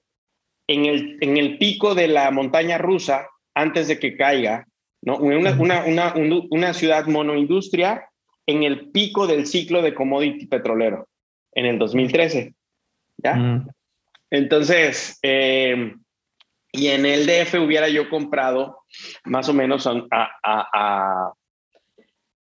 en 0.67 0.85
el, 0.85 1.17
en 1.21 1.37
el 1.37 1.57
pico 1.57 1.95
de 1.95 2.07
la 2.07 2.31
montaña 2.31 2.77
rusa, 2.77 3.27
antes 3.55 3.87
de 3.87 3.99
que 3.99 4.15
caiga, 4.15 4.67
¿no? 5.01 5.17
una, 5.17 5.51
una, 5.59 5.83
una, 5.85 6.13
una 6.49 6.73
ciudad 6.73 7.07
monoindustria 7.07 8.07
en 8.45 8.63
el 8.63 8.91
pico 8.91 9.25
del 9.25 9.47
ciclo 9.47 9.81
de 9.81 9.93
commodity 9.93 10.45
petrolero 10.45 11.07
en 11.57 11.65
el 11.65 11.79
2013. 11.79 12.53
¿Ya? 13.17 13.33
Mm. 13.33 13.67
Entonces, 14.29 15.19
eh, 15.23 15.95
y 16.71 16.87
en 16.87 17.05
el 17.05 17.25
DF 17.25 17.55
hubiera 17.55 17.89
yo 17.89 18.09
comprado 18.09 18.83
más 19.25 19.49
o 19.49 19.53
menos 19.53 19.87
a, 19.87 21.33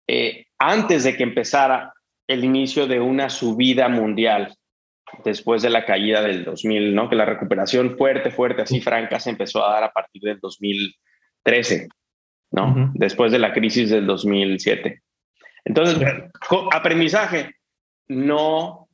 eh, 0.07 0.45
antes 0.59 1.03
de 1.05 1.15
que 1.15 1.23
empezara 1.23 1.93
el 2.27 2.43
inicio 2.43 2.87
de 2.87 2.99
una 2.99 3.29
subida 3.29 3.87
mundial 3.87 4.53
después 5.23 5.61
de 5.61 5.69
la 5.69 5.85
caída 5.85 6.21
del 6.21 6.43
2000, 6.43 6.93
¿no? 6.93 7.09
Que 7.09 7.15
la 7.15 7.25
recuperación 7.25 7.97
fuerte, 7.97 8.31
fuerte, 8.31 8.63
así 8.63 8.81
franca, 8.81 9.19
se 9.19 9.29
empezó 9.29 9.65
a 9.65 9.73
dar 9.73 9.83
a 9.85 9.91
partir 9.91 10.21
del 10.23 10.39
2013, 10.39 11.87
¿no? 12.51 12.91
Después 12.95 13.31
de 13.31 13.39
la 13.39 13.53
crisis 13.53 13.89
del 13.89 14.05
2007. 14.05 15.01
Entonces, 15.63 16.05
aprendizaje, 16.73 17.55
no 18.09 18.86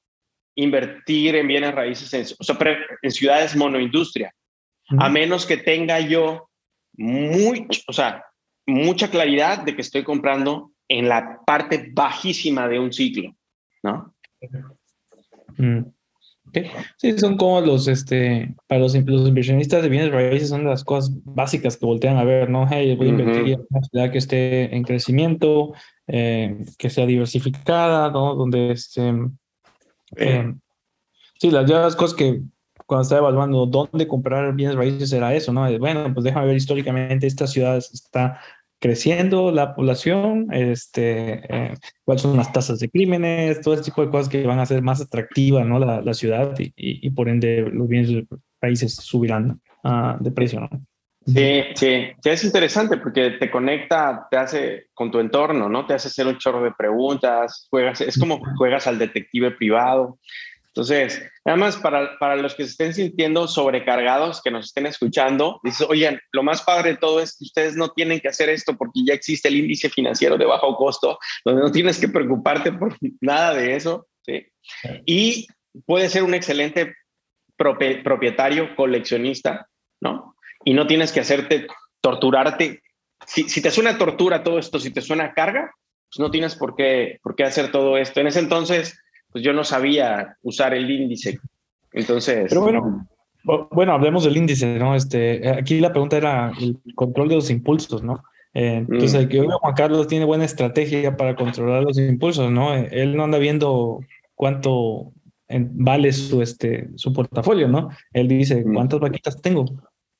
invertir 0.55 1.35
en 1.35 1.47
bienes 1.47 1.73
raíces 1.73 2.13
en, 2.13 2.25
en 3.01 3.11
ciudades 3.11 3.55
monoindustria, 3.55 4.33
a 4.99 5.09
menos 5.09 5.45
que 5.45 5.57
tenga 5.57 5.99
yo 5.99 6.49
muy, 6.95 7.67
o 7.87 7.93
sea, 7.93 8.23
mucha 8.65 9.09
claridad 9.09 9.63
de 9.63 9.75
que 9.75 9.81
estoy 9.81 10.03
comprando 10.03 10.71
en 10.87 11.09
la 11.09 11.39
parte 11.45 11.89
bajísima 11.93 12.67
de 12.67 12.79
un 12.79 12.93
ciclo, 12.93 13.35
¿no? 13.81 14.13
Mm. 15.57 15.83
Sí, 16.97 17.17
son 17.17 17.35
como 17.35 17.61
los, 17.61 17.87
este, 17.87 18.53
para 18.67 18.81
los, 18.81 18.93
inversionistas 18.93 19.81
de 19.81 19.89
bienes 19.89 20.11
raíces 20.11 20.49
son 20.49 20.65
las 20.65 20.83
cosas 20.83 21.11
básicas 21.23 21.77
que 21.77 21.85
voltean 21.85 22.17
a 22.17 22.23
ver, 22.23 22.49
¿no? 22.49 22.67
Hey, 22.69 22.95
voy 22.95 23.07
a 23.07 23.09
invertir 23.09 23.53
en 23.53 23.65
una 23.69 23.81
ciudad 23.81 24.11
que 24.11 24.17
esté 24.19 24.75
en 24.75 24.83
crecimiento, 24.83 25.73
eh, 26.05 26.63
que 26.77 26.91
sea 26.91 27.07
diversificada, 27.07 28.11
¿no? 28.11 28.35
Donde 28.35 28.71
este, 28.71 29.13
eh, 30.17 30.53
sí, 31.39 31.51
las, 31.51 31.95
cosas 31.95 32.15
que 32.15 32.41
cuando 32.85 33.03
estaba 33.03 33.21
evaluando 33.21 33.65
dónde 33.65 34.07
comprar 34.07 34.53
bienes 34.53 34.75
raíces 34.75 35.11
era 35.13 35.33
eso, 35.33 35.53
¿no? 35.53 35.61
Bueno, 35.79 36.13
pues 36.13 36.23
déjame 36.23 36.47
ver 36.47 36.57
históricamente 36.57 37.27
esta 37.27 37.47
ciudad 37.47 37.77
está 37.77 38.39
creciendo 38.83 39.51
la 39.51 39.75
población, 39.75 40.47
este, 40.51 41.45
eh, 41.47 41.73
cuáles 42.03 42.21
son 42.21 42.35
las 42.35 42.51
tasas 42.51 42.79
de 42.79 42.89
crímenes, 42.89 43.61
todo 43.61 43.75
ese 43.75 43.83
tipo 43.83 44.03
de 44.03 44.11
cosas 44.11 44.27
que 44.27 44.45
van 44.45 44.59
a 44.59 44.63
hacer 44.63 44.81
más 44.81 44.99
atractiva 44.99 45.63
¿no? 45.63 45.79
la, 45.79 46.01
la 46.01 46.13
ciudad 46.13 46.53
y, 46.59 46.73
y, 46.75 47.09
por 47.11 47.29
ende 47.29 47.61
los 47.61 47.87
bienes 47.87 48.25
raíces 48.61 48.95
subirán 48.95 49.61
uh, 49.85 50.21
de 50.21 50.31
precio. 50.31 50.59
¿no? 50.59 50.69
Sí, 51.25 51.63
sí, 51.75 52.11
sí, 52.21 52.29
es 52.29 52.43
interesante 52.43 52.97
porque 52.97 53.31
te 53.31 53.49
conecta, 53.49 54.27
te 54.29 54.37
hace 54.37 54.87
con 54.93 55.09
tu 55.09 55.19
entorno, 55.19 55.69
¿no? 55.69 55.85
Te 55.85 55.93
hace 55.93 56.09
hacer 56.09 56.27
un 56.27 56.37
chorro 56.37 56.63
de 56.63 56.73
preguntas, 56.77 57.67
juegas, 57.69 58.01
es 58.01 58.17
como 58.17 58.41
juegas 58.57 58.87
al 58.87 58.99
detective 58.99 59.51
privado. 59.51 60.19
Entonces, 60.67 61.23
además, 61.45 61.77
para, 61.77 62.17
para 62.17 62.35
los 62.35 62.55
que 62.55 62.63
se 62.63 62.71
estén 62.71 62.93
sintiendo 62.95 63.47
sobrecargados, 63.47 64.41
que 64.41 64.49
nos 64.49 64.65
estén 64.65 64.87
escuchando, 64.87 65.59
dices, 65.63 65.85
oigan, 65.87 66.19
lo 66.31 66.41
más 66.41 66.63
padre 66.63 66.91
de 66.91 66.97
todo 66.97 67.21
es 67.21 67.37
que 67.37 67.45
ustedes 67.45 67.75
no 67.75 67.89
tienen 67.89 68.19
que 68.19 68.29
hacer 68.29 68.49
esto 68.49 68.75
porque 68.75 69.01
ya 69.05 69.13
existe 69.13 69.49
el 69.49 69.57
índice 69.57 69.89
financiero 69.89 70.35
de 70.35 70.45
bajo 70.45 70.75
costo, 70.75 71.19
donde 71.45 71.61
no 71.61 71.71
tienes 71.71 71.99
que 71.99 72.09
preocuparte 72.09 72.71
por 72.71 72.97
nada 73.21 73.53
de 73.53 73.75
eso, 73.75 74.07
¿sí? 74.25 74.47
Y 75.05 75.47
puede 75.85 76.09
ser 76.09 76.23
un 76.23 76.33
excelente 76.33 76.95
propietario, 77.55 78.75
coleccionista, 78.75 79.69
¿no? 80.01 80.35
Y 80.65 80.73
no 80.73 80.87
tienes 80.87 81.11
que 81.11 81.19
hacerte 81.19 81.67
torturarte. 82.01 82.81
Si, 83.25 83.49
si, 83.49 83.61
te 83.61 83.71
suena 83.71 83.97
tortura 83.97 84.43
todo 84.43 84.59
esto, 84.59 84.79
si 84.79 84.91
te 84.91 85.01
suena 85.01 85.33
carga, 85.33 85.71
pues 86.09 86.19
no 86.19 86.29
tienes 86.29 86.55
por 86.55 86.75
qué, 86.75 87.19
por 87.23 87.35
qué 87.35 87.43
hacer 87.43 87.71
todo 87.71 87.97
esto. 87.97 88.19
En 88.19 88.27
ese 88.27 88.39
entonces, 88.39 88.99
pues 89.31 89.43
yo 89.43 89.53
no 89.53 89.63
sabía 89.63 90.37
usar 90.41 90.73
el 90.73 90.89
índice. 90.89 91.39
Entonces. 91.91 92.45
Pero 92.49 92.61
bueno, 92.61 93.07
bueno, 93.71 93.93
hablemos 93.93 94.23
del 94.23 94.37
índice, 94.37 94.77
¿no? 94.77 94.95
Este, 94.95 95.49
aquí 95.49 95.79
la 95.79 95.91
pregunta 95.91 96.17
era 96.17 96.51
el 96.59 96.79
control 96.95 97.29
de 97.29 97.35
los 97.35 97.49
impulsos, 97.49 98.03
¿no? 98.03 98.23
Eh, 98.53 98.85
entonces, 98.87 99.25
mm. 99.25 99.29
que 99.29 99.39
Juan 99.41 99.73
Carlos 99.73 100.07
tiene 100.07 100.25
buena 100.25 100.45
estrategia 100.45 101.17
para 101.17 101.35
controlar 101.35 101.83
los 101.83 101.97
impulsos, 101.97 102.51
¿no? 102.51 102.73
Él 102.73 103.15
no 103.17 103.23
anda 103.23 103.39
viendo 103.39 103.99
cuánto 104.35 105.11
vale 105.49 106.13
su, 106.13 106.41
este, 106.41 106.89
su 106.95 107.13
portafolio, 107.13 107.67
¿no? 107.67 107.89
Él 108.13 108.27
dice, 108.27 108.63
mm. 108.63 108.73
¿cuántas 108.73 108.99
vaquitas 108.99 109.41
tengo? 109.41 109.65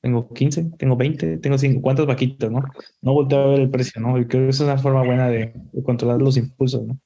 Tengo 0.04 0.28
15, 0.34 0.72
tengo 0.78 0.96
20, 0.98 1.38
tengo 1.38 1.56
5, 1.56 1.80
¿cuántas 1.80 2.04
vaquitas, 2.04 2.50
no? 2.50 2.62
No 3.00 3.14
volteo 3.14 3.38
a 3.38 3.46
ver 3.46 3.60
el 3.60 3.70
precio, 3.70 4.02
¿no? 4.02 4.12
Creo 4.12 4.28
que 4.28 4.48
es 4.50 4.60
una 4.60 4.76
forma 4.76 5.02
buena 5.02 5.30
de, 5.30 5.54
controlar 5.82 6.20
los 6.20 6.36
impulsos, 6.36 6.82
¿no? 6.82 7.00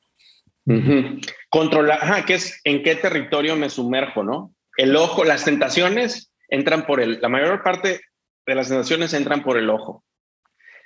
Controlar, 1.49 2.01
ajá, 2.03 2.26
¿qué 2.26 2.34
es 2.34 2.61
en 2.64 2.82
qué 2.82 2.96
territorio 2.96 3.55
me 3.55 3.70
sumerjo, 3.70 4.24
no? 4.24 4.53
El 4.76 4.96
ojo, 4.96 5.22
las 5.22 5.44
tentaciones 5.44 6.32
entran 6.49 6.86
por 6.86 7.01
el, 7.01 7.20
la 7.20 7.28
mayor 7.28 7.62
parte 7.62 8.01
de 8.44 8.55
las 8.57 8.68
tentaciones 8.68 9.14
entran 9.14 9.44
por 9.44 9.59
el 9.59 9.70
ojo. 9.70 10.03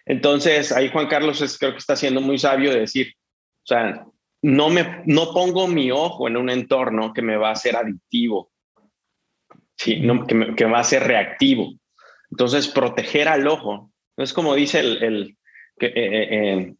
Entonces, 0.04 0.70
ahí 0.70 0.90
Juan 0.90 1.06
Carlos 1.06 1.40
es, 1.40 1.56
creo 1.56 1.72
que 1.72 1.78
está 1.78 1.96
siendo 1.96 2.20
muy 2.20 2.36
sabio 2.36 2.72
de 2.72 2.80
decir, 2.80 3.14
o 3.62 3.66
sea, 3.66 4.04
no 4.42 4.68
me, 4.68 5.02
no 5.06 5.32
pongo 5.32 5.66
mi 5.66 5.90
ojo 5.90 6.28
en 6.28 6.36
un 6.36 6.50
entorno 6.50 7.14
que 7.14 7.22
me 7.22 7.38
va 7.38 7.48
a 7.48 7.52
hacer 7.52 7.74
adictivo, 7.74 8.52
sí, 9.76 10.00
no, 10.00 10.26
que, 10.26 10.34
me, 10.34 10.54
que 10.54 10.66
va 10.66 10.80
a 10.80 10.84
ser 10.84 11.04
reactivo. 11.04 11.72
Entonces, 12.32 12.66
proteger 12.68 13.28
al 13.28 13.46
ojo. 13.46 13.92
Es 14.16 14.32
como 14.32 14.54
dice 14.54 14.80
el, 14.80 15.02
el 15.02 15.36
que, 15.78 15.86
eh, 15.86 15.92
eh, 15.94 16.28
eh, 16.30 16.74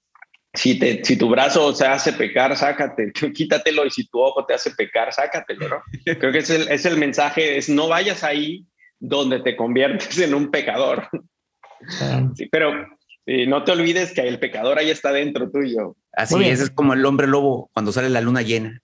si, 0.55 0.79
te, 0.79 1.05
si 1.05 1.17
tu 1.17 1.29
brazo 1.29 1.75
se 1.75 1.87
hace 1.87 2.15
pecar, 2.15 2.57
sácate, 2.57 3.13
quítatelo 3.35 3.85
y 3.85 3.91
si 3.91 4.09
tu 4.09 4.21
ojo 4.21 4.47
te 4.47 4.55
hace 4.55 4.71
pecar, 4.71 5.13
sácatelo, 5.13 5.69
¿no? 5.69 5.83
Creo 6.05 6.33
que 6.33 6.39
es 6.39 6.51
el, 6.51 6.69
es 6.69 6.87
el 6.87 6.97
mensaje, 6.97 7.59
es 7.59 7.69
no 7.69 7.89
vayas 7.89 8.25
ahí 8.25 8.67
donde 8.99 9.41
te 9.41 9.55
conviertes 9.55 10.19
en 10.19 10.35
un 10.35 10.51
pecador. 10.51 11.09
Sí, 12.35 12.49
pero 12.51 12.87
no 13.27 13.65
te 13.65 13.73
olvides 13.73 14.13
que 14.13 14.23
el 14.23 14.39
pecador 14.39 14.79
ahí 14.79 14.91
está 14.91 15.13
dentro 15.13 15.51
tuyo. 15.51 15.97
Así 16.13 16.43
es, 16.45 16.61
es 16.61 16.71
como 16.71 16.95
el 16.95 17.05
hombre 17.05 17.27
lobo 17.27 17.71
cuando 17.73 17.93
sale 17.93 18.09
la 18.09 18.21
luna 18.21 18.43
llena. 18.43 18.81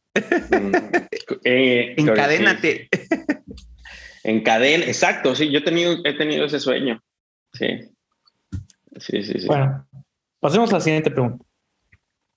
Mm, 0.50 0.72
eh, 1.44 1.94
Encadénate. 1.96 2.88
Encadena, 4.24 4.84
exacto, 4.84 5.34
sí, 5.34 5.50
yo 5.50 5.58
he 5.58 5.62
tenido, 5.62 5.96
he 6.04 6.14
tenido 6.14 6.44
ese 6.44 6.60
sueño. 6.60 7.02
Sí. 7.52 7.66
Sí, 8.96 9.22
sí, 9.22 9.38
sí. 9.38 9.46
Bueno, 9.46 9.86
pasemos 10.40 10.70
a 10.72 10.76
la 10.76 10.80
siguiente 10.80 11.10
pregunta. 11.10 11.44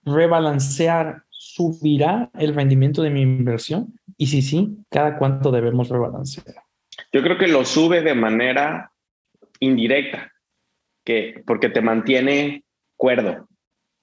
¿Rebalancear 0.04 1.24
subirá 1.30 2.30
el 2.38 2.54
rendimiento 2.54 3.02
de 3.02 3.10
mi 3.10 3.22
inversión? 3.22 3.94
Y 4.18 4.28
si 4.28 4.42
sí, 4.42 4.78
¿cada 4.90 5.18
cuánto 5.18 5.52
debemos 5.52 5.90
rebalancear? 5.90 6.56
Yo 7.12 7.22
creo 7.22 7.38
que 7.38 7.48
lo 7.48 7.66
sube 7.66 8.02
de 8.02 8.14
manera 8.14 8.92
indirecta, 9.60 10.32
que, 11.04 11.44
porque 11.46 11.70
te 11.70 11.82
mantiene 11.82 12.64
cuerdo, 12.96 13.48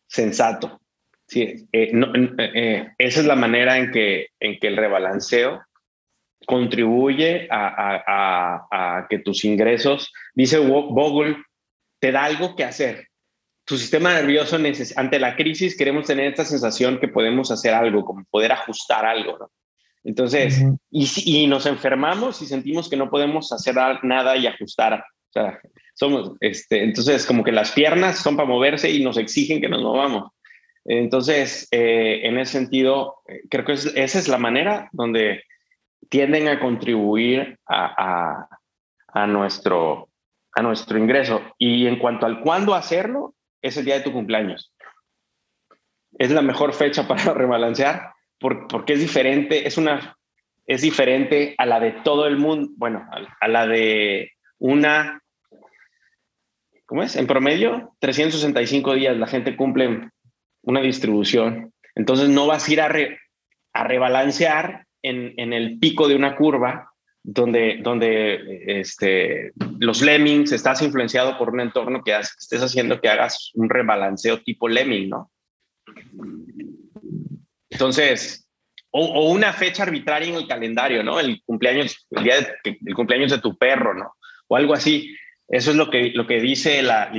sensato. 0.07 0.81
Sí, 1.27 1.43
eh, 1.43 1.93
eh, 1.93 2.51
eh, 2.55 2.89
esa 2.97 3.21
es 3.21 3.27
la 3.27 3.37
manera 3.37 3.79
en 3.79 3.93
que, 3.93 4.29
en 4.41 4.59
que 4.59 4.69
el 4.69 4.77
rebalanceo 4.77 5.63
contribuye 6.47 7.49
a, 7.51 9.07
que 9.09 9.19
tus 9.19 9.45
ingresos, 9.45 10.13
dice 10.35 10.59
Bogle, 10.59 11.37
te 12.01 12.13
da 12.13 12.25
algo 12.25 12.57
que 12.57 12.65
hacer. 12.65 13.09
Tu 13.65 13.77
sistema 13.77 14.15
nervioso, 14.15 14.57
ante 14.97 15.19
la 15.19 15.37
crisis, 15.37 15.77
queremos 15.77 16.07
tener 16.07 16.27
esta 16.27 16.45
sensación 16.45 16.99
que 16.99 17.09
podemos 17.09 17.51
hacer 17.51 17.75
algo, 17.75 18.05
como 18.05 18.25
poder 18.31 18.53
ajustar 18.53 19.05
algo. 19.05 19.37
¿no? 19.39 19.51
Entonces, 20.05 20.65
y, 20.91 21.07
y, 21.27 21.47
nos 21.47 21.67
enfermamos 21.67 22.41
y 22.41 22.47
sentimos 22.47 22.89
que 22.89 22.97
no 22.97 23.11
podemos 23.11 23.53
hacer 23.53 23.75
nada 24.03 24.37
y 24.37 24.47
ajustar. 24.47 24.95
O 24.95 25.33
sea, 25.33 25.61
somos, 25.93 26.33
este, 26.41 26.83
entonces, 26.83 27.27
como 27.27 27.45
que 27.45 27.53
las 27.53 27.73
piernas 27.73 28.19
son 28.19 28.37
para 28.37 28.49
moverse 28.49 28.91
y 28.91 29.05
nos 29.05 29.19
exigen 29.19 29.61
que 29.61 29.69
nos 29.69 29.83
movamos. 29.83 30.31
Entonces, 30.85 31.69
eh, 31.71 32.21
en 32.23 32.39
ese 32.39 32.53
sentido, 32.53 33.17
eh, 33.29 33.43
creo 33.51 33.67
que 33.67 33.73
esa 33.73 33.95
es 33.97 34.29
la 34.29 34.39
manera 34.39 34.89
donde 34.93 35.43
tienden 36.09 36.49
a 36.49 36.61
contribuir 36.61 37.59
a, 37.67 38.49
a, 39.09 39.27
nuestro, 39.27 40.09
a 40.53 40.63
nuestro 40.63 40.99
ingreso. 40.99 41.43
Y 41.59 41.87
en 41.87 41.99
cuanto 41.99 42.27
al 42.27 42.41
cuándo 42.41 42.75
hacerlo, 42.75 43.35
es 43.63 43.77
el 43.77 43.85
día 43.85 43.97
de 43.97 44.05
tu 44.05 44.13
cumpleaños. 44.13 44.73
Es 46.19 46.31
la 46.31 46.43
mejor 46.43 46.73
fecha 46.73 47.07
para 47.07 47.23
rebalancear 47.35 48.13
porque 48.39 48.93
es 48.93 49.01
diferente, 49.01 49.67
es 49.67 49.79
una, 49.79 50.17
es 50.67 50.83
diferente 50.83 51.55
a 51.59 51.67
la 51.67 51.81
de 51.81 51.93
todo 51.93 52.27
el 52.27 52.37
mundo, 52.37 52.71
bueno, 52.77 53.05
a, 53.41 53.49
la 53.49 53.67
de 53.67 54.33
una, 54.59 55.23
¿cómo 56.87 57.03
es? 57.03 57.17
En 57.17 57.27
promedio, 57.27 57.95
365 57.99 58.95
días 58.95 59.17
la 59.17 59.27
gente 59.27 59.57
cumple 59.57 60.11
una 60.63 60.81
distribución. 60.81 61.73
Entonces 61.95 62.29
no 62.29 62.47
vas 62.47 62.69
a 62.69 62.73
ir 62.73 62.81
a, 62.81 62.91
a 63.73 63.85
rebalancear 63.85 64.87
en, 65.03 65.35
en, 65.37 65.53
el 65.53 65.79
pico 65.79 66.09
de 66.09 66.17
una 66.17 66.37
curva 66.37 66.93
donde, 67.23 67.79
donde 67.83 68.63
este, 68.67 69.53
los 69.79 70.03
lemmings 70.03 70.53
estás 70.53 70.83
influenciado 70.83 71.37
por 71.37 71.51
un 71.51 71.61
entorno 71.61 72.03
que 72.03 72.17
estés 72.17 72.63
haciendo 72.63 73.01
que 73.01 73.09
hagas 73.09 73.51
un 73.55 73.69
rebalanceo 73.69 74.41
tipo 74.43 74.69
lemming, 74.69 75.11
¿no? 75.11 75.31
Entonces, 77.71 78.49
o, 78.91 79.31
una 79.31 79.53
fecha 79.53 79.83
arbitraria 79.83 80.29
en 80.29 80.37
el 80.37 80.49
calendario, 80.49 81.03
¿no? 81.03 81.21
El 81.21 81.43
cumpleaños, 81.45 82.07
el 82.11 82.25
día 82.25 82.37
de, 82.37 82.79
el 82.85 82.95
cumpleaños 82.95 83.31
de 83.31 83.39
tu 83.39 83.57
perro, 83.57 83.95
¿no? 83.95 84.15
O 84.49 84.57
algo 84.57 84.75
así. 84.75 85.15
Eso 85.49 85.71
es 85.71 85.77
lo 85.77 85.89
que, 85.91 86.11
lo 86.15 86.27
que 86.27 86.41
dice 86.41 86.83
la, 86.83 87.11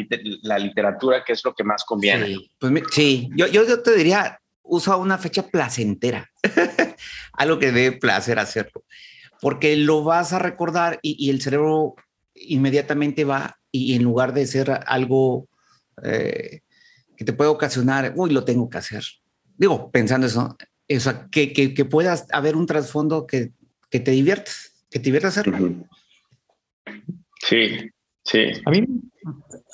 la 0.43 0.59
literatura, 0.59 1.23
que 1.25 1.33
es 1.33 1.43
lo 1.43 1.55
que 1.55 1.63
más 1.63 1.83
conviene. 1.83 2.27
Sí, 2.27 2.51
pues, 2.59 2.83
sí. 2.91 3.29
Yo, 3.35 3.47
yo, 3.47 3.81
te 3.81 3.95
diría, 3.95 4.39
usa 4.61 4.97
una 4.97 5.17
fecha 5.17 5.47
placentera, 5.47 6.29
algo 7.39 7.57
que 7.57 7.71
dé 7.71 7.91
placer 7.93 8.37
hacerlo, 8.37 8.83
porque 9.41 9.75
lo 9.75 10.03
vas 10.03 10.33
a 10.33 10.39
recordar 10.39 10.99
y, 11.01 11.15
y 11.17 11.31
el 11.31 11.41
cerebro 11.41 11.95
inmediatamente 12.35 13.23
va 13.23 13.57
y 13.71 13.95
en 13.95 14.03
lugar 14.03 14.33
de 14.33 14.45
ser 14.45 14.79
algo 14.85 15.47
eh, 16.03 16.61
que 17.17 17.25
te 17.25 17.33
puede 17.33 17.49
ocasionar, 17.49 18.13
uy, 18.15 18.31
lo 18.31 18.43
tengo 18.43 18.69
que 18.69 18.77
hacer, 18.77 19.03
digo, 19.57 19.89
pensando 19.91 20.27
eso, 20.27 20.55
eso 20.87 21.29
que, 21.31 21.53
que, 21.53 21.73
que 21.73 21.85
puedas 21.85 22.27
haber 22.31 22.55
un 22.55 22.65
trasfondo 22.65 23.25
que, 23.25 23.51
que 23.89 23.99
te 23.99 24.11
diviertas, 24.11 24.85
que 24.89 24.99
te 24.99 25.05
diviertas 25.05 25.37
hacerlo. 25.37 25.87
Sí, 27.41 27.89
sí. 28.23 28.51
A 28.65 28.71
mí, 28.71 28.85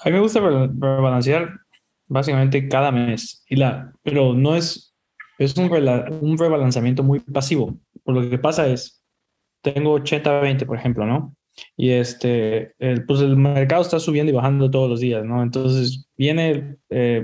a 0.04 0.10
mí 0.10 0.12
me 0.12 0.20
gusta 0.20 0.40
rebalancear 0.40 1.60
básicamente 2.08 2.68
cada 2.68 2.92
mes, 2.92 3.44
y 3.50 3.56
la, 3.56 3.92
pero 4.04 4.34
no 4.34 4.56
es, 4.56 4.95
es 5.38 5.56
un, 5.58 5.70
un 6.22 6.38
rebalanceamiento 6.38 7.04
muy 7.04 7.20
pasivo. 7.20 7.78
Por 8.04 8.16
lo 8.16 8.30
que 8.30 8.38
pasa 8.38 8.68
es, 8.68 9.04
tengo 9.62 9.98
80-20, 10.00 10.66
por 10.66 10.78
ejemplo, 10.78 11.06
¿no? 11.06 11.36
Y 11.78 11.92
este, 11.92 12.74
el, 12.80 13.06
pues 13.06 13.22
el 13.22 13.38
mercado 13.38 13.82
está 13.82 14.00
subiendo 14.00 14.32
y 14.32 14.36
bajando 14.36 14.70
todos 14.70 14.90
los 14.90 15.00
días, 15.00 15.24
¿no? 15.26 15.42
Entonces 15.42 16.08
viene 16.18 16.78
eh, 16.90 17.24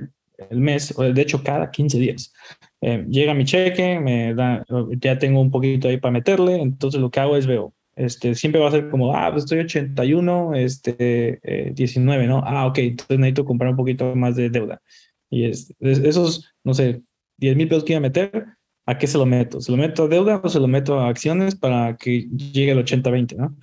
el 0.50 0.60
mes, 0.60 0.98
o 0.98 1.04
de 1.04 1.22
hecho 1.22 1.44
cada 1.44 1.70
15 1.70 2.00
días. 2.00 2.34
Eh, 2.82 3.06
llega 3.10 3.34
mi 3.34 3.46
cheque, 3.46 4.00
me 4.00 4.34
da, 4.34 4.66
ya 5.00 5.20
tengo 5.20 5.42
un 5.42 5.52
poquito 5.52 5.88
ahí 5.88 5.98
para 5.98 6.14
meterle, 6.14 6.62
entonces 6.62 7.00
lo 7.00 7.12
que 7.12 7.20
hago 7.20 7.38
es 7.38 7.46
veo, 7.46 7.74
este, 7.96 8.34
siempre 8.36 8.62
va 8.62 8.70
a 8.70 8.72
ser 8.72 8.90
como, 8.90 9.16
ah, 9.16 9.30
pues 9.32 9.44
estoy 9.44 9.60
81, 9.60 10.56
este, 10.56 11.40
19, 11.74 12.24
eh, 12.24 12.28
¿no? 12.28 12.42
Ah, 12.44 12.66
ok, 12.66 12.78
entonces 12.80 13.20
necesito 13.20 13.46
comprar 13.46 13.72
un 13.72 13.78
poquito 13.78 14.16
más 14.16 14.36
de 14.36 14.50
deuda. 14.50 14.82
Y 15.30 15.46
es, 15.46 15.74
esos, 15.80 16.52
no 16.64 16.74
sé, 16.74 17.04
10 17.42 17.58
mil 17.58 17.68
pesos 17.68 17.84
que 17.84 17.94
iba 17.94 17.98
a 17.98 18.02
meter, 18.02 18.46
¿a 18.86 18.98
qué 18.98 19.08
se 19.08 19.18
lo 19.18 19.26
meto? 19.26 19.60
¿Se 19.60 19.72
lo 19.72 19.78
meto 19.78 20.04
a 20.04 20.08
deuda 20.08 20.40
o 20.42 20.50
se 20.50 20.60
lo 20.60 20.68
meto 20.68 21.00
a 21.00 21.10
acciones 21.10 21.56
para 21.56 21.98
que 21.98 22.30
llegue 22.30 22.72
al 22.72 22.86
80-20, 22.86 23.36
¿no? 23.36 23.58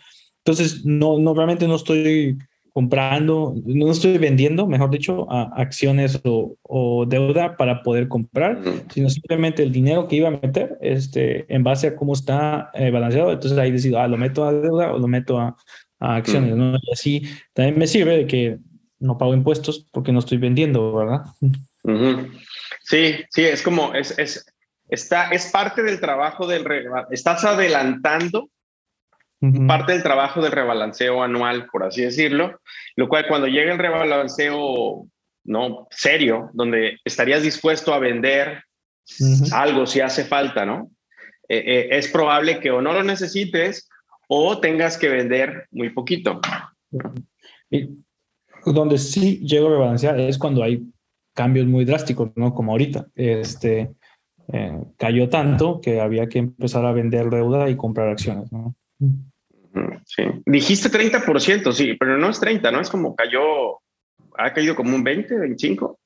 Entonces, 0.45 0.85
no, 0.85 1.19
no, 1.19 1.35
realmente 1.35 1.67
no 1.67 1.77
estoy 1.77 2.39
comprando, 2.73 3.55
no 3.65 3.91
estoy 3.91 4.19
vendiendo, 4.19 4.67
mejor 4.67 4.91
dicho, 4.91 5.31
a 5.31 5.51
acciones 5.61 6.21
o, 6.23 7.07
deuda 7.09 7.57
para 7.57 7.83
poder 7.83 8.09
comprar, 8.09 8.61
sino 8.91 9.11
simplemente 9.11 9.63
el 9.63 9.73
dinero 9.73 10.07
que 10.07 10.17
iba 10.17 10.29
a 10.29 10.31
meter 10.31 10.79
este, 10.81 11.53
en 11.53 11.65
base 11.65 11.89
a 11.89 11.97
cómo 11.97 12.13
está 12.13 12.71
eh, 12.75 12.91
balanceado. 12.91 13.33
Entonces 13.33 13.59
ahí 13.59 13.73
decido, 13.73 13.99
ah, 13.99 14.07
lo 14.07 14.17
meto 14.17 14.45
a 14.45 14.53
deuda 14.53 14.93
o 14.93 14.99
lo 14.99 15.09
meto 15.09 15.39
a, 15.39 15.57
acciones, 16.01 16.55
¿no? 16.55 16.77
Y 16.77 16.93
así 16.93 17.23
también 17.53 17.77
me 17.77 17.89
sirve 17.89 18.19
de 18.19 18.27
que 18.29 18.59
no 19.01 19.19
pago 19.19 19.35
impuestos 19.35 19.89
porque 19.93 20.13
no 20.13 20.21
estoy 20.21 20.39
vendiendo, 20.39 20.95
¿verdad? 20.95 21.25
Sí, 22.89 23.17
sí, 23.31 23.45
es 23.45 23.63
como, 23.63 23.93
es, 23.95 24.19
es, 24.19 24.47
está, 24.89 25.29
es 25.31 25.51
parte 25.53 25.83
del 25.83 26.01
trabajo 26.01 26.47
del, 26.47 26.65
estás 27.11 27.45
adelantando 27.45 28.49
parte 29.69 29.93
del 29.93 30.03
trabajo 30.03 30.43
del 30.43 30.51
rebalanceo 30.51 31.23
anual, 31.23 31.69
por 31.71 31.85
así 31.85 32.03
decirlo, 32.03 32.61
lo 32.97 33.09
cual 33.09 33.27
cuando 33.29 33.47
llegue 33.47 33.71
el 33.71 33.79
rebalanceo 33.79 35.07
no 35.45 35.87
serio, 35.91 36.51
donde 36.55 36.99
estarías 37.05 37.43
dispuesto 37.43 37.95
a 37.95 38.01
vender 38.01 38.65
algo 39.53 39.87
si 39.87 40.01
hace 40.01 40.25
falta, 40.25 40.67
¿no? 40.67 40.91
Eh, 41.49 41.63
eh, 41.65 41.89
es 41.93 42.09
probable 42.09 42.59
que 42.59 42.71
o 42.71 42.83
no 42.83 42.93
lo 42.93 43.03
necesites 43.03 43.89
o 44.29 44.61
tengas 44.61 44.99
que 44.99 45.09
vender 45.09 45.67
muy 45.71 45.91
poquito. 45.91 46.41
Y 47.71 47.91
donde 48.67 48.99
sí 48.99 49.39
llego 49.39 49.69
a 49.69 49.71
rebalancear 49.71 50.19
es 50.21 50.37
cuando 50.37 50.63
hay 50.65 50.83
cambios 51.39 51.69
muy 51.69 51.85
drásticos, 51.85 52.33
¿no? 52.35 52.53
Como 52.53 52.73
ahorita. 52.73 53.07
Este, 53.15 53.93
eh, 54.53 54.77
cayó 54.97 55.29
tanto 55.29 55.81
que 55.81 56.01
había 56.01 56.29
que 56.29 56.41
empezar 56.41 56.85
a 56.85 56.91
vender 56.91 57.31
deuda 57.31 57.71
y 57.71 57.77
comprar 57.77 58.09
acciones, 58.09 58.51
¿no? 58.51 58.75
Sí. 60.05 60.25
Dijiste 60.45 60.91
30%, 60.91 61.71
sí, 61.73 61.95
pero 61.95 62.19
no 62.19 62.29
es 62.29 62.41
30, 62.41 62.73
¿no? 62.73 62.81
Es 62.81 62.91
como 62.91 63.15
cayó, 63.15 63.79
ha 64.37 64.53
caído 64.53 64.75
como 64.75 64.97
un 64.97 65.05
20, 65.05 65.39
25. 65.39 66.01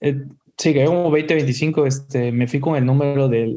Eh, 0.00 0.24
sí, 0.56 0.72
cayó 0.72 0.86
como 0.86 1.10
20, 1.10 1.34
25. 1.34 1.86
Este, 1.86 2.32
me 2.32 2.46
fui 2.46 2.58
con 2.58 2.76
el 2.76 2.86
número 2.86 3.28
de 3.28 3.54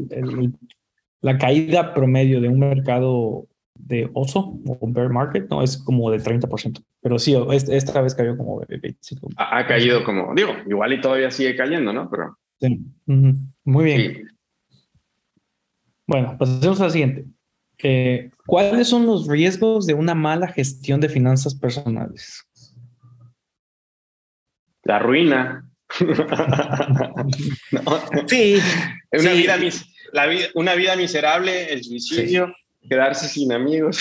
la 1.22 1.38
caída 1.38 1.94
promedio 1.94 2.42
de 2.42 2.50
un 2.50 2.60
mercado 2.60 3.48
de 3.76 4.10
oso 4.14 4.58
o 4.66 4.88
bear 4.88 5.10
market, 5.10 5.48
no, 5.50 5.62
es 5.62 5.78
como 5.78 6.10
de 6.10 6.20
30%. 6.20 6.84
Pero 7.02 7.20
sí, 7.20 7.36
esta 7.52 8.02
vez 8.02 8.16
cayó 8.16 8.36
como 8.38 8.62
25. 8.68 9.30
Ha, 9.38 9.68
caído 9.68 10.04
como, 10.04 10.34
digo, 10.34 10.54
igual 10.68 10.94
y 10.94 11.02
todavía 11.02 11.30
sigue 11.30 11.56
cayendo, 11.56 11.94
¿no? 11.94 12.10
Pero... 12.10 12.38
Sí. 12.60 12.80
Muy 13.64 13.86
bien. 13.86 14.28
Bueno, 16.08 16.36
pasemos 16.38 16.82
a 16.82 16.86
la 16.86 16.90
siguiente. 16.90 17.26
Eh, 17.80 18.32
¿Cuáles 18.46 18.88
son 18.88 19.06
los 19.06 19.28
riesgos 19.28 19.86
de 19.86 19.94
una 19.94 20.16
mala 20.16 20.48
gestión 20.48 21.02
de 21.02 21.10
finanzas 21.10 21.56
personales? 21.56 22.48
La 24.84 25.00
ruina. 25.00 25.70
Sí. 28.28 28.58
Una, 29.12 29.34
Vida, 29.34 29.58
la 30.14 30.28
vida, 30.28 30.46
una 30.56 30.76
vida 30.76 30.96
miserable, 30.96 31.72
el 31.72 31.84
suicidio, 31.84 32.54
quedarse 32.90 33.28
sin 33.28 33.52
amigos. 33.52 34.00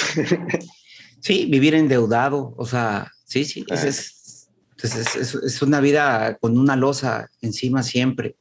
sí, 1.20 1.46
vivir 1.46 1.74
endeudado, 1.74 2.54
o 2.56 2.66
sea, 2.66 3.10
Sí, 3.34 3.44
sí, 3.44 3.64
es, 3.68 4.48
es, 4.80 5.34
es, 5.42 5.62
una 5.62 5.80
vida 5.80 6.36
con 6.40 6.56
una 6.56 6.76
losa 6.76 7.28
encima 7.40 7.82
siempre. 7.82 8.36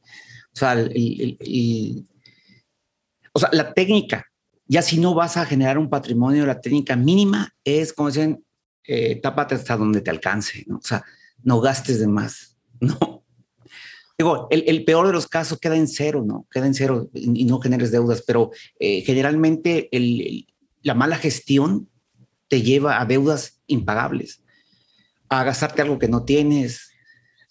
O 0.52 0.56
sea, 0.56 0.76
o 3.32 3.40
sea, 3.40 3.48
la 3.52 3.74
técnica, 3.74 4.26
ya 4.66 4.82
si 4.82 4.98
no 4.98 5.14
vas 5.14 5.36
a 5.36 5.46
generar 5.46 5.78
un 5.78 5.90
patrimonio, 5.90 6.46
la 6.46 6.60
técnica 6.60 6.94
mínima 6.94 7.52
es, 7.64 7.92
como 7.92 8.08
dicen, 8.08 8.44
eh, 8.84 9.16
tápate 9.20 9.56
hasta 9.56 9.76
donde 9.76 10.00
te 10.00 10.10
alcance, 10.10 10.64
¿no? 10.68 10.76
O 10.76 10.82
sea, 10.82 11.02
no 11.42 11.60
gastes 11.60 11.98
de 11.98 12.06
más, 12.06 12.56
¿no? 12.80 13.23
Digo, 14.16 14.46
el, 14.50 14.84
peor 14.84 15.08
de 15.08 15.12
los 15.12 15.26
casos 15.26 15.58
queda 15.58 15.76
en 15.76 15.88
cero, 15.88 16.22
¿no? 16.24 16.46
Queda 16.50 16.66
en 16.66 16.74
cero 16.74 17.10
y, 17.14 17.44
no 17.44 17.58
generes 17.60 17.90
deudas, 17.90 18.22
pero 18.24 18.52
eh, 18.78 19.02
generalmente 19.02 19.88
la 20.82 20.94
mala 20.94 21.16
gestión 21.16 21.88
te 22.48 22.62
lleva 22.62 23.00
a 23.00 23.06
deudas 23.06 23.60
impagables, 23.66 24.40
a 25.28 25.42
gastarte 25.42 25.82
algo 25.82 25.98
que 25.98 26.08
no 26.08 26.24
tienes, 26.24 26.90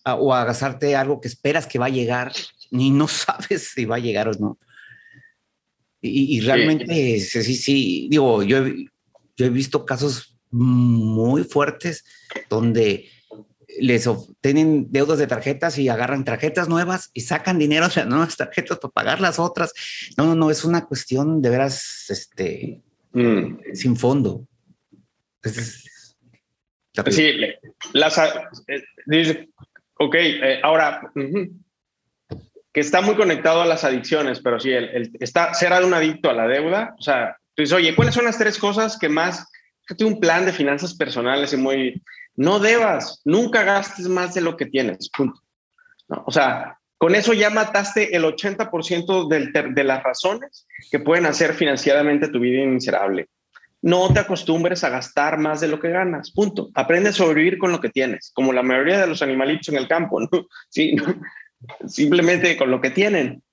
o 0.05 0.33
a 0.33 0.45
gastarte 0.45 0.95
algo 0.95 1.19
que 1.19 1.27
esperas 1.27 1.67
que 1.67 1.79
va 1.79 1.87
a 1.87 1.89
llegar 1.89 2.31
y 2.71 2.91
no 2.91 3.07
sabes 3.07 3.71
si 3.75 3.85
va 3.85 3.97
a 3.97 3.99
llegar 3.99 4.29
o 4.29 4.33
no. 4.33 4.57
Y, 6.05 6.41
realmente, 6.41 7.21
sí. 7.21 7.43
sí, 7.43 7.55
sí, 7.55 8.07
digo, 8.09 8.43
yo 8.43 8.65
yo 9.37 9.45
he 9.45 9.49
visto 9.49 9.85
casos 9.85 10.35
muy 10.51 11.43
fuertes 11.43 12.03
donde 12.49 13.09
les 13.79 14.07
obtienen 14.07 14.91
deudas 14.91 15.19
de 15.19 15.27
tarjetas 15.27 15.77
y 15.77 15.89
agarran 15.89 16.25
tarjetas 16.25 16.69
nuevas 16.69 17.09
y 17.13 17.21
sacan 17.21 17.59
dinero 17.59 17.87
de 17.87 17.95
las 17.95 18.07
nuevas 18.07 18.37
tarjetas 18.37 18.79
para 18.79 18.91
pagar 18.91 19.21
las 19.21 19.39
otras. 19.39 19.73
No, 20.17 20.25
no, 20.25 20.35
no, 20.35 20.51
es 20.51 20.63
una 20.63 20.85
cuestión 20.85 21.41
de 21.41 21.49
veras 21.49 22.05
este, 22.09 22.81
mm. 23.13 23.73
sin 23.73 23.95
fondo. 23.95 24.47
sí, 27.09 27.31
las, 27.93 28.17
eh, 28.67 28.83
dice, 29.05 29.49
ok, 29.97 30.15
eh, 30.15 30.59
ahora, 30.63 31.11
que 32.73 32.79
está 32.79 33.01
muy 33.01 33.15
conectado 33.15 33.61
a 33.61 33.65
las 33.65 33.83
adicciones, 33.83 34.39
pero 34.41 34.59
sí, 34.59 34.71
el, 34.71 35.11
está, 35.19 35.53
ser 35.53 35.71
un 35.83 35.93
adicto 35.93 36.29
a 36.29 36.33
la 36.33 36.47
deuda, 36.47 36.95
o 36.97 37.01
sea, 37.01 37.37
tú 37.55 37.63
dices, 37.63 37.77
oye, 37.77 37.95
¿cuáles 37.95 38.15
son 38.15 38.25
las 38.25 38.37
tres 38.37 38.57
cosas 38.57 38.97
que 38.97 39.09
más, 39.09 39.47
que 39.87 39.95
tengo 39.95 40.11
un 40.11 40.19
plan 40.19 40.45
de 40.45 40.53
finanzas 40.53 40.95
personales 40.95 41.53
y 41.53 41.57
muy, 41.57 42.01
no 42.35 42.59
debas, 42.59 43.21
nunca 43.25 43.63
gastes 43.63 44.07
más 44.07 44.33
de 44.33 44.41
lo 44.41 44.57
que 44.57 44.65
tienes, 44.65 45.09
punto. 45.09 45.41
O 46.07 46.31
sea, 46.31 46.77
con 46.97 47.15
eso 47.15 47.33
ya 47.33 47.49
mataste 47.49 48.15
el 48.15 48.23
80% 48.23 49.73
de 49.73 49.83
las 49.83 50.03
razones 50.03 50.67
que 50.89 50.99
pueden 50.99 51.25
hacer 51.25 51.53
financieramente 51.53 52.29
tu 52.29 52.39
vida 52.39 52.65
miserable. 52.65 53.27
No 53.81 54.13
te 54.13 54.21
acostumbres 54.21 54.85
a 54.85 54.89
gastar 54.89 55.37
más 55.37 55.59
de 55.59 55.67
lo 55.67 55.79
que 55.79 55.89
ganas, 55.89 56.31
punto. 56.31 56.69
Aprende 56.73 57.09
a 57.09 57.13
sobrevivir 57.13 57.57
con 57.57 57.73
lo 57.73 57.81
que 57.81 57.89
tienes, 57.89 58.31
como 58.33 58.53
la 58.53 58.63
mayoría 58.63 59.01
de 59.01 59.07
los 59.07 59.21
animalitos 59.21 59.67
en 59.69 59.75
el 59.75 59.87
campo, 59.87 60.21
¿no? 60.21 60.29
Sí, 60.69 60.95
simplemente 61.87 62.55
con 62.55 62.71
lo 62.71 62.79
que 62.79 62.91
tienen. 62.91 63.43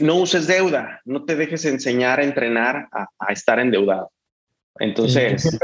no 0.00 0.14
uses 0.16 0.46
deuda, 0.46 1.02
no 1.04 1.24
te 1.24 1.36
dejes 1.36 1.66
enseñar 1.66 2.20
a 2.20 2.24
entrenar 2.24 2.88
a, 2.90 3.32
estar 3.32 3.58
endeudado. 3.60 4.10
Entonces, 4.78 5.58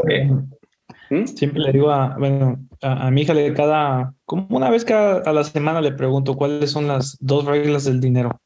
¿Mm? 1.12 1.26
Siempre 1.26 1.60
le 1.60 1.72
digo 1.72 1.90
a, 1.90 2.16
bueno, 2.16 2.58
a, 2.80 3.10
mi 3.10 3.20
hija 3.20 3.34
le 3.34 3.52
cada, 3.52 4.14
como 4.24 4.46
una 4.48 4.70
vez 4.70 4.82
cada 4.82 5.20
a 5.28 5.32
la 5.34 5.44
semana 5.44 5.82
le 5.82 5.92
pregunto 5.92 6.36
cuáles 6.36 6.70
son 6.70 6.88
las 6.88 7.18
dos 7.20 7.44
reglas 7.44 7.84
del 7.84 8.00
dinero. 8.00 8.40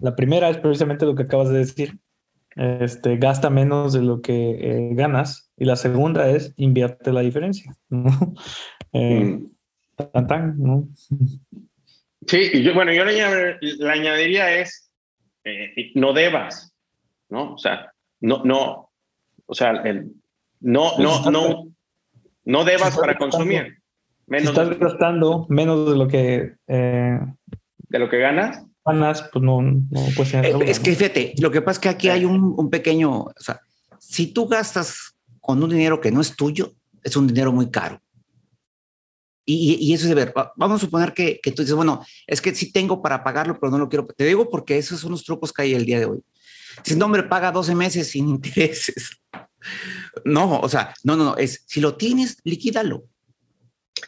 La 0.00 0.16
primera 0.16 0.48
es 0.48 0.56
precisamente 0.56 1.04
lo 1.04 1.14
que 1.14 1.24
acabas 1.24 1.50
de 1.50 1.58
decir, 1.58 1.98
este, 2.56 3.18
gasta 3.18 3.50
menos 3.50 3.92
de 3.92 4.00
lo 4.00 4.22
que 4.22 4.52
eh, 4.52 4.88
ganas. 4.94 5.52
Y 5.58 5.66
la 5.66 5.76
segunda 5.76 6.30
es 6.30 6.54
invierte 6.56 7.12
la 7.12 7.20
diferencia. 7.20 7.76
¿no? 7.90 8.06
Eh, 8.94 9.38
mm. 9.38 10.26
tan, 10.26 10.58
¿no? 10.58 10.88
Sí, 12.26 12.62
yo, 12.62 12.72
bueno, 12.72 12.90
yo 12.90 13.04
le, 13.04 13.20
añadiría 13.86 14.60
es, 14.60 14.90
eh, 15.44 15.92
no 15.94 16.14
debas, 16.14 16.72
¿no? 17.28 17.52
O 17.52 17.58
sea, 17.58 17.92
no, 18.20 18.42
no, 18.44 18.90
o 19.44 19.54
sea, 19.54 19.72
el, 19.84 20.10
no, 20.60 20.96
no, 20.96 21.30
no, 21.30 21.68
no 22.48 22.64
debas 22.64 22.96
para 22.96 23.16
consumir. 23.18 23.78
Menos 24.26 24.54
si 24.54 24.60
estás 24.60 24.78
gastando 24.78 25.46
menos 25.50 25.90
de 25.90 25.96
lo 25.96 26.08
que... 26.08 26.54
Eh, 26.66 27.20
¿De 27.90 27.98
lo 27.98 28.08
que 28.08 28.18
ganas? 28.18 28.64
Ganas, 28.84 29.28
pues 29.30 29.44
no, 29.44 29.60
no 29.60 30.00
puede 30.16 30.30
ser. 30.30 30.46
Eh, 30.46 30.56
es 30.64 30.80
que 30.80 30.94
fíjate, 30.94 31.34
lo 31.40 31.50
que 31.50 31.60
pasa 31.60 31.76
es 31.76 31.78
que 31.78 31.88
aquí 31.90 32.08
hay 32.08 32.24
un, 32.24 32.70
pequeño... 32.70 33.24
O 33.24 33.34
sea, 33.36 33.60
si 33.98 34.28
tú 34.28 34.48
gastas 34.48 35.14
con 35.40 35.62
un 35.62 35.68
dinero 35.68 36.00
que 36.00 36.10
no 36.10 36.22
es 36.22 36.34
tuyo, 36.36 36.72
es 37.02 37.16
un 37.16 37.26
dinero 37.26 37.52
muy 37.52 37.70
caro. 37.70 38.00
Y, 39.44 39.76
y, 39.80 39.94
eso 39.94 40.04
es 40.04 40.10
de 40.10 40.14
ver, 40.14 40.34
vamos 40.56 40.82
a 40.82 40.84
suponer 40.84 41.14
que, 41.14 41.40
que, 41.42 41.52
tú 41.52 41.62
dices, 41.62 41.74
bueno, 41.74 42.04
es 42.26 42.40
que 42.42 42.54
sí 42.54 42.70
tengo 42.70 43.00
para 43.00 43.24
pagarlo, 43.24 43.58
pero 43.58 43.70
no 43.70 43.78
lo 43.78 43.88
quiero. 43.88 44.06
Te 44.06 44.24
digo 44.24 44.50
porque 44.50 44.76
esos 44.76 45.00
son 45.00 45.10
los 45.10 45.24
trucos 45.24 45.54
que 45.54 45.62
hay 45.62 45.74
el 45.74 45.86
día 45.86 45.98
de 45.98 46.04
hoy. 46.04 46.20
Si 46.82 46.94
un 46.94 47.02
hombre 47.02 47.22
paga 47.22 47.52
12 47.52 47.74
meses 47.74 48.10
sin 48.10 48.28
intereses, 48.28 49.10
no, 50.24 50.60
o 50.60 50.68
sea, 50.68 50.94
no, 51.04 51.16
no, 51.16 51.24
no, 51.24 51.36
es 51.36 51.64
si 51.66 51.80
lo 51.80 51.96
tienes, 51.96 52.38
liquídalo. 52.44 53.04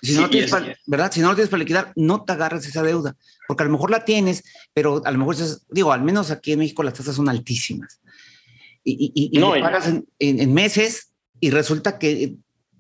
Si 0.03 0.15
no, 0.15 0.31
tienes 0.31 0.51
para, 0.51 0.77
¿verdad? 0.87 1.13
Si 1.13 1.21
no 1.21 1.29
lo 1.29 1.35
tienes 1.35 1.51
para 1.51 1.61
liquidar, 1.61 1.93
no 1.97 2.25
te 2.25 2.33
agarres 2.33 2.67
esa 2.67 2.83
deuda, 2.83 3.17
porque 3.49 3.65
a 3.65 3.67
lo 3.67 3.73
mejor 3.73 3.91
la 3.91 4.05
tienes, 4.05 4.45
pero 4.73 5.03
a 5.05 5.11
lo 5.11 5.19
mejor, 5.19 5.37
digo, 5.71 5.93
al 5.93 6.03
menos 6.03 6.31
aquí 6.31 6.53
en 6.53 6.61
México 6.61 6.83
las 6.83 6.95
tasas 6.95 7.17
son 7.17 7.29
altísimas. 7.29 8.01
Y, 8.83 9.31
y, 9.33 9.39
no, 9.39 9.51
pagas 9.51 9.93
en, 10.19 10.55
meses 10.55 11.13
y 11.39 11.51
resulta 11.51 11.99
que 11.99 12.37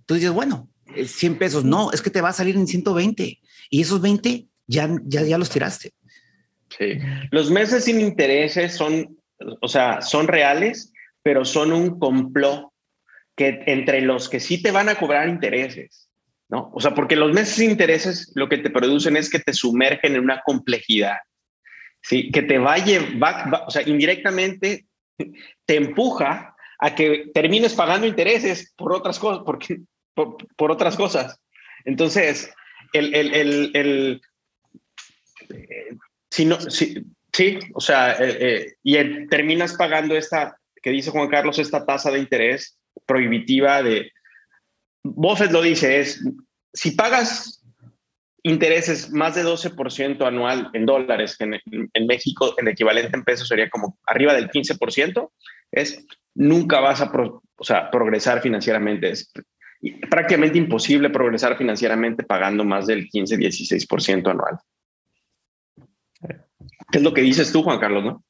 tú 0.07 0.15
dices, 0.15 0.31
bueno, 0.31 0.71
100 1.05 1.39
pesos, 1.39 1.65
no, 1.65 1.93
es 1.93 2.01
que 2.01 2.11
te 2.11 2.21
va 2.21 2.31
a 2.31 2.35
salir 2.35 2.57
en 2.57 2.67
120 2.67 3.39
y 3.69 3.81
esos 3.81 4.01
20 4.01 4.47
ya, 4.67 4.89
ya, 5.05 5.23
ya 5.23 5.39
los 5.39 5.51
tiraste. 5.51 5.93
Sí, 6.77 6.99
los 7.31 7.51
meses 7.51 7.85
sin 7.85 8.01
intereses 8.01 8.75
son, 8.75 9.19
o 9.61 9.69
sea, 9.69 10.01
son 10.01 10.27
reales, 10.29 10.90
pero 11.23 11.45
son 11.45 11.73
un 11.73 11.99
complot 11.99 12.71
que 13.37 13.63
entre 13.67 14.01
los 14.03 14.29
que 14.29 14.41
sí 14.41 14.63
te 14.63 14.71
van 14.71 14.89
a 14.89 14.97
cobrar 14.97 15.29
intereses, 15.29 16.11
¿no? 16.49 16.71
O 16.75 16.81
sea, 16.81 16.95
porque 16.95 17.17
los 17.17 17.33
meses 17.33 17.59
de 17.59 17.65
intereses 17.67 18.33
lo 18.35 18.49
que 18.49 18.59
te 18.59 18.71
producen 18.71 19.17
es 19.17 19.31
que 19.31 19.39
te 19.39 19.53
sumergen 19.53 20.15
en 20.15 20.23
una 20.23 20.43
complejidad, 20.45 21.17
¿sí? 22.03 22.31
Que 22.31 22.43
te 22.43 22.59
va 22.59 22.75
a 22.75 23.65
o 23.67 23.71
sea, 23.71 23.83
indirectamente 23.89 24.87
te 25.67 25.77
empuja 25.77 26.55
a 26.79 26.95
que 26.95 27.31
termines 27.35 27.75
pagando 27.75 28.07
intereses 28.07 28.73
por 28.77 28.93
otras 28.93 29.19
cosas, 29.19 29.43
porque, 29.45 29.81
por, 30.15 30.71
otras 30.71 30.97
cosas. 30.97 31.39
Entonces, 31.85 32.53
el, 32.93 33.15
el, 33.15 33.35
el, 33.35 33.71
el 33.75 34.21
eh, 35.51 35.97
si 36.31 36.45
no, 36.45 36.61
si, 36.61 37.05
sí, 37.33 37.59
o 37.75 37.81
sea, 37.81 38.13
eh, 38.13 38.39
eh, 38.41 38.75
y 38.83 39.27
terminas 39.29 39.75
pagando 39.75 40.17
esta, 40.17 40.60
que 40.83 40.91
dice 40.91 41.11
Juan 41.11 41.29
Carlos, 41.29 41.59
esta 41.59 41.85
tasa 41.85 42.11
de 42.11 42.19
interés 42.19 42.79
prohibitiva 43.07 43.83
de... 43.83 44.13
Buffett 45.03 45.51
lo 45.51 45.63
dice, 45.63 46.01
es, 46.01 46.23
si 46.73 46.93
pagas 46.93 47.65
intereses 48.43 49.11
más 49.11 49.35
de 49.35 49.45
12% 49.45 50.27
anual 50.27 50.71
en 50.73 50.87
dólares, 50.87 51.37
en, 51.41 51.55
en, 51.55 52.07
México 52.07 52.55
el 52.57 52.69
equivalente 52.69 53.17
en 53.17 53.25
pesos 53.25 53.49
sería 53.49 53.69
como 53.69 53.99
arriba 54.07 54.35
del 54.35 54.51
15%, 54.51 55.31
es 55.73 56.07
nunca 56.35 56.81
vas 56.81 57.01
a 57.01 57.11
o 57.13 57.65
sea, 57.65 57.91
progresar 57.91 58.41
financieramente. 58.41 59.11
Es 59.11 59.31
prácticamente 60.11 60.59
imposible 60.59 61.11
progresar 61.11 61.57
financieramente 61.57 62.25
pagando 62.25 62.65
más 62.65 62.87
del 62.87 63.09
15-16% 63.09 64.31
anual. 64.31 64.59
¿Qué 66.91 66.99
es 66.99 67.03
lo 67.03 67.15
que 67.15 67.23
dices 67.23 67.53
tú, 67.53 67.63
Juan 67.63 67.79
Carlos, 67.79 68.05
no? 68.05 68.25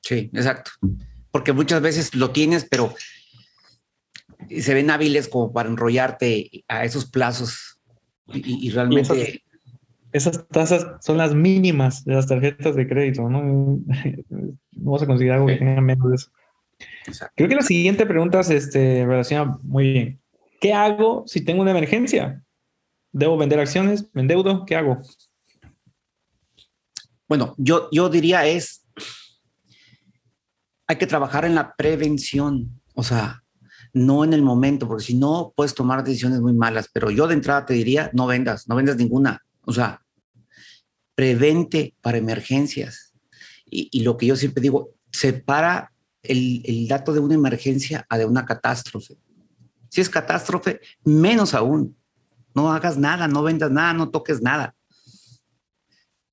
Sí, 0.00 0.30
exacto 0.32 0.72
porque 1.34 1.52
muchas 1.52 1.82
veces 1.82 2.14
lo 2.14 2.30
tienes, 2.30 2.64
pero 2.64 2.94
se 4.48 4.72
ven 4.72 4.88
hábiles 4.88 5.26
como 5.26 5.52
para 5.52 5.68
enrollarte 5.68 6.64
a 6.68 6.84
esos 6.84 7.06
plazos 7.06 7.80
y, 8.32 8.70
realmente... 8.70 9.42
esas, 10.12 10.46
tasas 10.46 10.86
son 11.00 11.18
las 11.18 11.34
mínimas 11.34 12.04
de 12.04 12.14
las 12.14 12.28
tarjetas 12.28 12.76
de 12.76 12.86
crédito, 12.86 13.28
¿no? 13.28 13.42
No 14.30 14.90
vas 14.92 15.02
a 15.02 15.06
conseguir 15.06 15.32
algo 15.32 15.48
que 15.48 15.56
tenga 15.56 15.80
menos 15.80 16.08
de 16.08 16.14
eso. 16.14 16.30
Creo 17.34 17.48
que 17.48 17.56
la 17.56 17.62
siguiente 17.62 18.06
pregunta 18.06 18.44
se 18.44 18.56
este, 18.56 19.04
relaciona 19.04 19.58
muy 19.64 19.92
bien. 19.92 20.20
¿Qué 20.60 20.72
hago 20.72 21.24
si 21.26 21.44
tengo 21.44 21.62
una 21.62 21.72
emergencia? 21.72 22.44
¿Debo 23.10 23.36
vender 23.36 23.58
acciones? 23.58 24.08
¿Me 24.12 24.20
endeudo? 24.22 24.64
¿Qué 24.66 24.76
hago? 24.76 24.98
Bueno, 27.26 27.56
yo, 27.58 27.88
yo 27.90 28.08
diría 28.08 28.46
es 28.46 28.83
hay 30.86 30.96
que 30.96 31.06
trabajar 31.06 31.44
en 31.44 31.54
la 31.54 31.74
prevención, 31.76 32.80
o 32.94 33.02
sea, 33.02 33.42
no 33.92 34.24
en 34.24 34.32
el 34.32 34.42
momento, 34.42 34.88
porque 34.88 35.04
si 35.04 35.14
no 35.14 35.52
puedes 35.56 35.74
tomar 35.74 36.04
decisiones 36.04 36.40
muy 36.40 36.52
malas, 36.52 36.88
pero 36.92 37.10
yo 37.10 37.26
de 37.26 37.34
entrada 37.34 37.64
te 37.64 37.74
diría, 37.74 38.10
no 38.12 38.26
vendas, 38.26 38.68
no 38.68 38.76
vendas 38.76 38.96
ninguna, 38.96 39.44
o 39.62 39.72
sea, 39.72 40.02
prevente 41.14 41.94
para 42.00 42.18
emergencias. 42.18 43.12
Y, 43.66 44.02
lo 44.02 44.16
que 44.16 44.26
yo 44.26 44.36
siempre 44.36 44.62
digo, 44.62 44.90
separa 45.10 45.92
el, 46.22 46.62
el 46.64 46.86
dato 46.86 47.12
de 47.12 47.20
una 47.20 47.34
emergencia 47.34 48.06
a 48.08 48.18
de 48.18 48.24
una 48.24 48.44
catástrofe. 48.44 49.16
Si 49.88 50.00
es 50.00 50.08
catástrofe, 50.08 50.80
menos 51.04 51.54
aún, 51.54 51.96
no 52.54 52.72
hagas 52.72 52.96
nada, 52.96 53.26
no 53.26 53.42
vendas 53.42 53.70
nada, 53.70 53.92
no 53.92 54.10
toques 54.10 54.40
nada. 54.40 54.74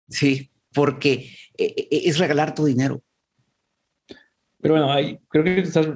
Sí, 0.08 0.52
porque 0.74 1.36
eh, 1.58 1.74
eh, 1.78 1.88
es 2.06 2.20
regalar 2.20 2.54
tu 2.54 2.66
dinero. 2.66 3.02
Pero 4.62 4.76
bueno, 4.76 4.91
hay, 4.91 5.20
creo 5.30 5.43
que 5.43 5.59
estás, 5.59 5.88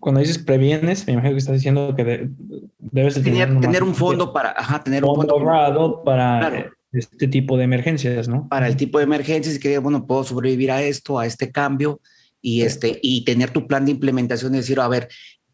cuando 0.00 0.20
dices 0.20 0.38
previenes, 0.38 1.06
me 1.06 1.14
imagino 1.14 1.34
que 1.34 1.38
estás 1.38 1.54
diciendo 1.54 1.94
que 1.96 2.30
debes 2.78 3.22
tener, 3.22 3.60
tener, 3.60 3.82
un 3.82 3.94
fondo 3.94 4.32
para, 4.32 4.50
ajá, 4.50 4.82
tener 4.82 5.04
un 5.04 5.14
fondo 5.14 5.34
ahorrado 5.34 6.02
para 6.04 6.70
este 6.92 7.28
tipo 7.28 7.56
de 7.56 7.64
emergencias, 7.64 8.28
¿no? 8.28 8.48
Para 8.48 8.66
el 8.66 8.76
tipo 8.76 8.98
de 8.98 9.04
emergencias 9.04 9.56
y 9.56 9.60
que, 9.60 9.78
bueno, 9.78 10.06
puedo 10.06 10.24
sobrevivir 10.24 10.70
a 10.70 10.82
esto, 10.82 11.18
a 11.18 11.26
este 11.26 11.50
cambio 11.52 12.00
y, 12.40 12.62
este, 12.62 12.98
y 13.02 13.24
tener 13.24 13.50
tu 13.50 13.66
plan 13.66 13.84
de 13.84 13.92
implementación 13.92 14.54
y 14.54 14.58
decir, 14.58 14.80
a 14.80 14.88
ver, 14.88 15.08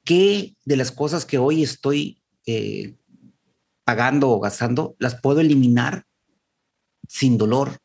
¿qué 0.05 0.55
de 0.65 0.77
las 0.77 0.93
cosas 0.93 1.25
que 1.27 1.39
hoy 1.39 1.63
estoy 1.63 2.23
eh, 2.47 2.95
pagando 3.85 4.31
o 4.31 4.41
gastando 4.41 4.97
las 4.99 5.21
puedo 5.21 5.41
eliminar 5.41 6.05
sin 7.09 7.37
dolor? 7.37 7.79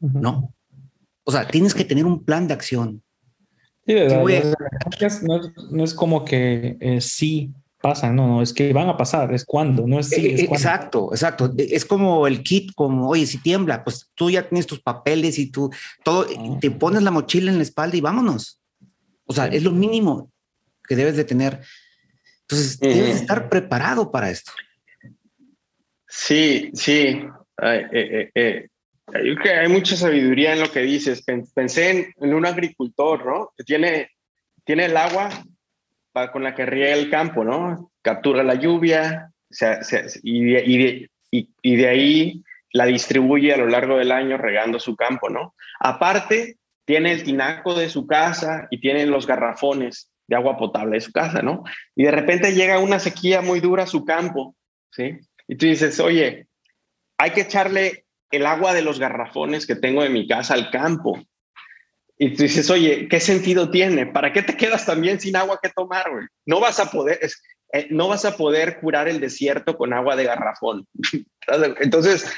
¿No? 0.00 0.52
O 1.24 1.32
sea, 1.32 1.48
tienes 1.48 1.74
que 1.74 1.84
tener 1.84 2.06
un 2.06 2.24
plan 2.24 2.46
de 2.46 2.54
acción. 2.54 3.02
Sí, 3.86 3.94
no, 5.70 5.84
es 5.84 5.94
como 5.94 6.24
que 6.24 6.76
eh, 6.80 7.00
sí 7.00 7.52
pasan, 7.80 8.16
no, 8.16 8.26
no, 8.26 8.42
es 8.42 8.52
que 8.52 8.72
van 8.72 8.88
a 8.88 8.96
pasar, 8.96 9.32
es 9.32 9.44
cuando, 9.44 9.86
no 9.86 10.00
es 10.00 10.08
sí. 10.08 10.26
Es 10.26 10.42
exacto, 10.42 11.10
exacto. 11.12 11.52
Es 11.56 11.84
como 11.84 12.26
el 12.26 12.42
kit, 12.42 12.72
como, 12.74 13.08
oye, 13.08 13.26
si 13.26 13.38
tiembla, 13.38 13.84
pues 13.84 14.10
tú 14.14 14.28
ya 14.28 14.48
tienes 14.48 14.66
tus 14.66 14.80
papeles 14.80 15.38
y 15.38 15.50
tú, 15.50 15.70
todo, 16.02 16.26
ah. 16.36 16.58
te 16.60 16.70
pones 16.72 17.02
la 17.02 17.12
mochila 17.12 17.50
en 17.50 17.58
la 17.58 17.62
espalda 17.62 17.96
y 17.96 18.00
vámonos. 18.00 18.60
O 19.24 19.32
sea, 19.32 19.46
es 19.46 19.62
lo 19.62 19.70
mínimo 19.70 20.32
que 20.88 20.96
debes 20.96 21.16
de 21.16 21.24
tener. 21.24 21.60
Entonces, 22.42 22.78
debes 22.80 23.20
estar 23.20 23.48
preparado 23.48 24.10
para 24.10 24.30
esto. 24.30 24.52
Sí, 26.08 26.70
sí. 26.74 27.20
Eh, 27.62 28.30
eh, 28.34 28.68
hay 29.12 29.68
mucha 29.68 29.96
sabiduría 29.96 30.52
en 30.52 30.60
lo 30.60 30.70
que 30.70 30.80
dices. 30.80 31.22
Pensé 31.22 32.12
en, 32.18 32.34
un 32.34 32.46
agricultor, 32.46 33.24
¿no? 33.24 33.52
Que 33.56 33.64
tiene, 33.64 34.10
el 34.66 34.96
agua 34.96 35.28
para, 36.12 36.32
con 36.32 36.42
la 36.42 36.54
que 36.54 36.66
riega 36.66 36.94
el 36.94 37.10
campo, 37.10 37.44
¿no? 37.44 37.92
Captura 38.02 38.42
la 38.42 38.54
lluvia 38.54 39.30
y, 40.22 40.44
de, 40.44 41.10
y, 41.30 41.76
de, 41.76 41.88
ahí 41.88 42.42
la 42.72 42.86
distribuye 42.86 43.54
a 43.54 43.58
lo 43.58 43.68
largo 43.68 43.96
del 43.96 44.12
año 44.12 44.36
regando 44.36 44.80
su 44.80 44.96
campo, 44.96 45.30
¿no? 45.30 45.54
Aparte, 45.78 46.56
tiene 46.84 47.12
el 47.12 47.22
tinaco 47.22 47.74
de 47.74 47.88
su 47.88 48.06
casa 48.06 48.66
y 48.70 48.80
tiene 48.80 49.06
los 49.06 49.26
garrafones 49.26 50.10
de 50.26 50.36
agua 50.36 50.56
potable 50.56 50.96
de 50.96 51.00
su 51.00 51.12
casa, 51.12 51.42
¿no? 51.42 51.62
Y 51.94 52.04
de 52.04 52.10
repente 52.10 52.54
llega 52.54 52.80
una 52.80 52.98
sequía 52.98 53.40
muy 53.40 53.60
dura 53.60 53.84
a 53.84 53.88
su 53.88 54.04
campo, 54.04 54.56
¿sí? 54.90 55.18
Y 55.46 55.56
tú 55.56 55.66
dices, 55.66 56.00
oye, 56.00 56.48
hay 57.18 57.30
que 57.30 57.42
echarle 57.42 58.05
el 58.30 58.46
agua 58.46 58.74
de 58.74 58.82
los 58.82 58.98
garrafones 58.98 59.66
que 59.66 59.76
tengo 59.76 60.04
en 60.04 60.12
mi 60.12 60.26
casa 60.26 60.54
al 60.54 60.70
campo. 60.70 61.20
Y 62.18 62.34
tú 62.34 62.44
dices, 62.44 62.70
oye, 62.70 63.08
¿qué 63.08 63.20
sentido 63.20 63.70
tiene? 63.70 64.06
¿Para 64.06 64.32
qué 64.32 64.42
te 64.42 64.56
quedas 64.56 64.86
también 64.86 65.20
sin 65.20 65.36
agua 65.36 65.60
que 65.62 65.68
tomar? 65.68 66.06
No 66.46 66.60
vas 66.60 66.80
a 66.80 66.90
poder, 66.90 67.20
eh, 67.72 67.86
no 67.90 68.08
vas 68.08 68.24
a 68.24 68.36
poder 68.36 68.80
curar 68.80 69.08
el 69.08 69.20
desierto 69.20 69.76
con 69.76 69.92
agua 69.92 70.16
de 70.16 70.24
garrafón. 70.24 70.86
Entonces, 71.80 72.32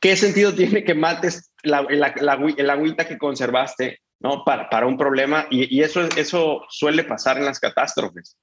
¿qué 0.00 0.16
sentido 0.16 0.52
tiene 0.52 0.84
que 0.84 0.94
mates 0.94 1.52
la, 1.62 1.86
el 1.88 2.70
agüita 2.70 3.06
que 3.06 3.18
conservaste 3.18 4.00
¿no? 4.18 4.44
para, 4.44 4.68
para 4.68 4.86
un 4.86 4.98
problema? 4.98 5.46
Y, 5.48 5.76
y, 5.76 5.82
eso, 5.82 6.08
eso 6.16 6.62
suele 6.68 7.04
pasar 7.04 7.38
en 7.38 7.44
las 7.44 7.60
catástrofes. 7.60 8.36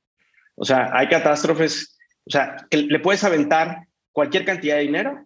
O 0.55 0.63
sea, 0.63 0.89
hay 0.93 1.09
catástrofes, 1.09 1.97
o 2.25 2.31
sea, 2.31 2.55
que 2.69 2.77
le 2.77 2.99
puedes 2.99 3.23
aventar 3.25 3.87
cualquier 4.13 4.45
cantidad 4.45 4.75
de 4.75 4.83
dinero 4.83 5.25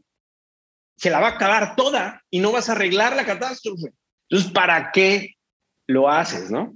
se 0.95 1.09
la 1.09 1.19
va 1.19 1.27
a 1.27 1.31
acabar 1.31 1.75
toda 1.75 2.21
y 2.29 2.39
no 2.39 2.51
vas 2.51 2.69
a 2.69 2.73
arreglar 2.73 3.15
la 3.15 3.25
catástrofe. 3.25 3.91
Entonces, 4.29 4.51
¿para 4.51 4.91
qué 4.91 5.35
lo 5.87 6.09
haces, 6.09 6.49
no? 6.49 6.73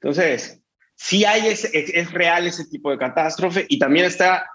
Entonces, 0.00 0.60
sí 0.94 1.24
hay, 1.24 1.46
es, 1.46 2.12
real 2.12 2.46
ese 2.46 2.66
tipo 2.66 2.90
de 2.90 2.98
catástrofe 2.98 3.66
y 3.68 3.78
también 3.78 4.06
está, 4.06 4.48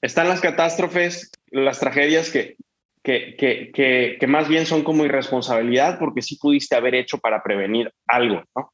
están 0.00 0.28
las 0.28 0.40
catástrofes, 0.40 1.30
las 1.50 1.78
tragedias 1.78 2.30
que, 2.30 2.56
que, 3.02 3.36
que, 3.36 4.16
que, 4.18 4.26
más 4.26 4.48
bien 4.48 4.66
son 4.66 4.82
como 4.82 5.04
irresponsabilidad 5.04 5.98
porque 5.98 6.22
sí 6.22 6.36
pudiste 6.36 6.76
haber 6.76 6.94
hecho 6.94 7.18
para 7.18 7.42
prevenir 7.42 7.92
algo, 8.06 8.42
¿no? 8.56 8.72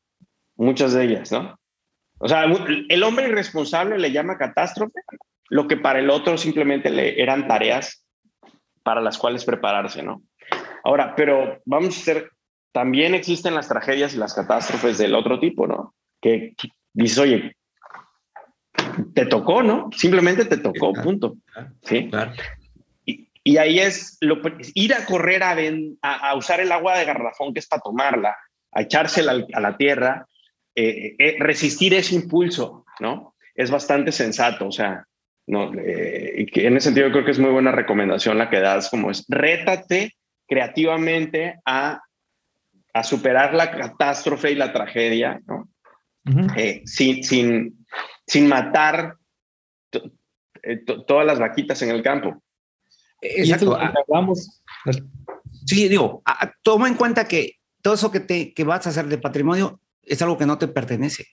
Muchas 0.57 0.95
de 0.95 1.05
ellas, 1.05 1.33
¿no? 1.33 1.59
O 2.19 2.29
sea, 2.29 2.45
el 2.45 3.03
hombre 3.03 3.29
irresponsable 3.29 3.99
le 3.99 4.11
llama 4.11 4.39
catástrofe, 4.39 5.01
lo 5.51 5.69
que 5.69 5.77
para 5.77 5.99
el 5.99 6.09
otro 6.09 6.39
simplemente 6.39 6.89
le 6.89 7.21
eran 7.21 7.47
tareas 7.47 8.06
para 8.87 9.01
las 9.01 9.19
cuales 9.19 9.45
prepararse, 9.45 10.01
¿no? 10.01 10.23
Ahora, 10.85 11.17
pero 11.17 11.61
vamos 11.65 11.99
a 11.99 12.01
ser, 12.01 12.31
también 12.71 13.17
existen 13.17 13.57
las 13.57 13.67
tragedias 13.67 14.15
y 14.15 14.19
las 14.19 14.33
catástrofes 14.33 14.97
del 14.97 15.17
otro 15.17 15.41
tipo, 15.41 15.67
¿no? 15.67 15.93
Que 16.23 16.55
dices, 16.93 17.19
oye, 17.19 17.57
te 19.13 19.27
tocó, 19.27 19.65
¿no? 19.65 19.91
Simplemente 19.91 20.45
te 20.45 20.59
tocó, 20.59 20.93
punto. 20.93 21.35
Sí. 21.83 22.09
Claro. 22.11 22.31
Y, 23.05 23.57
ahí 23.57 23.81
es 23.81 24.19
lo, 24.21 24.41
ir 24.75 24.95
a 24.95 25.05
correr 25.05 25.43
a, 25.43 25.57
a, 26.03 26.37
usar 26.37 26.61
el 26.61 26.71
agua 26.71 26.97
de 26.97 27.07
garrafón, 27.07 27.53
que 27.53 27.59
es 27.59 27.67
para 27.67 27.83
tomarla, 27.83 28.37
a 28.71 28.83
echársela 28.83 29.45
a 29.53 29.61
la 29.61 29.77
tierra, 29.77 30.29
eh, 30.77 31.17
eh, 31.19 31.37
resistir 31.41 31.93
ese 31.93 32.15
impulso, 32.15 32.85
¿no? 33.01 33.35
Es 33.57 33.69
bastante 33.69 34.13
sensato, 34.13 34.69
o 34.69 34.73
sea, 34.73 35.09
¿no? 35.47 35.73
Eh, 35.75 36.35
y 36.39 36.47
que 36.47 36.67
en 36.67 36.77
ese 36.77 36.87
sentido 36.87 37.11
creo 37.11 37.25
que 37.25 37.31
es 37.31 37.39
muy 37.39 37.51
buena 37.51 37.73
recomendación 37.73 38.39
la 38.39 38.51
que 38.51 38.61
das, 38.61 38.91
como 38.91 39.11
es, 39.11 39.25
rétate 39.29 40.15
creativamente 40.47 41.61
a, 41.65 42.01
a 42.93 43.03
superar 43.05 43.55
la 43.55 43.71
catástrofe 43.71 44.53
y 44.53 44.55
la 44.55 44.73
tragedia, 44.73 45.41
¿no? 45.47 45.69
Eh, 46.57 46.83
sin, 46.87 47.23
sin, 47.23 47.87
sin 48.27 48.49
matar 48.49 49.15
eh, 49.93 50.85
todas 51.07 51.25
las 51.25 51.39
vaquitas 51.39 51.81
en 51.83 51.91
el 51.91 52.03
campo. 52.03 52.43
Exacto. 53.21 53.79
Vamos. 54.09 54.63
Sí, 55.65 55.89
digo, 55.89 56.23
toma 56.63 56.89
en 56.89 56.95
cuenta 56.95 57.29
que 57.29 57.59
todo 57.81 57.95
eso 57.95 58.11
que, 58.11 58.19
te, 58.19 58.53
que 58.53 58.65
vas 58.65 58.87
a 58.87 58.91
hacer 58.91 59.07
de 59.07 59.19
patrimonio 59.19 59.81
es 60.03 60.21
algo 60.21 60.37
que 60.37 60.47
no 60.47 60.59
te 60.59 60.67
pertenece 60.67 61.27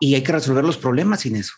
y 0.00 0.14
hay 0.14 0.22
que 0.22 0.32
resolver 0.32 0.64
los 0.64 0.78
problemas 0.78 1.20
sin 1.20 1.36
eso. 1.36 1.54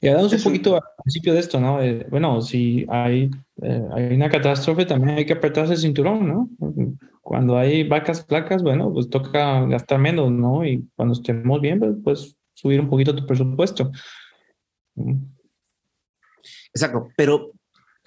Y 0.00 0.08
hablamos 0.08 0.34
un 0.34 0.42
poquito 0.42 0.74
al 0.76 0.82
principio 1.02 1.32
de 1.32 1.40
esto, 1.40 1.58
¿no? 1.58 1.80
Eh, 1.80 2.06
bueno, 2.10 2.42
si 2.42 2.84
hay, 2.90 3.30
eh, 3.62 3.82
hay 3.94 4.14
una 4.14 4.28
catástrofe, 4.28 4.84
también 4.84 5.16
hay 5.16 5.24
que 5.24 5.32
apretarse 5.32 5.72
el 5.72 5.78
cinturón, 5.78 6.28
¿no? 6.28 6.50
Cuando 7.22 7.56
hay 7.56 7.88
vacas 7.88 8.22
placas, 8.22 8.62
bueno, 8.62 8.92
pues 8.92 9.08
toca 9.08 9.64
gastar 9.64 9.98
menos, 9.98 10.30
¿no? 10.30 10.62
Y 10.66 10.86
cuando 10.94 11.14
estemos 11.14 11.58
bien, 11.60 11.80
pues, 11.80 11.96
pues 12.04 12.38
subir 12.52 12.80
un 12.80 12.90
poquito 12.90 13.16
tu 13.16 13.26
presupuesto. 13.26 13.90
Exacto, 16.74 17.08
pero 17.16 17.52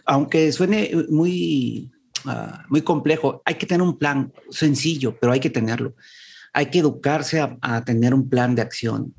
aunque 0.06 0.52
suene 0.52 0.92
muy, 1.10 1.90
ah, 2.26 2.64
muy 2.70 2.84
complejo, 2.84 3.42
hay 3.44 3.56
que 3.56 3.66
tener 3.66 3.82
un 3.82 3.98
plan 3.98 4.32
sencillo, 4.52 5.18
pero 5.20 5.34
hay 5.34 5.40
que 5.40 5.50
tenerlo 5.50 5.96
hay 6.58 6.72
que 6.72 6.80
educarse 6.80 7.40
a, 7.40 7.86
tener 7.86 8.16
un 8.16 8.30
plan 8.30 8.56
de 8.56 8.64
acción. 8.64 9.14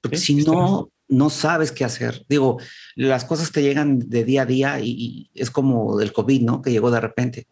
Porque 0.00 0.16
si 0.16 0.36
no, 0.36 0.92
no 1.08 1.30
sabes 1.30 1.72
qué 1.72 1.84
hacer. 1.84 2.24
Digo, 2.28 2.60
las 2.94 3.24
cosas 3.24 3.50
te 3.50 3.60
llegan 3.60 3.98
de 3.98 4.22
día 4.22 4.42
a 4.42 4.46
día 4.46 4.78
y, 4.78 5.32
es 5.34 5.50
como 5.50 5.98
del 5.98 6.12
COVID, 6.12 6.42
¿no? 6.42 6.62
Que 6.62 6.70
llegó 6.70 6.92
de 6.92 7.00
repente. 7.00 7.48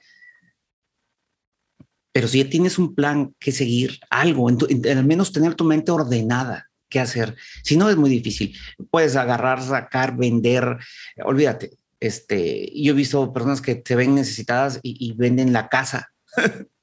Pero 2.12 2.28
si 2.28 2.44
ya 2.44 2.48
tienes 2.48 2.78
un 2.78 2.94
plan 2.94 3.34
que 3.40 3.50
seguir, 3.50 3.98
algo, 4.08 4.48
al 4.48 5.04
menos 5.04 5.32
tener 5.32 5.56
tu 5.56 5.64
mente 5.64 5.90
ordenada, 5.90 6.70
qué 6.88 7.00
hacer. 7.00 7.34
Si 7.64 7.76
no, 7.76 7.90
es 7.90 7.96
muy 7.96 8.10
difícil. 8.10 8.56
Puedes 8.92 9.16
agarrar, 9.16 9.60
sacar, 9.60 10.16
vender, 10.16 10.78
olvídate. 11.24 11.72
Este, 11.98 12.70
yo 12.72 12.92
he 12.92 12.96
visto 12.96 13.32
personas 13.32 13.60
que 13.60 13.82
se 13.84 13.96
ven 13.96 14.14
necesitadas 14.14 14.78
y, 14.80 15.08
y 15.08 15.12
venden 15.14 15.52
la 15.52 15.68
casa. 15.68 16.12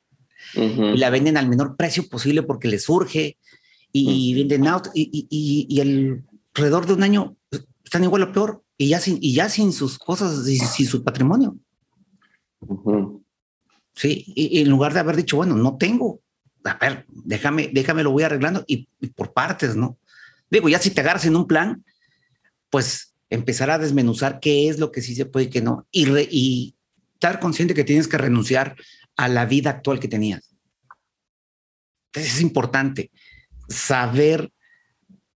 y 0.53 0.97
la 0.97 1.09
venden 1.09 1.37
al 1.37 1.49
menor 1.49 1.75
precio 1.75 2.07
posible 2.07 2.43
porque 2.43 2.67
les 2.67 2.83
surge 2.83 3.37
y, 3.91 4.33
venden 4.35 4.67
out 4.67 4.87
y, 4.93 5.27
y, 5.29 5.81
alrededor 5.81 6.85
de 6.85 6.93
un 6.93 7.03
año 7.03 7.35
pues, 7.49 7.65
están 7.83 8.03
igual 8.03 8.23
o 8.23 8.31
peor 8.31 8.63
y 8.77 8.89
ya 8.89 8.99
sin, 8.99 9.17
y 9.21 9.33
ya 9.33 9.49
sin 9.49 9.73
sus 9.73 9.97
cosas, 9.97 10.47
y 10.47 10.57
sin 10.57 10.85
su 10.85 11.03
patrimonio. 11.03 11.57
Sí, 13.95 14.23
y, 14.35 14.61
en 14.61 14.69
lugar 14.69 14.93
de 14.93 14.99
haber 14.99 15.15
dicho, 15.15 15.37
bueno, 15.37 15.55
no 15.55 15.77
tengo, 15.77 16.21
a 16.63 16.75
ver, 16.75 17.05
déjame, 17.09 17.69
déjame 17.73 18.03
lo 18.03 18.11
voy 18.11 18.23
arreglando 18.23 18.63
y, 18.67 18.87
por 19.15 19.33
partes, 19.33 19.75
¿no? 19.75 19.97
Digo, 20.49 20.69
ya 20.69 20.79
si 20.79 20.91
te 20.91 21.01
agarras 21.01 21.25
en 21.25 21.35
un 21.35 21.47
plan, 21.47 21.83
pues 22.69 23.15
empezar 23.29 23.71
a 23.71 23.79
desmenuzar 23.79 24.39
qué 24.39 24.69
es 24.69 24.79
lo 24.79 24.91
que 24.91 25.01
sí 25.01 25.15
se 25.15 25.25
puede 25.25 25.47
y 25.47 25.49
qué 25.49 25.61
no, 25.61 25.87
y, 25.91 26.07
y 26.29 26.75
estar 27.13 27.39
consciente 27.39 27.73
que 27.73 27.83
tienes 27.83 28.07
que 28.07 28.17
renunciar 28.17 28.75
a 29.17 29.27
la 29.27 29.45
vida 29.45 29.71
actual 29.71 29.99
que 29.99 30.07
tenías. 30.07 30.55
Entonces 32.07 32.35
es 32.35 32.41
importante 32.41 33.11
saber 33.67 34.51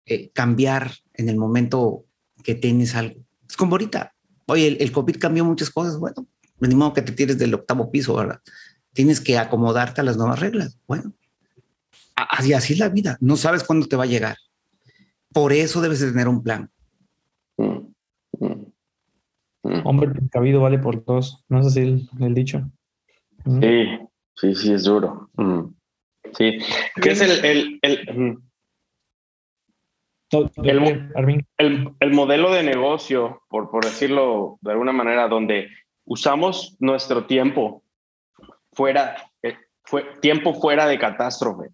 eh, 0.05 0.31
cambiar 0.31 0.91
en 1.13 1.29
el 1.29 1.37
momento 1.37 2.05
que 2.43 2.55
tienes 2.55 2.95
algo. 2.95 3.21
Es 3.49 3.57
como 3.57 3.73
ahorita. 3.73 4.13
Oye, 4.45 4.67
el, 4.67 4.77
el 4.79 4.91
COVID 4.91 5.17
cambió 5.17 5.43
muchas 5.43 5.69
cosas. 5.69 5.97
Bueno, 5.99 6.27
ni 6.59 6.75
modo 6.75 6.93
que 6.93 7.01
te 7.01 7.11
tires 7.11 7.37
del 7.37 7.53
octavo 7.53 7.91
piso, 7.91 8.15
¿verdad? 8.15 8.39
Tienes 8.93 9.19
que 9.19 9.37
acomodarte 9.37 10.01
a 10.01 10.03
las 10.03 10.17
nuevas 10.17 10.39
reglas. 10.39 10.77
Bueno, 10.87 11.13
así, 12.15 12.53
así 12.53 12.73
es 12.73 12.79
la 12.79 12.89
vida. 12.89 13.17
No 13.19 13.35
sabes 13.37 13.63
cuándo 13.63 13.87
te 13.87 13.95
va 13.95 14.03
a 14.03 14.07
llegar. 14.07 14.37
Por 15.33 15.53
eso 15.53 15.81
debes 15.81 15.99
de 15.99 16.11
tener 16.11 16.27
un 16.27 16.43
plan. 16.43 16.69
Mm, 17.57 17.93
mm, 18.39 18.65
mm. 19.63 19.85
Hombre 19.85 20.11
cabido 20.31 20.61
vale 20.61 20.77
por 20.77 21.03
dos. 21.03 21.43
No 21.47 21.59
es 21.59 21.67
así 21.67 21.79
el, 21.79 22.09
el 22.19 22.33
dicho. 22.33 22.69
Sí, 23.45 23.99
sí, 24.35 24.55
sí, 24.55 24.73
es 24.73 24.83
duro. 24.83 25.29
Sí, 26.33 26.59
que 27.01 27.09
es 27.09 27.21
el, 27.21 27.45
el, 27.45 27.79
el, 27.81 28.39
el, 31.57 31.95
el, 31.99 32.11
modelo 32.13 32.51
de 32.51 32.63
negocio, 32.63 33.43
por, 33.49 33.69
por 33.69 33.83
decirlo 33.83 34.57
de 34.61 34.71
alguna 34.71 34.93
manera, 34.93 35.27
donde 35.27 35.69
usamos 36.05 36.77
nuestro 36.79 37.25
tiempo 37.25 37.83
fuera, 38.73 39.15
eh, 39.43 39.57
fue, 39.83 40.05
tiempo 40.21 40.53
fuera 40.53 40.87
de 40.87 40.97
catástrofe 40.97 41.69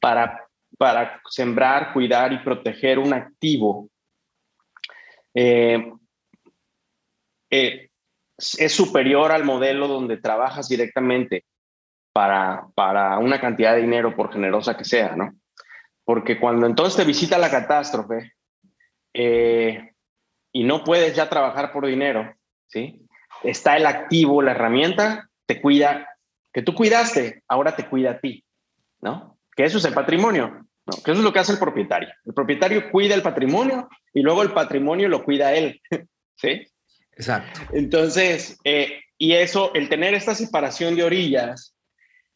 para, 0.00 0.48
para 0.78 1.20
sembrar, 1.28 1.92
cuidar 1.92 2.32
y 2.32 2.38
proteger 2.38 2.98
un 2.98 3.12
activo, 3.12 3.88
eh, 5.34 5.92
eh, 7.50 7.90
es 8.38 8.72
superior 8.72 9.32
al 9.32 9.44
modelo 9.44 9.88
donde 9.88 10.18
trabajas 10.18 10.68
directamente 10.68 11.44
para, 12.12 12.66
para 12.74 13.18
una 13.18 13.40
cantidad 13.40 13.74
de 13.74 13.82
dinero, 13.82 14.14
por 14.14 14.32
generosa 14.32 14.76
que 14.76 14.84
sea, 14.84 15.16
¿no? 15.16 15.34
Porque 16.04 16.38
cuando 16.38 16.66
entonces 16.66 16.96
te 16.96 17.04
visita 17.04 17.38
la 17.38 17.50
catástrofe 17.50 18.32
y 19.12 20.64
no 20.64 20.84
puedes 20.84 21.14
ya 21.14 21.28
trabajar 21.28 21.72
por 21.72 21.86
dinero, 21.86 22.34
¿sí? 22.68 23.06
Está 23.42 23.76
el 23.76 23.86
activo, 23.86 24.42
la 24.42 24.52
herramienta, 24.52 25.28
te 25.46 25.60
cuida 25.60 26.08
que 26.52 26.62
tú 26.62 26.74
cuidaste, 26.74 27.42
ahora 27.48 27.76
te 27.76 27.86
cuida 27.86 28.12
a 28.12 28.18
ti, 28.18 28.44
¿no? 29.00 29.38
Que 29.54 29.64
eso 29.64 29.76
es 29.78 29.84
el 29.84 29.92
patrimonio, 29.92 30.66
¿no? 30.86 30.92
Que 31.04 31.10
eso 31.10 31.20
es 31.20 31.24
lo 31.24 31.32
que 31.32 31.38
hace 31.38 31.52
el 31.52 31.58
propietario. 31.58 32.08
El 32.24 32.32
propietario 32.32 32.90
cuida 32.90 33.14
el 33.14 33.22
patrimonio 33.22 33.88
y 34.14 34.22
luego 34.22 34.42
el 34.42 34.52
patrimonio 34.52 35.08
lo 35.08 35.22
cuida 35.22 35.52
él, 35.54 35.80
¿sí? 36.36 36.66
Exacto. 37.16 37.60
Entonces, 37.72 38.58
eh, 38.64 39.00
y 39.18 39.32
eso, 39.32 39.72
el 39.74 39.88
tener 39.88 40.14
esta 40.14 40.34
separación 40.34 40.94
de 40.94 41.04
orillas, 41.04 41.74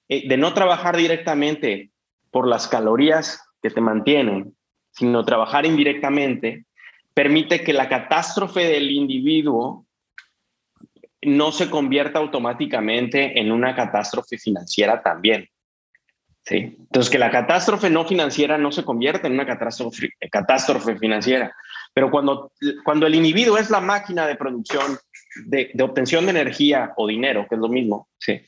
eh, 0.09 0.27
de 0.29 0.37
no 0.37 0.55
trabajar 0.55 0.97
directamente 0.97 1.91
por 2.31 2.49
las 2.49 2.67
calorías 2.67 3.43
que 3.63 3.71
te 3.71 3.81
mantienen, 3.81 4.57
sino 4.91 5.25
trabajar 5.25 5.67
indirectamente, 5.67 6.65
permite 7.13 7.63
que 7.63 7.73
la 7.73 7.89
catástrofe 7.89 8.65
del 8.65 8.91
individuo 8.91 9.87
no 11.23 11.53
se 11.53 11.69
convierta 11.69 12.19
automáticamente 12.19 13.39
en 13.39 13.53
una 13.53 13.75
catástrofe 13.75 14.39
financiera 14.39 15.03
también. 15.03 15.49
¿sí? 16.45 16.77
Entonces, 16.79 17.11
que 17.11 17.19
la 17.19 17.31
catástrofe 17.31 17.91
no 17.91 18.07
financiera 18.07 18.57
no 18.57 18.73
se 18.73 18.85
convierta 18.85 19.27
en 19.27 19.35
una 19.35 19.47
catástrofe, 19.47 20.11
catástrofe 20.31 20.97
financiera. 20.97 21.55
Pero 21.93 22.11
cuando, 22.11 22.53
cuando 22.85 23.07
el 23.07 23.15
individuo 23.15 23.59
es 23.59 23.71
la 23.71 23.81
máquina 23.81 24.27
de 24.27 24.37
producción, 24.37 24.99
de, 25.47 25.71
de, 25.75 25.83
obtención 25.83 26.25
de 26.25 26.31
energía 26.31 26.93
o 26.97 27.07
dinero, 27.07 27.47
que 27.49 27.57
es 27.57 27.61
lo 27.61 27.69
mismo, 27.69 28.09
¿sí? 28.19 28.41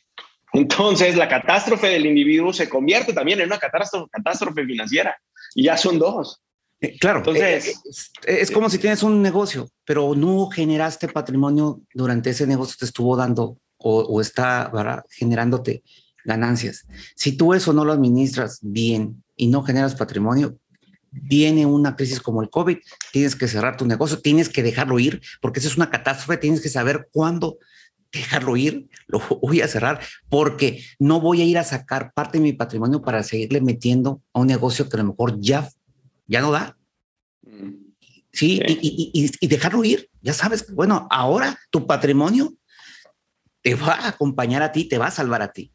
entonces 0.52 1.16
la 1.16 1.28
catástrofe 1.28 1.88
del 1.88 2.06
individuo 2.06 2.52
se 2.52 2.68
convierte 2.68 3.12
también 3.12 3.40
en 3.40 3.46
una 3.46 3.58
catástrofe, 3.58 4.10
catástrofe 4.10 4.64
financiera. 4.64 5.16
Y 5.54 5.64
ya 5.64 5.76
son 5.76 5.98
dos. 5.98 6.42
Eh, 6.80 6.98
claro, 6.98 7.18
entonces 7.18 7.80
eh, 8.26 8.38
es, 8.40 8.50
como 8.50 8.68
si 8.68 8.78
tienes 8.78 9.02
un 9.02 9.22
negocio, 9.22 9.68
pero 9.84 10.14
no 10.14 10.48
generaste 10.48 11.08
patrimonio 11.08 11.80
durante 11.94 12.30
ese 12.30 12.46
negocio, 12.46 12.76
te 12.78 12.86
estuvo 12.86 13.16
dando 13.16 13.58
o, 13.84 14.20
está 14.20 14.70
generándote 15.10 15.82
ganancias. 16.24 16.86
Si 17.16 17.36
tú 17.36 17.52
eso 17.54 17.72
no 17.72 17.84
lo 17.84 17.92
administras 17.92 18.58
bien 18.62 19.24
y 19.36 19.48
no 19.48 19.62
generas 19.62 19.94
patrimonio, 19.96 20.56
viene 21.12 21.66
una 21.66 21.94
crisis 21.94 22.20
como 22.20 22.42
el 22.42 22.50
COVID, 22.50 22.78
tienes 23.12 23.36
que 23.36 23.46
cerrar 23.46 23.76
tu 23.76 23.86
negocio, 23.86 24.18
tienes 24.20 24.48
que 24.48 24.62
dejarlo 24.62 24.98
ir, 24.98 25.22
porque 25.40 25.60
eso 25.60 25.68
es 25.68 25.76
una 25.76 25.90
catástrofe, 25.90 26.38
tienes 26.38 26.60
que 26.60 26.68
saber 26.68 27.08
cuándo 27.12 27.58
dejarlo 28.10 28.56
ir, 28.56 28.88
lo 29.06 29.20
voy 29.40 29.60
a 29.60 29.68
cerrar, 29.68 30.00
porque 30.28 30.82
no 30.98 31.20
voy 31.20 31.40
a 31.42 31.44
ir 31.44 31.58
a 31.58 31.64
sacar 31.64 32.12
parte 32.12 32.38
de 32.38 32.44
mi 32.44 32.52
patrimonio 32.52 33.00
para 33.00 33.22
seguirle 33.22 33.60
metiendo 33.60 34.22
a 34.32 34.40
un 34.40 34.48
negocio 34.48 34.88
que 34.88 34.96
a 34.96 35.00
lo 35.00 35.10
mejor 35.10 35.40
ya 35.40 35.68
ya 36.26 36.40
no 36.40 36.50
da. 36.50 36.76
Mm. 37.42 37.92
Sí, 38.32 38.60
Y, 38.64 39.46
dejarlo 39.46 39.84
ir. 39.84 40.08
Ya 40.22 40.32
sabes, 40.32 40.72
bueno, 40.74 41.06
ahora 41.10 41.58
tu 41.70 41.86
patrimonio 41.86 42.54
te 43.60 43.74
va 43.74 43.92
a 43.92 44.08
acompañar 44.08 44.62
a 44.62 44.72
ti, 44.72 44.86
te 44.86 44.96
va 44.96 45.08
a 45.08 45.10
salvar 45.10 45.42
a 45.42 45.52
ti. 45.52 45.70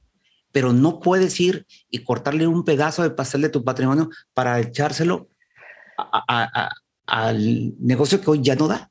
Pero 0.52 0.74
no 0.74 1.00
puedes 1.00 1.40
ir 1.40 1.66
y 1.90 2.04
cortarle 2.04 2.48
un 2.48 2.64
pedazo 2.64 3.04
de 3.04 3.12
pastel 3.12 3.42
de 3.42 3.50
tu 3.50 3.64
patrimonio 3.64 4.10
para 4.34 4.60
echárselo 4.60 5.30
al 7.06 7.74
negocio 7.80 8.22
que 8.22 8.30
hoy 8.30 8.42
ya 8.42 8.56
no 8.56 8.68
da. 8.68 8.90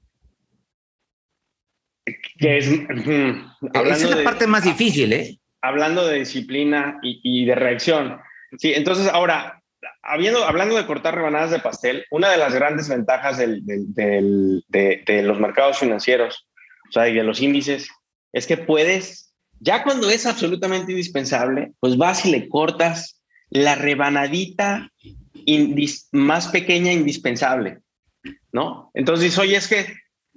Que 2.38 2.59
es, 2.59 2.68
Esa 2.68 3.92
es 3.92 4.11
la 4.11 4.22
parte 4.22 4.46
más 4.46 4.64
difícil, 4.64 5.12
¿eh? 5.12 5.38
Hablando 5.62 6.07
de 6.07 6.20
disciplina 6.20 6.98
y, 7.02 7.20
y 7.22 7.46
de 7.46 7.54
reacción. 7.54 8.20
Sí, 8.59 8.72
entonces 8.74 9.09
ahora, 9.09 9.62
habiendo, 10.02 10.44
hablando 10.44 10.76
de 10.76 10.86
cortar 10.86 11.14
rebanadas 11.14 11.50
de 11.50 11.59
pastel, 11.59 12.04
una 12.11 12.30
de 12.30 12.38
las 12.38 12.54
grandes 12.54 12.88
ventajas 12.88 13.38
del, 13.38 13.62
de, 13.64 15.22
los 15.22 15.40
mercados 15.40 15.78
financieros, 15.78 16.48
o 16.88 16.92
sea, 16.92 17.04
de 17.04 17.22
los 17.22 17.40
índices, 17.40 17.88
es 18.32 18.46
que 18.46 18.57
puedes, 18.57 19.26
ya 19.61 19.82
cuando 19.82 20.11
es 20.11 20.26
absolutamente 20.26 20.92
indispensable, 20.92 21.72
pues 21.80 21.96
vas 21.96 22.24
y 22.24 22.30
le 22.30 22.48
cortas 22.48 23.20
la 23.50 23.74
rebanadita 23.74 24.90
más 26.12 26.48
pequeña 26.48 26.92
indispensable, 26.92 27.78
¿no? 28.52 28.90
Entonces, 28.94 29.36
oye, 29.38 29.57
es 29.57 29.68
que 29.68 29.86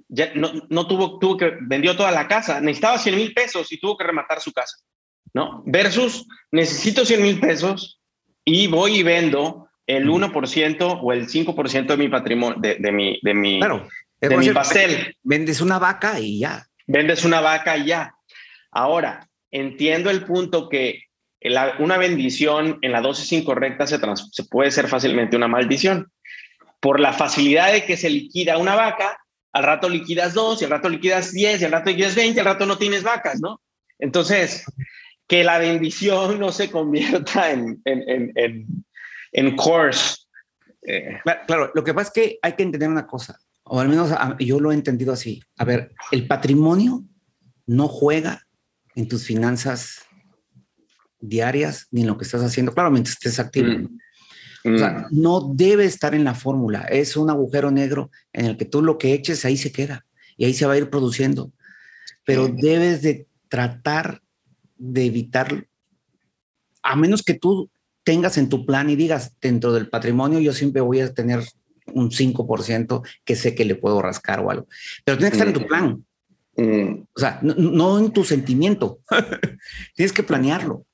ya 0.08 0.32
no, 0.34 0.52
no 0.68 0.86
tuvo, 0.86 1.18
tuvo 1.18 1.36
que, 1.36 1.52
vendió 1.62 1.96
toda 1.96 2.10
la 2.10 2.28
casa, 2.28 2.60
necesitaba 2.60 2.98
100 2.98 3.16
mil 3.16 3.32
pesos 3.32 3.70
y 3.72 3.78
tuvo 3.78 3.96
que 3.96 4.04
rematar 4.04 4.40
su 4.40 4.52
casa, 4.52 4.76
¿no? 5.34 5.62
Versus, 5.66 6.26
necesito 6.50 7.04
100 7.04 7.22
mil 7.22 7.40
pesos, 7.40 8.00
y 8.44 8.66
voy 8.66 8.98
y 8.98 9.02
vendo 9.02 9.68
el 9.86 10.08
1% 10.08 11.00
o 11.02 11.12
el 11.12 11.28
5% 11.28 11.86
de 11.86 11.96
mi 11.96 12.08
patrimonio, 12.08 12.56
de, 12.60 12.92
mi, 12.92 13.18
de 13.22 13.34
mi, 13.34 13.60
de 14.20 14.36
mi 14.36 14.50
pastel. 14.50 15.16
Vendes 15.22 15.60
una 15.60 15.78
vaca 15.78 16.18
y 16.20 16.40
ya. 16.40 16.66
Vendes 16.86 17.24
una 17.24 17.40
vaca 17.40 17.76
y 17.76 17.86
ya. 17.86 18.14
Ahora, 18.70 19.28
entiendo 19.50 20.10
el 20.10 20.24
punto 20.24 20.68
que 20.68 21.04
una 21.78 21.96
bendición 21.96 22.78
en 22.82 22.92
la 22.92 23.00
dosis 23.00 23.32
incorrecta 23.32 23.86
se, 23.86 23.98
puede 24.50 24.70
ser 24.70 24.88
fácilmente 24.88 25.36
una 25.36 25.48
maldición. 25.48 26.10
Por 26.80 27.00
la 27.00 27.12
facilidad 27.12 27.72
de 27.72 27.84
que 27.84 27.96
se 27.96 28.10
liquida 28.10 28.58
una 28.58 28.74
vaca, 28.74 29.18
al 29.52 29.64
rato 29.64 29.88
liquidas 29.88 30.34
dos, 30.34 30.60
y 30.60 30.64
al 30.64 30.70
rato 30.70 30.88
liquidas 30.88 31.32
diez, 31.32 31.60
y 31.60 31.64
al 31.64 31.72
rato 31.72 31.90
liquidas 31.90 32.14
veinte, 32.14 32.40
al 32.40 32.46
rato 32.46 32.66
no 32.66 32.78
tienes 32.78 33.02
vacas, 33.02 33.40
¿no? 33.40 33.60
Entonces, 33.98 34.64
que 35.26 35.44
la 35.44 35.58
bendición 35.58 36.38
no 36.38 36.52
se 36.52 36.70
convierta 36.70 37.52
en, 37.52 37.80
en, 37.84 38.32
en, 38.34 38.66
en 39.32 39.56
course. 39.56 40.18
Eh. 40.82 41.18
Claro, 41.46 41.70
lo 41.74 41.84
que 41.84 41.92
pasa 41.92 42.08
es 42.08 42.12
que 42.12 42.38
hay 42.42 42.52
que 42.54 42.62
entender 42.62 42.88
una 42.88 43.06
cosa, 43.06 43.38
o 43.64 43.80
al 43.80 43.88
menos 43.88 44.10
yo 44.38 44.60
lo 44.60 44.72
he 44.72 44.74
entendido 44.74 45.12
así. 45.12 45.42
A 45.58 45.64
ver, 45.64 45.92
el 46.10 46.26
patrimonio 46.26 47.02
no 47.66 47.88
juega 47.88 48.46
en 48.94 49.08
tus 49.08 49.24
finanzas 49.24 50.00
diarias 51.20 51.86
ni 51.90 52.02
en 52.02 52.08
lo 52.08 52.18
que 52.18 52.24
estás 52.24 52.42
haciendo, 52.42 52.72
claro, 52.72 52.90
mientras 52.90 53.14
estés 53.14 53.38
activo. 53.38 53.68
Mm. 53.68 54.74
O 54.74 54.78
sea, 54.78 54.90
mm. 54.90 55.06
no 55.10 55.52
debe 55.54 55.84
estar 55.84 56.14
en 56.14 56.24
la 56.24 56.34
fórmula, 56.34 56.82
es 56.82 57.16
un 57.16 57.30
agujero 57.30 57.70
negro 57.70 58.10
en 58.32 58.46
el 58.46 58.56
que 58.56 58.64
tú 58.64 58.82
lo 58.82 58.98
que 58.98 59.14
eches 59.14 59.44
ahí 59.44 59.56
se 59.56 59.72
queda 59.72 60.04
y 60.36 60.44
ahí 60.44 60.54
se 60.54 60.66
va 60.66 60.74
a 60.74 60.78
ir 60.78 60.90
produciendo, 60.90 61.52
pero 62.24 62.48
debes 62.48 63.02
de 63.02 63.26
tratar 63.48 64.22
de 64.76 65.04
evitar, 65.06 65.66
a 66.82 66.96
menos 66.96 67.22
que 67.22 67.34
tú 67.34 67.70
tengas 68.04 68.38
en 68.38 68.48
tu 68.48 68.64
plan 68.64 68.88
y 68.88 68.96
digas, 68.96 69.36
dentro 69.40 69.72
del 69.72 69.88
patrimonio 69.88 70.40
yo 70.40 70.52
siempre 70.52 70.80
voy 70.80 71.00
a 71.00 71.12
tener 71.12 71.44
un 71.92 72.10
5% 72.10 73.02
que 73.24 73.36
sé 73.36 73.54
que 73.54 73.64
le 73.64 73.74
puedo 73.74 74.00
rascar 74.00 74.40
o 74.40 74.50
algo. 74.50 74.66
Pero 75.04 75.18
tiene 75.18 75.30
que 75.30 75.36
estar 75.36 75.48
en 75.48 75.54
tu 75.54 75.66
plan. 75.66 76.04
Mm. 76.60 77.06
O 77.14 77.20
sea, 77.20 77.40
no, 77.42 77.98
en 77.98 78.12
tu 78.12 78.22
sentimiento. 78.22 79.00
Tienes 79.96 80.12
que 80.12 80.22
planearlo. 80.22 80.84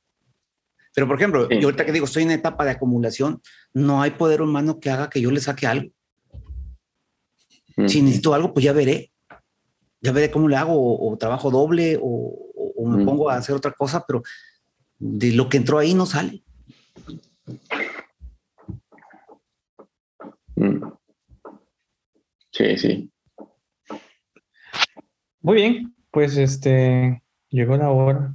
Pero, 0.94 1.08
por 1.08 1.16
ejemplo, 1.16 1.48
yo 1.48 1.66
ahorita 1.66 1.84
que 1.84 1.92
digo, 1.92 2.06
estoy 2.06 2.22
en 2.22 2.30
etapa 2.30 2.64
de 2.64 2.70
acumulación, 2.70 3.42
no 3.74 4.00
hay 4.00 4.12
poder 4.12 4.40
humano 4.40 4.78
que 4.78 4.90
haga 4.90 5.10
que 5.10 5.20
yo 5.20 5.30
le 5.30 5.40
saque 5.40 5.66
algo. 5.66 5.90
Si 7.86 8.00
necesito 8.00 8.32
algo, 8.32 8.54
pues 8.54 8.64
ya 8.64 8.72
veré. 8.72 9.12
Ya 10.00 10.12
veré 10.12 10.30
cómo 10.30 10.48
le 10.48 10.56
hago, 10.56 10.72
o 10.74 11.16
trabajo 11.18 11.50
doble, 11.50 11.98
o, 12.00 12.52
o 12.76 12.88
me 12.88 13.04
pongo 13.04 13.28
a 13.28 13.36
hacer 13.36 13.54
otra 13.54 13.72
cosa, 13.72 14.04
pero 14.06 14.22
de 14.98 15.32
lo 15.32 15.48
que 15.48 15.58
entró 15.58 15.78
ahí 15.78 15.92
no 15.92 16.06
sale. 16.06 16.42
Mm. 20.54 20.92
Sí, 22.52 22.78
sí. 22.78 23.10
Muy 25.47 25.55
bien, 25.55 25.94
pues 26.11 26.36
este 26.36 27.22
llegó 27.51 27.76
la 27.76 27.90
hora. 27.90 28.34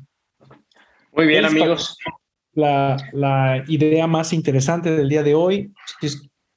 Muy 1.12 1.28
bien, 1.28 1.44
amigos. 1.44 1.98
La, 2.54 2.96
la, 3.12 3.66
idea 3.68 4.08
más 4.08 4.32
interesante 4.32 4.92
del 4.92 5.10
día 5.10 5.22
de 5.22 5.36
hoy, 5.36 5.74
si 6.00 6.08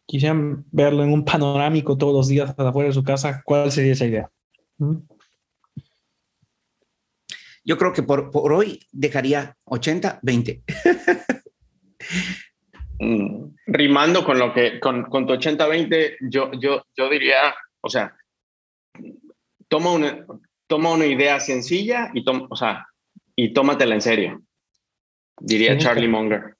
quisieran 0.07 0.65
verlo 0.71 1.03
en 1.03 1.13
un 1.13 1.25
panorámico 1.25 1.99
todos 1.99 2.15
los 2.15 2.29
días 2.29 2.55
afuera 2.57 2.87
de 2.87 2.95
su 2.95 3.03
casa, 3.03 3.43
¿cuál 3.45 3.73
sería 3.73 3.95
esa 3.95 4.07
idea? 4.07 4.31
¿Mm? 4.79 4.99
Yo 7.65 7.77
creo 7.77 7.93
que 7.93 8.05
por, 8.05 8.31
por 8.31 8.53
hoy 8.53 8.79
dejaría 8.93 9.57
80, 9.65 10.21
20. 10.23 10.63
Mm, 13.01 13.57
rimando 13.67 14.25
con 14.25 14.39
lo 14.39 14.55
que, 14.55 14.79
con, 14.79 15.03
con 15.07 15.27
tu 15.27 15.33
80-20, 15.35 16.17
yo, 16.31 16.53
yo, 16.53 16.87
yo 16.97 17.11
diría, 17.11 17.53
o 17.81 17.91
sea, 17.91 18.15
toma 19.69 19.93
una, 19.93 20.27
toma 20.67 20.93
una 20.93 21.07
idea 21.07 21.41
sencilla 21.41 22.11
y, 22.15 22.25
toma, 22.25 22.47
o 22.51 22.57
sea, 22.57 22.87
y 23.37 23.53
tómatela 23.53 23.95
en 23.95 24.01
serio, 24.01 24.43
diría 25.41 25.77
Charlie 25.79 26.09
Munger. 26.09 26.57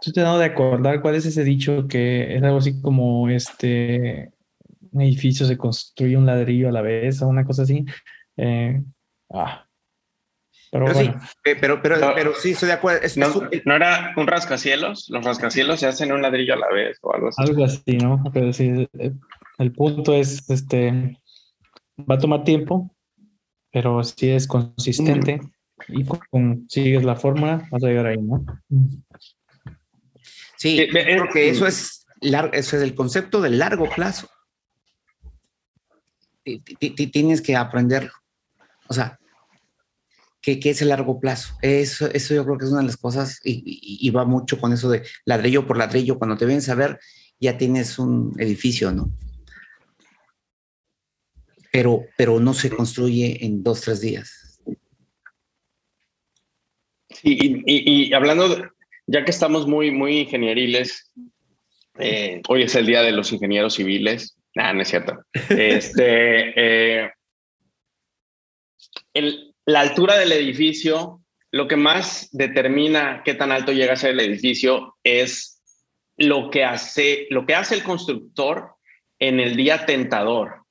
¿Tú 0.00 0.12
te 0.12 0.20
has 0.20 0.26
dado 0.26 0.38
de 0.38 0.44
acordar 0.44 1.00
cuál 1.00 1.14
es 1.14 1.26
ese 1.26 1.42
dicho 1.42 1.86
que 1.88 2.36
es 2.36 2.42
algo 2.42 2.58
así 2.58 2.80
como 2.80 3.28
este 3.28 4.30
un 4.92 5.02
edificio 5.02 5.46
se 5.46 5.58
construye 5.58 6.16
un 6.16 6.26
ladrillo 6.26 6.68
a 6.68 6.72
la 6.72 6.82
vez 6.82 7.20
o 7.22 7.28
una 7.28 7.44
cosa 7.44 7.62
así? 7.62 7.84
Eh, 8.36 8.82
ah, 9.32 9.66
pero, 10.70 10.94
sí, 10.94 11.10
pero, 11.42 11.80
pero, 11.80 11.96
pero, 12.14 12.34
sí, 12.34 12.50
estoy 12.52 12.68
de 12.68 12.74
acuerdo. 12.74 13.00
no, 13.64 13.74
era 13.74 14.12
un 14.16 14.26
rascacielos? 14.26 15.06
Los 15.10 15.24
rascacielos 15.24 15.80
se 15.80 15.86
hacen 15.86 16.12
un 16.12 16.22
ladrillo 16.22 16.54
a 16.54 16.58
la 16.58 16.68
vez 16.68 16.98
o 17.02 17.14
algo 17.14 17.28
así. 17.28 17.42
Algo 17.42 17.64
así, 17.64 17.96
¿no? 17.96 18.22
Pero 18.32 18.52
sí, 18.52 18.88
eh, 18.98 19.12
el 19.58 19.72
punto 19.72 20.14
es, 20.14 20.48
este, 20.50 21.18
va 21.98 22.16
a 22.16 22.18
tomar 22.18 22.44
tiempo, 22.44 22.94
pero 23.72 24.02
si 24.04 24.30
es 24.30 24.46
consistente 24.46 25.40
y 25.88 26.04
con, 26.04 26.66
sigues 26.68 27.04
la 27.04 27.16
fórmula, 27.16 27.66
vas 27.70 27.82
a 27.84 27.88
llegar 27.88 28.06
ahí, 28.06 28.18
¿no? 28.18 28.44
Sí, 30.56 30.86
creo 30.90 31.28
que 31.32 31.50
eso 31.50 31.66
es, 31.66 32.06
largo, 32.20 32.52
eso 32.54 32.76
es 32.76 32.82
el 32.82 32.94
concepto 32.94 33.40
de 33.40 33.50
largo 33.50 33.88
plazo. 33.94 34.28
Tienes 37.12 37.42
que 37.42 37.56
aprenderlo. 37.56 38.12
O 38.88 38.94
sea, 38.94 39.18
¿qué, 40.40 40.58
es 40.62 40.80
el 40.80 40.88
largo 40.88 41.18
plazo? 41.18 41.56
Eso, 41.60 42.06
eso 42.12 42.34
yo 42.34 42.44
creo 42.44 42.56
que 42.56 42.64
es 42.64 42.70
una 42.70 42.80
de 42.80 42.86
las 42.86 42.96
cosas 42.96 43.40
y, 43.44 44.08
va 44.10 44.24
mucho 44.24 44.60
con 44.60 44.72
eso 44.72 44.88
de 44.88 45.02
ladrillo 45.24 45.66
por 45.66 45.76
ladrillo. 45.76 46.18
Cuando 46.18 46.36
te 46.36 46.46
vienes 46.46 46.68
a 46.68 46.74
ver, 46.74 46.98
ya 47.40 47.58
tienes 47.58 47.98
un 47.98 48.32
edificio, 48.38 48.92
¿no? 48.92 49.10
Pero, 51.76 52.06
pero 52.16 52.40
no 52.40 52.54
se 52.54 52.70
construye 52.70 53.44
en 53.44 53.62
dos, 53.62 53.82
tres 53.82 54.00
días. 54.00 54.62
Y, 57.22 58.14
hablando, 58.14 58.48
ya 59.06 59.26
que 59.26 59.30
estamos 59.30 59.66
muy, 59.66 59.90
muy 59.90 60.20
ingenieriles, 60.20 61.12
eh, 61.98 62.40
hoy 62.48 62.62
es 62.62 62.74
el 62.76 62.86
día 62.86 63.02
de 63.02 63.12
los 63.12 63.30
ingenieros 63.30 63.74
civiles. 63.74 64.38
Nada, 64.54 64.72
no 64.72 64.80
es 64.80 64.88
cierto. 64.88 65.18
Este, 65.50 66.54
eh, 67.04 67.10
la 69.66 69.80
altura 69.80 70.16
del 70.16 70.32
edificio, 70.32 71.20
lo 71.52 71.68
que 71.68 71.76
más 71.76 72.30
determina 72.32 73.20
qué 73.22 73.34
tan 73.34 73.52
alto 73.52 73.72
llega 73.72 73.92
a 73.92 73.96
ser 73.96 74.12
el 74.12 74.20
edificio 74.20 74.96
es 75.04 75.62
lo 76.16 76.48
que 76.48 76.64
hace, 76.64 77.26
lo 77.28 77.44
que 77.44 77.54
hace 77.54 77.74
el 77.74 77.82
constructor 77.82 78.76
en 79.18 79.40
el 79.40 79.56
día 79.56 79.84
tentador, 79.84 80.65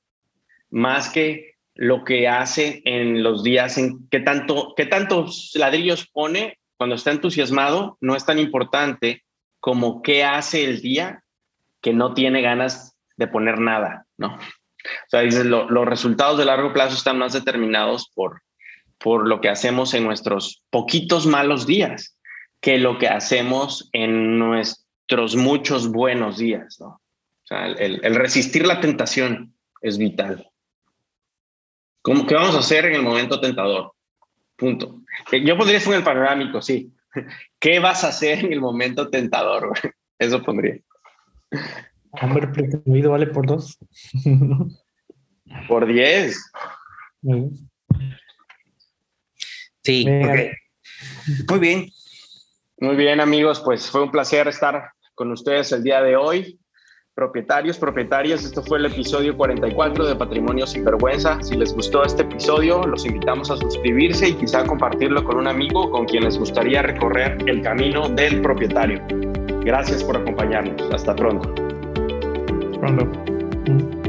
más 0.70 1.10
que 1.10 1.56
lo 1.74 2.04
que 2.04 2.28
hace 2.28 2.82
en 2.86 3.22
los 3.22 3.44
días 3.44 3.78
en 3.78 4.08
qué 4.10 4.20
tanto, 4.20 4.74
qué 4.78 4.86
tantos 4.86 5.52
ladrillos 5.56 6.08
pone 6.08 6.58
cuando 6.78 6.96
está 6.96 7.12
entusiasmado, 7.12 7.98
no 8.02 8.16
es 8.16 8.26
tan 8.26 8.40
importante 8.40 9.24
como 9.60 10.02
qué 10.02 10.24
hace 10.24 10.64
el 10.64 10.82
día 10.82 11.24
que 11.82 11.94
no 11.94 12.14
tiene 12.14 12.42
ganas 12.42 12.96
de 13.18 13.28
poner 13.28 13.60
nada, 13.60 14.06
¿no? 14.18 14.36
O 14.36 15.10
sea, 15.10 15.22
dices, 15.22 15.46
los 15.46 15.86
resultados 15.86 16.38
de 16.38 16.46
largo 16.46 16.74
plazo 16.74 16.96
están 16.96 17.18
más 17.18 17.34
determinados 17.34 18.12
por, 18.14 18.42
por 19.00 19.28
lo 19.28 19.42
que 19.42 19.50
hacemos 19.50 19.94
en 19.94 20.04
nuestros 20.04 20.64
poquitos 20.70 21.26
malos 21.26 21.66
días 21.66 22.18
que 22.62 22.78
lo 22.78 22.98
que 22.98 23.08
hacemos 23.08 23.90
en 23.94 24.40
nuestros 24.40 25.36
muchos 25.36 25.92
buenos 25.92 26.38
días. 26.38 26.78
¿no? 26.80 26.88
O 26.88 27.48
sea, 27.48 27.68
el, 27.68 28.16
resistir 28.16 28.66
la 28.66 28.80
tentación 28.80 29.56
es 29.82 29.98
vital. 29.98 30.50
¿Cómo, 32.06 32.28
¿Qué 32.28 32.36
vamos 32.36 32.54
a 32.54 32.60
hacer 32.60 32.86
en 32.86 32.94
el 32.94 33.02
momento 33.02 33.42
tentador? 33.42 33.92
Punto. 34.56 35.02
Yo 35.44 35.58
podría 35.58 35.80
ser 35.80 35.94
en 35.94 35.98
el 35.98 36.04
panorámico, 36.04 36.62
sí. 36.62 36.94
¿Qué 37.60 37.80
vas 37.80 38.04
a 38.04 38.10
hacer 38.10 38.46
en 38.46 38.54
el 38.54 38.62
momento 38.62 39.10
tentador? 39.10 39.74
Eso 40.20 40.44
pondría. 40.44 40.78
Hombre 42.12 42.48
pretendido 42.50 43.10
vale 43.10 43.26
por 43.26 43.48
dos. 43.48 43.80
por 45.68 45.88
diez. 45.88 46.40
Sí, 49.84 50.06
muy 51.50 51.60
bien. 51.60 51.90
Muy 52.78 52.96
bien, 52.98 53.20
amigos, 53.20 53.62
pues 53.62 53.90
fue 53.90 54.04
un 54.04 54.12
placer 54.12 54.48
estar 54.48 54.92
con 55.16 55.32
ustedes 55.32 55.72
el 55.72 55.82
día 55.82 56.04
de 56.04 56.16
hoy. 56.16 56.60
Propietarios, 57.16 57.78
propietarias, 57.78 58.44
esto 58.44 58.62
fue 58.62 58.78
el 58.78 58.88
episodio 58.88 59.38
44 59.38 60.06
de 60.06 60.18
Patrimonio 60.18 60.68
sin 60.68 60.84
Vergüenza. 60.84 61.42
Si 61.42 61.56
les 61.56 61.74
gustó 61.74 62.04
este 62.04 62.24
episodio, 62.24 62.84
los 62.84 63.06
invitamos 63.06 63.50
a 63.50 63.56
suscribirse 63.56 64.28
y 64.28 64.34
quizá 64.34 64.66
compartirlo 64.66 65.24
con 65.24 65.38
un 65.38 65.48
amigo 65.48 65.90
con 65.92 66.08
quien 66.08 66.26
les 66.26 66.38
gustaría 66.38 66.82
recorrer 66.82 67.38
el 67.48 67.62
camino 67.62 68.10
del 68.10 68.42
propietario. 68.42 69.02
Gracias 69.64 70.04
por 70.04 70.18
acompañarnos. 70.18 70.94
Hasta 70.94 71.16
pronto. 71.16 71.56
Pronto. 72.82 74.05